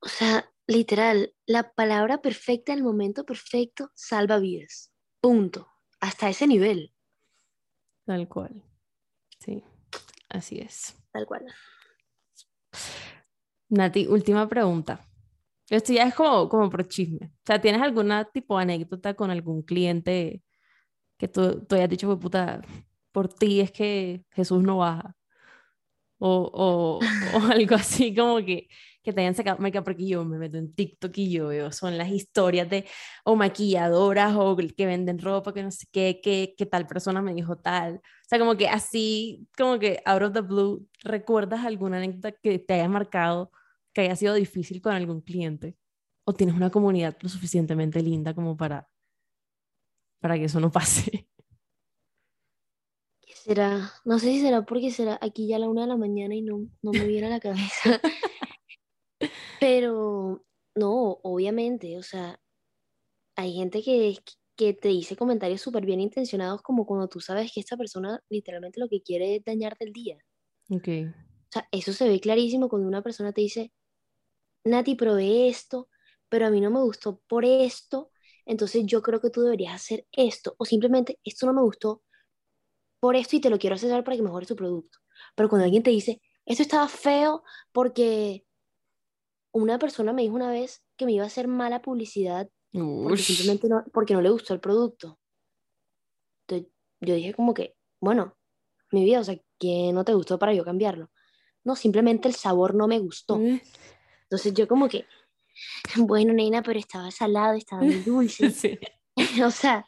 O 0.00 0.08
sea, 0.08 0.50
literal, 0.66 1.34
la 1.46 1.72
palabra 1.72 2.22
perfecta 2.22 2.72
en 2.72 2.78
el 2.78 2.84
momento 2.84 3.24
perfecto 3.24 3.90
salva 3.94 4.38
vidas. 4.38 4.92
Punto. 5.20 5.68
Hasta 6.00 6.28
ese 6.28 6.46
nivel. 6.46 6.92
Tal 8.04 8.28
cual. 8.28 8.62
Sí, 9.38 9.62
así 10.28 10.58
es. 10.58 10.96
Tal 11.12 11.26
cual. 11.26 11.46
Nati, 13.72 14.06
última 14.06 14.46
pregunta. 14.48 15.00
Esto 15.70 15.92
ya 15.94 16.04
es 16.04 16.14
como, 16.14 16.48
como 16.48 16.70
por 16.70 16.86
chisme. 16.88 17.26
O 17.26 17.40
sea, 17.46 17.60
¿tienes 17.60 17.82
alguna 17.82 18.24
tipo 18.26 18.56
de 18.58 18.62
anécdota 18.64 19.14
con 19.14 19.30
algún 19.30 19.62
cliente 19.62 20.42
que 21.18 21.28
tú, 21.28 21.64
tú 21.66 21.76
hayas 21.76 21.90
dicho, 21.90 22.18
puta, 22.20 22.62
por 23.12 23.28
ti 23.32 23.60
es 23.60 23.72
que 23.72 24.24
Jesús 24.32 24.62
no 24.62 24.78
baja? 24.78 25.16
O, 26.18 26.50
o, 26.54 27.00
o 27.36 27.40
algo 27.52 27.74
así 27.74 28.14
como 28.14 28.36
que, 28.38 28.68
que 29.02 29.12
te 29.12 29.20
hayan 29.22 29.34
sacado, 29.34 29.58
porque 29.84 30.06
yo 30.06 30.24
me 30.24 30.38
meto 30.38 30.56
en 30.58 30.72
TikTok 30.74 31.12
y 31.18 31.32
yo 31.32 31.48
veo, 31.48 31.72
son 31.72 31.98
las 31.98 32.10
historias 32.10 32.70
de 32.70 32.86
o 33.24 33.34
maquilladoras 33.34 34.34
o 34.36 34.56
que 34.56 34.86
venden 34.86 35.18
ropa, 35.18 35.52
que 35.52 35.62
no 35.64 35.70
sé 35.72 35.86
qué, 35.90 36.20
que, 36.22 36.54
que 36.56 36.66
tal 36.66 36.86
persona 36.86 37.22
me 37.22 37.34
dijo 37.34 37.56
tal. 37.56 37.96
O 37.96 38.28
sea, 38.28 38.38
como 38.38 38.56
que 38.56 38.68
así, 38.68 39.48
como 39.56 39.78
que 39.80 40.00
out 40.04 40.22
of 40.22 40.32
the 40.32 40.40
blue, 40.42 40.88
¿recuerdas 41.02 41.64
alguna 41.64 41.96
anécdota 41.98 42.32
que 42.32 42.58
te 42.60 42.74
haya 42.74 42.88
marcado? 42.88 43.50
Que 43.92 44.02
haya 44.02 44.16
sido 44.16 44.34
difícil 44.34 44.80
con 44.80 44.92
algún 44.92 45.20
cliente? 45.20 45.76
¿O 46.24 46.32
tienes 46.32 46.54
una 46.54 46.70
comunidad 46.70 47.16
lo 47.20 47.28
suficientemente 47.28 48.02
linda 48.02 48.34
como 48.34 48.56
para, 48.56 48.88
para 50.20 50.36
que 50.36 50.44
eso 50.44 50.60
no 50.60 50.70
pase? 50.70 51.10
¿Qué 53.20 53.34
será? 53.34 53.92
No 54.04 54.18
sé 54.18 54.26
si 54.26 54.40
será 54.40 54.62
porque 54.62 54.90
será 54.90 55.18
aquí 55.20 55.48
ya 55.48 55.56
a 55.56 55.58
la 55.58 55.68
una 55.68 55.82
de 55.82 55.88
la 55.88 55.96
mañana 55.96 56.34
y 56.34 56.42
no, 56.42 56.68
no 56.82 56.92
me 56.92 57.06
viene 57.06 57.26
a 57.26 57.30
la 57.30 57.40
cabeza. 57.40 58.00
Pero 59.60 60.44
no, 60.74 61.18
obviamente, 61.22 61.98
o 61.98 62.02
sea, 62.02 62.40
hay 63.36 63.54
gente 63.54 63.82
que, 63.82 64.16
que 64.56 64.74
te 64.74 64.88
dice 64.88 65.16
comentarios 65.16 65.60
súper 65.60 65.86
bien 65.86 66.00
intencionados 66.00 66.62
como 66.62 66.86
cuando 66.86 67.08
tú 67.08 67.20
sabes 67.20 67.52
que 67.52 67.60
esta 67.60 67.76
persona 67.76 68.22
literalmente 68.28 68.80
lo 68.80 68.88
que 68.88 69.02
quiere 69.02 69.36
es 69.36 69.44
dañarte 69.44 69.84
el 69.84 69.92
día. 69.92 70.18
Ok. 70.68 70.88
O 70.88 71.52
sea, 71.52 71.68
eso 71.70 71.92
se 71.92 72.08
ve 72.08 72.20
clarísimo 72.20 72.68
cuando 72.68 72.88
una 72.88 73.02
persona 73.02 73.32
te 73.32 73.42
dice, 73.42 73.72
Nati, 74.64 74.94
probé 74.94 75.48
esto, 75.48 75.88
pero 76.28 76.46
a 76.46 76.50
mí 76.50 76.60
no 76.60 76.70
me 76.70 76.80
gustó 76.80 77.20
por 77.26 77.44
esto, 77.44 78.10
entonces 78.46 78.84
yo 78.86 79.02
creo 79.02 79.20
que 79.20 79.30
tú 79.30 79.42
deberías 79.42 79.74
hacer 79.74 80.06
esto, 80.12 80.54
o 80.58 80.64
simplemente 80.64 81.18
esto 81.24 81.46
no 81.46 81.52
me 81.52 81.62
gustó 81.62 82.02
por 83.00 83.16
esto 83.16 83.36
y 83.36 83.40
te 83.40 83.50
lo 83.50 83.58
quiero 83.58 83.74
asesorar 83.74 84.04
para 84.04 84.16
que 84.16 84.22
mejore 84.22 84.46
su 84.46 84.56
producto. 84.56 84.98
Pero 85.34 85.48
cuando 85.48 85.64
alguien 85.64 85.82
te 85.82 85.90
dice, 85.90 86.20
esto 86.46 86.62
estaba 86.62 86.88
feo 86.88 87.42
porque 87.72 88.46
una 89.52 89.78
persona 89.78 90.12
me 90.12 90.22
dijo 90.22 90.34
una 90.34 90.50
vez 90.50 90.84
que 90.96 91.06
me 91.06 91.12
iba 91.12 91.24
a 91.24 91.26
hacer 91.26 91.48
mala 91.48 91.82
publicidad 91.82 92.48
porque 92.72 93.22
simplemente 93.22 93.68
no, 93.68 93.84
porque 93.92 94.14
no 94.14 94.22
le 94.22 94.30
gustó 94.30 94.54
el 94.54 94.60
producto. 94.60 95.18
Entonces 96.46 96.72
yo 97.00 97.14
dije 97.14 97.34
como 97.34 97.52
que, 97.52 97.76
bueno, 98.00 98.36
mi 98.90 99.04
vida, 99.04 99.20
o 99.20 99.24
sea, 99.24 99.38
que 99.58 99.92
no 99.92 100.04
te 100.04 100.14
gustó 100.14 100.38
para 100.38 100.54
yo 100.54 100.64
cambiarlo. 100.64 101.10
No, 101.64 101.76
simplemente 101.76 102.28
el 102.28 102.34
sabor 102.34 102.74
no 102.74 102.88
me 102.88 102.98
gustó. 102.98 103.38
Mm. 103.38 103.60
Entonces 104.32 104.54
yo 104.54 104.66
como 104.66 104.88
que, 104.88 105.04
bueno, 105.98 106.32
nena, 106.32 106.62
pero 106.62 106.78
estaba 106.78 107.10
salado, 107.10 107.52
estaba 107.52 107.82
muy 107.82 108.00
dulce. 108.00 108.78
o 109.44 109.50
sea, 109.50 109.86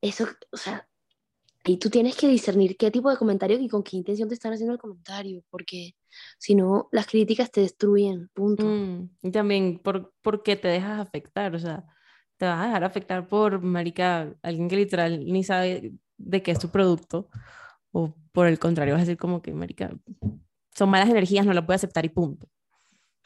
eso, 0.00 0.28
o 0.52 0.56
sea, 0.56 0.88
y 1.64 1.78
tú 1.78 1.90
tienes 1.90 2.14
que 2.14 2.28
discernir 2.28 2.76
qué 2.76 2.92
tipo 2.92 3.10
de 3.10 3.16
comentario 3.16 3.58
y 3.58 3.68
con 3.68 3.82
qué 3.82 3.96
intención 3.96 4.28
te 4.28 4.36
están 4.36 4.52
haciendo 4.52 4.74
el 4.74 4.78
comentario, 4.78 5.42
porque 5.50 5.96
si 6.38 6.54
no, 6.54 6.88
las 6.92 7.08
críticas 7.08 7.50
te 7.50 7.62
destruyen, 7.62 8.30
punto. 8.32 8.64
Mm, 8.64 9.10
y 9.22 9.30
también, 9.32 9.80
¿por, 9.80 10.14
¿por 10.22 10.44
qué 10.44 10.54
te 10.54 10.68
dejas 10.68 11.00
afectar? 11.00 11.52
O 11.56 11.58
sea, 11.58 11.84
te 12.36 12.46
vas 12.46 12.60
a 12.60 12.66
dejar 12.66 12.84
afectar 12.84 13.26
por, 13.26 13.60
marica, 13.60 14.32
alguien 14.40 14.68
que 14.68 14.76
literal 14.76 15.26
ni 15.26 15.42
sabe 15.42 15.94
de 16.16 16.42
qué 16.44 16.52
es 16.52 16.60
tu 16.60 16.68
producto, 16.68 17.28
o 17.90 18.14
por 18.30 18.46
el 18.46 18.60
contrario, 18.60 18.94
vas 18.94 19.02
a 19.02 19.06
decir 19.06 19.18
como 19.18 19.42
que, 19.42 19.52
marica, 19.52 19.90
son 20.76 20.90
malas 20.90 21.08
energías, 21.08 21.44
no 21.44 21.52
la 21.52 21.66
puedo 21.66 21.74
aceptar 21.74 22.04
y 22.04 22.10
punto. 22.10 22.46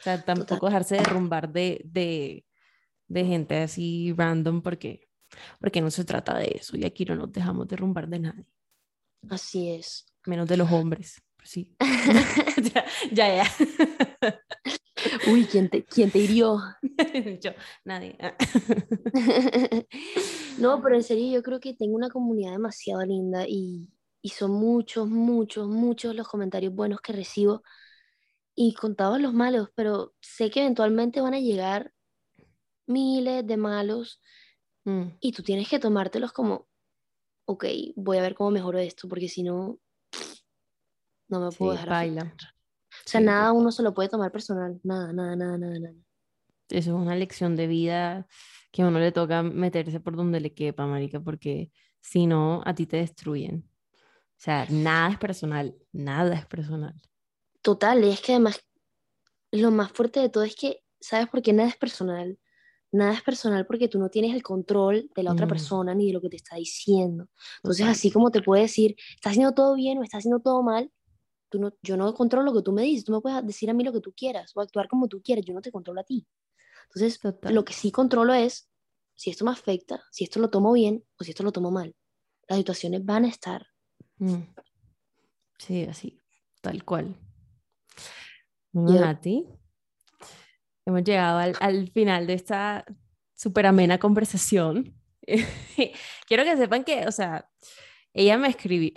O 0.01 0.03
sea, 0.03 0.25
tampoco 0.25 0.67
dejarse 0.67 0.97
derrumbar 0.97 1.53
de, 1.53 1.83
de, 1.85 2.47
de, 3.07 3.25
gente 3.27 3.59
así 3.59 4.15
random 4.17 4.63
porque, 4.63 5.09
porque 5.61 5.83
no 5.83 5.91
se 5.91 6.07
trata 6.07 6.39
de 6.39 6.57
eso 6.59 6.75
y 6.79 6.87
aquí 6.87 7.05
no 7.05 7.17
nos 7.17 7.31
dejamos 7.31 7.69
derrumbar 7.69 8.09
de 8.09 8.19
nadie. 8.21 8.47
Así 9.29 9.69
es. 9.69 10.07
Menos 10.25 10.49
de 10.49 10.57
los 10.57 10.73
hombres, 10.73 11.23
sí. 11.45 11.77
ya, 13.13 13.37
ya, 13.37 13.45
Uy, 15.31 15.45
¿quién 15.45 15.69
te, 15.69 15.85
quién 15.85 16.11
te 16.11 16.19
hirió? 16.19 16.59
yo, 17.43 17.51
nadie. 17.85 18.17
no, 20.59 20.83
pero 20.83 20.95
en 20.97 21.03
serio 21.03 21.31
yo 21.31 21.43
creo 21.43 21.61
que 21.61 21.75
tengo 21.75 21.95
una 21.95 22.09
comunidad 22.09 22.53
demasiado 22.53 23.05
linda 23.05 23.45
y, 23.47 23.91
y 24.23 24.31
son 24.31 24.53
muchos, 24.53 25.09
muchos, 25.09 25.69
muchos 25.69 26.15
los 26.15 26.27
comentarios 26.27 26.75
buenos 26.75 27.03
que 27.03 27.13
recibo 27.13 27.63
y 28.63 28.75
contados 28.75 29.19
los 29.19 29.33
malos, 29.33 29.71
pero 29.75 30.13
sé 30.21 30.51
que 30.51 30.61
eventualmente 30.61 31.23
van 31.23 31.33
a 31.33 31.41
llegar 31.41 31.95
miles 32.87 33.47
de 33.47 33.57
malos 33.57 34.21
mm. 34.85 35.17
y 35.19 35.33
tú 35.33 35.43
tienes 35.43 35.67
que 35.67 35.79
tomártelos 35.79 36.31
como, 36.33 36.69
ok, 37.47 37.65
voy 37.97 38.19
a 38.19 38.21
ver 38.21 38.35
cómo 38.35 38.51
mejoro 38.51 38.79
esto, 38.79 39.09
porque 39.09 39.31
si 39.31 39.43
no, 39.43 39.81
no 41.29 41.41
me 41.41 41.51
puedo 41.53 41.73
dejar. 41.73 41.89
Baila. 41.89 42.37
O 42.37 43.09
sea, 43.09 43.23
nada 43.23 43.53
uno 43.53 43.73
se 43.73 43.83
lo 43.83 43.95
puede 43.95 44.11
tomar 44.11 44.31
personal, 44.31 44.79
nada, 44.83 45.11
nada, 45.15 45.37
nada, 45.37 45.57
nada, 45.57 45.79
nada. 45.79 45.95
Eso 46.69 46.91
es 46.91 47.03
una 47.03 47.17
lección 47.17 47.57
de 47.57 47.67
vida 47.67 48.29
que 48.73 48.83
a 48.83 48.89
uno 48.89 48.99
le 48.99 49.11
toca 49.11 49.43
meterse 49.43 50.01
por 50.01 50.17
donde 50.17 50.39
le 50.39 50.53
quepa, 50.53 50.85
marica, 50.85 51.19
porque 51.19 51.73
si 52.03 52.27
no, 52.27 52.61
a 52.67 52.75
ti 52.75 52.85
te 52.85 52.99
destruyen. 52.99 53.67
O 53.95 54.43
sea, 54.43 54.67
nada 54.69 55.13
es 55.13 55.19
personal, 55.19 55.75
nada 55.93 56.35
es 56.35 56.45
personal. 56.45 57.01
Total, 57.63 58.05
y 58.05 58.11
es 58.11 58.21
que 58.21 58.33
además 58.33 58.61
lo 59.53 59.71
más 59.71 59.93
fuerte 59.93 60.21
de 60.21 60.29
todo 60.29 60.45
es 60.45 60.55
que, 60.55 60.83
¿sabes 61.01 61.29
por 61.29 61.43
qué 61.43 61.53
nada 61.53 61.69
es 61.69 61.77
personal? 61.77 62.39
Nada 62.93 63.13
es 63.13 63.23
personal 63.23 63.67
porque 63.67 63.89
tú 63.89 63.99
no 63.99 64.09
tienes 64.09 64.35
el 64.35 64.43
control 64.43 65.11
de 65.15 65.23
la 65.23 65.33
otra 65.33 65.47
mm. 65.47 65.49
persona 65.49 65.95
ni 65.95 66.09
de 66.09 66.13
lo 66.13 66.21
que 66.21 66.29
te 66.29 66.37
está 66.37 66.57
diciendo. 66.57 67.29
Entonces, 67.57 67.87
así 67.87 68.11
como 68.11 68.31
te 68.31 68.43
puede 68.43 68.63
decir, 68.63 68.97
está 69.15 69.31
haciendo 69.31 69.53
todo 69.53 69.75
bien 69.75 69.99
o 69.99 70.03
está 70.03 70.19
haciendo 70.19 70.41
todo 70.41 70.63
mal, 70.63 70.91
tú 71.49 71.61
no, 71.61 71.73
yo 71.83 71.97
no 71.97 72.13
controlo 72.15 72.47
lo 72.47 72.59
que 72.59 72.65
tú 72.65 72.73
me 72.73 72.83
dices, 72.83 73.05
tú 73.05 73.13
me 73.13 73.21
puedes 73.21 73.47
decir 73.47 73.71
a 73.71 73.75
mí 73.75 73.85
lo 73.85 73.93
que 73.93 74.01
tú 74.01 74.13
quieras 74.17 74.53
o 74.55 74.61
actuar 74.61 74.89
como 74.89 75.09
tú 75.09 75.23
quieras, 75.23 75.45
yo 75.45 75.55
no 75.55 75.61
te 75.61 75.71
controlo 75.71 76.01
a 76.01 76.05
ti. 76.05 76.27
Entonces, 76.93 77.21
lo 77.43 77.65
que 77.65 77.73
sí 77.73 77.93
controlo 77.93 78.35
es 78.35 78.69
si 79.15 79.31
esto 79.31 79.45
me 79.45 79.53
afecta, 79.53 80.03
si 80.11 80.25
esto 80.25 80.41
lo 80.41 80.51
tomo 80.51 80.73
bien 80.73 81.05
o 81.19 81.25
si 81.25 81.31
esto 81.31 81.45
lo 81.45 81.53
tomo 81.53 81.71
mal. 81.71 81.95
Las 82.49 82.59
situaciones 82.59 83.05
van 83.05 83.25
a 83.25 83.29
estar. 83.29 83.67
Mm. 84.19 84.43
Sí, 85.59 85.85
así, 85.85 86.21
tal 86.63 86.85
cual. 86.85 87.15
Bueno, 88.73 89.07
a 89.07 89.21
ti. 89.21 89.47
Hemos 90.87 91.05
llegado 91.05 91.39
al, 91.39 91.55
al 91.61 91.91
final 91.91 92.27
de 92.27 92.35
esta 92.35 92.85
súper 93.35 93.67
amena 93.67 93.99
conversación. 93.99 94.95
Quiero 96.27 96.45
que 96.45 96.57
sepan 96.57 96.85
que, 96.85 97.07
o 97.07 97.13
sea, 97.13 97.49
ella 98.13 98.37
me 98.39 98.49
escribió, 98.49 98.91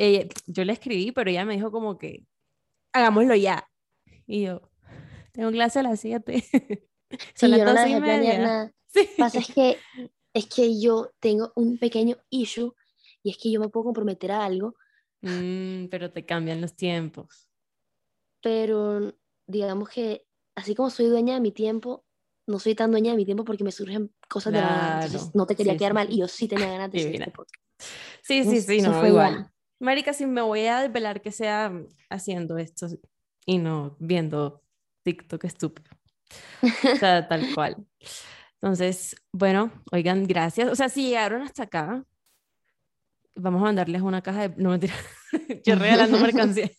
yo 0.48 0.66
le 0.66 0.74
escribí, 0.74 1.12
pero 1.12 1.30
ella 1.30 1.46
me 1.46 1.56
dijo 1.56 1.72
como 1.72 1.98
que, 1.98 2.26
hagámoslo 2.92 3.36
ya. 3.36 3.70
Y 4.28 4.44
yo, 4.44 4.62
tengo 5.32 5.52
clase 5.52 5.80
a 5.80 5.84
las 5.84 6.00
7. 6.00 6.44
Son 7.36 7.52
las 7.52 7.66
dos 7.66 7.88
y 7.88 8.00
media. 8.00 8.74
Sí. 8.94 9.10
Pasa 9.18 9.40
es 9.40 9.52
que, 9.52 9.80
es 10.36 10.46
que 10.46 10.80
yo 10.80 11.10
tengo 11.20 11.52
un 11.56 11.80
pequeño 11.80 12.16
issue 12.30 12.76
y 13.24 13.32
es 13.32 13.40
que 13.40 13.52
yo 13.52 13.60
me 13.60 13.70
puedo 13.70 13.86
comprometer 13.86 14.32
a 14.32 14.46
algo. 14.46 14.76
Mm, 15.22 15.86
pero 15.88 16.12
te 16.12 16.28
cambian 16.28 16.62
los 16.62 16.76
tiempos. 16.76 17.50
Pero 18.40 19.16
digamos 19.48 19.90
que 19.90 20.26
así 20.56 20.76
como 20.76 20.90
soy 20.90 21.08
dueña 21.08 21.36
de 21.36 21.40
mi 21.40 21.52
tiempo, 21.52 22.06
no 22.48 22.60
soy 22.60 22.76
tan 22.76 22.92
dueña 22.92 23.12
de 23.12 23.18
mi 23.18 23.26
tiempo 23.26 23.46
porque 23.46 23.64
me 23.64 23.72
surgen 23.72 24.14
cosas 24.28 24.54
de 24.54 24.60
la 24.60 24.68
nada. 24.68 25.06
Entonces 25.06 25.34
no 25.34 25.46
te 25.46 25.56
quería 25.56 25.78
quedar 25.78 25.94
mal 25.94 26.12
y 26.12 26.18
yo 26.18 26.28
sí 26.28 26.48
tenía 26.48 26.68
ganas 26.68 26.92
de 26.92 27.00
hacer 27.00 27.16
este 27.16 27.32
podcast. 27.32 27.64
Sí, 28.22 28.44
sí, 28.44 28.62
sí, 28.62 28.82
no, 28.82 29.06
igual. 29.06 29.50
Marica, 29.80 30.14
si 30.14 30.26
me 30.26 30.42
voy 30.42 30.66
a 30.68 30.80
desvelar 30.80 31.22
que 31.22 31.32
sea 31.32 31.74
haciendo 32.10 32.58
esto 32.58 32.88
y 33.46 33.58
no 33.58 33.98
viendo 34.00 34.64
TikTok 35.04 35.44
estúpido. 35.44 35.90
O 36.62 36.96
sea, 36.98 37.28
tal 37.28 37.54
cual. 37.54 37.86
Entonces, 38.62 39.16
bueno, 39.34 39.72
oigan, 39.92 40.26
gracias. 40.26 40.72
O 40.72 40.76
sea, 40.76 40.88
si 40.88 41.10
llegaron 41.10 41.42
hasta 41.42 41.64
acá, 41.64 42.06
vamos 43.36 43.62
a 43.62 43.66
mandarles 43.66 44.02
una 44.02 44.22
caja 44.22 44.48
de... 44.48 44.56
No, 44.62 44.70
mentira. 44.70 44.94
Yo 45.66 45.76
regalando 45.76 46.18
mercancía. 46.20 46.72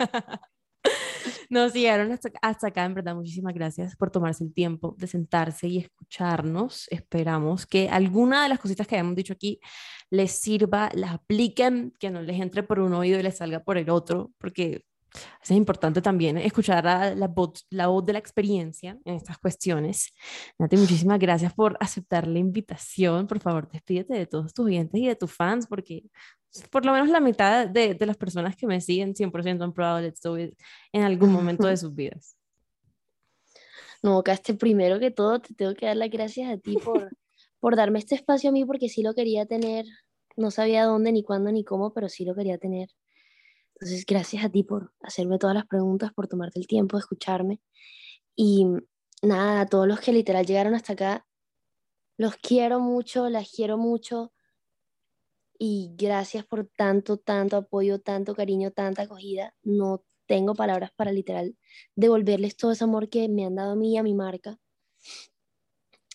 Nos 1.51 1.73
llegaron 1.73 2.13
hasta, 2.13 2.31
hasta, 2.43 2.69
acá, 2.69 2.85
en 2.85 2.95
verdad, 2.95 3.15
muchísimas 3.15 3.55
gracias 3.55 3.97
por 3.97 4.11
tomarse 4.11 4.45
el 4.45 4.53
tiempo 4.53 4.95
de 4.99 5.07
sentarse 5.07 5.69
y 5.69 5.79
escucharnos. 5.79 6.87
Esperamos 6.91 7.67
que 7.67 7.89
alguna 7.89 8.43
de 8.43 8.49
las 8.49 8.59
cositas 8.59 8.87
que 8.87 8.97
hayamos 8.97 9.17
dicho 9.17 9.33
aquí 9.33 9.61
les 10.11 10.33
sirva, 10.33 10.91
las 10.95 11.13
apliquen, 11.13 11.93
que 11.99 12.11
no 12.11 12.23
les 12.23 12.41
entre 12.41 12.63
por 12.63 12.81
un 12.81 12.95
oído 12.95 13.19
y 13.19 13.23
les 13.23 13.37
salga 13.37 13.61
por 13.61 13.79
el 13.79 13.91
otro, 13.91 14.33
porque 14.39 14.85
es 15.43 15.51
importante 15.51 16.03
también 16.03 16.39
escuchar 16.39 16.85
la, 16.85 17.15
la, 17.15 17.29
voz, 17.29 17.67
la 17.71 17.87
voz 17.87 18.05
de 18.05 18.15
la 18.15 18.19
experiencia 18.19 18.99
en 19.05 19.15
estas 19.15 19.39
cuestiones. 19.39 20.13
Nati, 20.59 20.77
muchísimas 20.77 21.19
gracias 21.19 21.53
por 21.55 21.77
aceptar 21.81 22.27
la 22.27 22.39
invitación. 22.39 23.27
Por 23.27 23.41
favor, 23.41 23.69
despídete 23.71 24.15
de 24.15 24.27
todos 24.27 24.53
tus 24.53 24.67
oyentes 24.67 25.01
y 25.01 25.07
de 25.07 25.17
tus 25.17 25.33
fans, 25.33 25.67
porque 25.67 26.05
por 26.71 26.85
lo 26.85 26.93
menos 26.93 27.09
la 27.09 27.21
mitad 27.21 27.69
de, 27.69 27.95
de 27.95 28.07
las 28.07 28.17
personas 28.17 28.57
que 28.57 28.67
me 28.67 28.81
siguen 28.81 29.15
100% 29.15 29.63
han 29.63 29.73
probado 29.73 30.01
Let's 30.01 30.21
Do 30.21 30.39
It 30.39 30.59
en 30.93 31.03
algún 31.03 31.33
momento 31.33 31.67
de 31.67 31.77
sus 31.77 31.95
vidas. 31.95 32.37
No, 34.03 34.23
Caste, 34.23 34.55
primero 34.55 35.01
que 35.01 35.11
todo 35.11 35.41
te 35.41 35.55
tengo 35.55 35.75
que 35.75 35.87
dar 35.87 35.97
las 35.97 36.11
gracias 36.11 36.51
a 36.51 36.59
ti 36.59 36.77
por, 36.77 37.09
por 37.59 37.75
darme 37.75 37.99
este 37.99 38.15
espacio 38.15 38.51
a 38.51 38.53
mí, 38.53 38.65
porque 38.67 38.91
sí 38.91 39.03
lo 39.03 39.15
quería 39.15 39.47
tener. 39.47 39.87
No 40.37 40.51
sabía 40.51 40.85
dónde, 40.85 41.11
ni 41.11 41.23
cuándo, 41.23 41.51
ni 41.51 41.65
cómo, 41.65 41.95
pero 41.95 42.11
sí 42.11 42.27
lo 42.27 42.35
quería 42.35 42.59
tener. 42.59 42.91
Entonces, 43.75 44.05
gracias 44.07 44.45
a 44.45 44.51
ti 44.51 44.63
por 44.63 44.93
hacerme 45.01 45.39
todas 45.39 45.55
las 45.57 45.67
preguntas, 45.67 46.13
por 46.13 46.29
tomarte 46.29 46.61
el 46.61 46.67
tiempo 46.67 46.99
de 46.99 47.01
escucharme. 47.01 47.61
Y 48.37 48.67
nada, 49.23 49.63
a 49.63 49.67
todos 49.67 49.89
los 49.89 50.01
que 50.01 50.13
literal 50.13 50.45
llegaron 50.45 50.75
hasta 50.75 50.93
acá, 50.93 51.27
los 52.19 52.37
quiero 52.37 52.81
mucho, 52.81 53.31
las 53.31 53.51
quiero 53.51 53.79
mucho 53.79 54.34
y 55.59 55.93
gracias 55.97 56.45
por 56.45 56.67
tanto, 56.67 57.17
tanto 57.17 57.57
apoyo, 57.57 58.01
tanto 58.01 58.35
cariño, 58.35 58.71
tanta 58.71 59.03
acogida. 59.03 59.55
No 59.63 60.05
tengo 60.27 60.55
palabras 60.55 60.91
para 60.97 61.13
literal 61.13 61.57
devolverles 61.95 62.57
todo 62.57 62.73
ese 62.73 62.85
amor 62.85 63.09
que 63.09 63.29
me 63.29 63.45
han 63.45 63.55
dado 63.55 63.73
a 63.73 63.77
mí 63.77 63.95
y 63.95 63.97
a 63.99 64.03
mi 64.03 64.15
marca. 64.15 64.59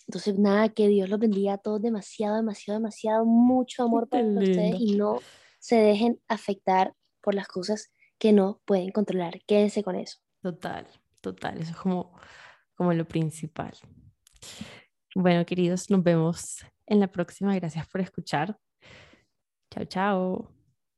Entonces, 0.07 0.40
nada, 0.40 0.70
que 0.70 0.88
Dios 0.88 1.07
los 1.07 1.20
bendiga 1.20 1.53
a 1.53 1.57
todos 1.60 1.82
demasiado, 1.82 2.36
demasiado, 2.36 2.80
demasiado, 2.80 3.26
mucho 3.26 3.84
amor 3.84 4.10
para 4.10 4.26
ustedes 4.26 4.76
y 4.80 4.95
no 4.95 5.20
se 5.60 5.76
dejen 5.76 6.20
afectar 6.28 6.95
por 7.22 7.36
las 7.36 7.48
cosas 7.48 7.91
que 8.18 8.34
no 8.34 8.60
pueden 8.66 8.91
controlar. 8.91 9.40
Quédense 9.45 9.84
con 9.84 9.95
eso. 9.95 10.18
Total, 10.41 10.88
total, 11.22 11.60
eso 11.60 11.72
es 11.72 11.78
como, 11.78 12.11
como 12.76 12.91
lo 12.94 13.07
principal. 13.07 13.74
Bueno, 15.14 15.45
queridos, 15.45 15.90
nos 15.90 16.03
vemos 16.03 16.66
en 16.88 16.99
la 16.99 17.11
próxima. 17.11 17.53
Gracias 17.56 17.88
por 17.88 18.02
escuchar. 18.02 18.57
Chao, 19.72 19.86
chao. 19.86 20.59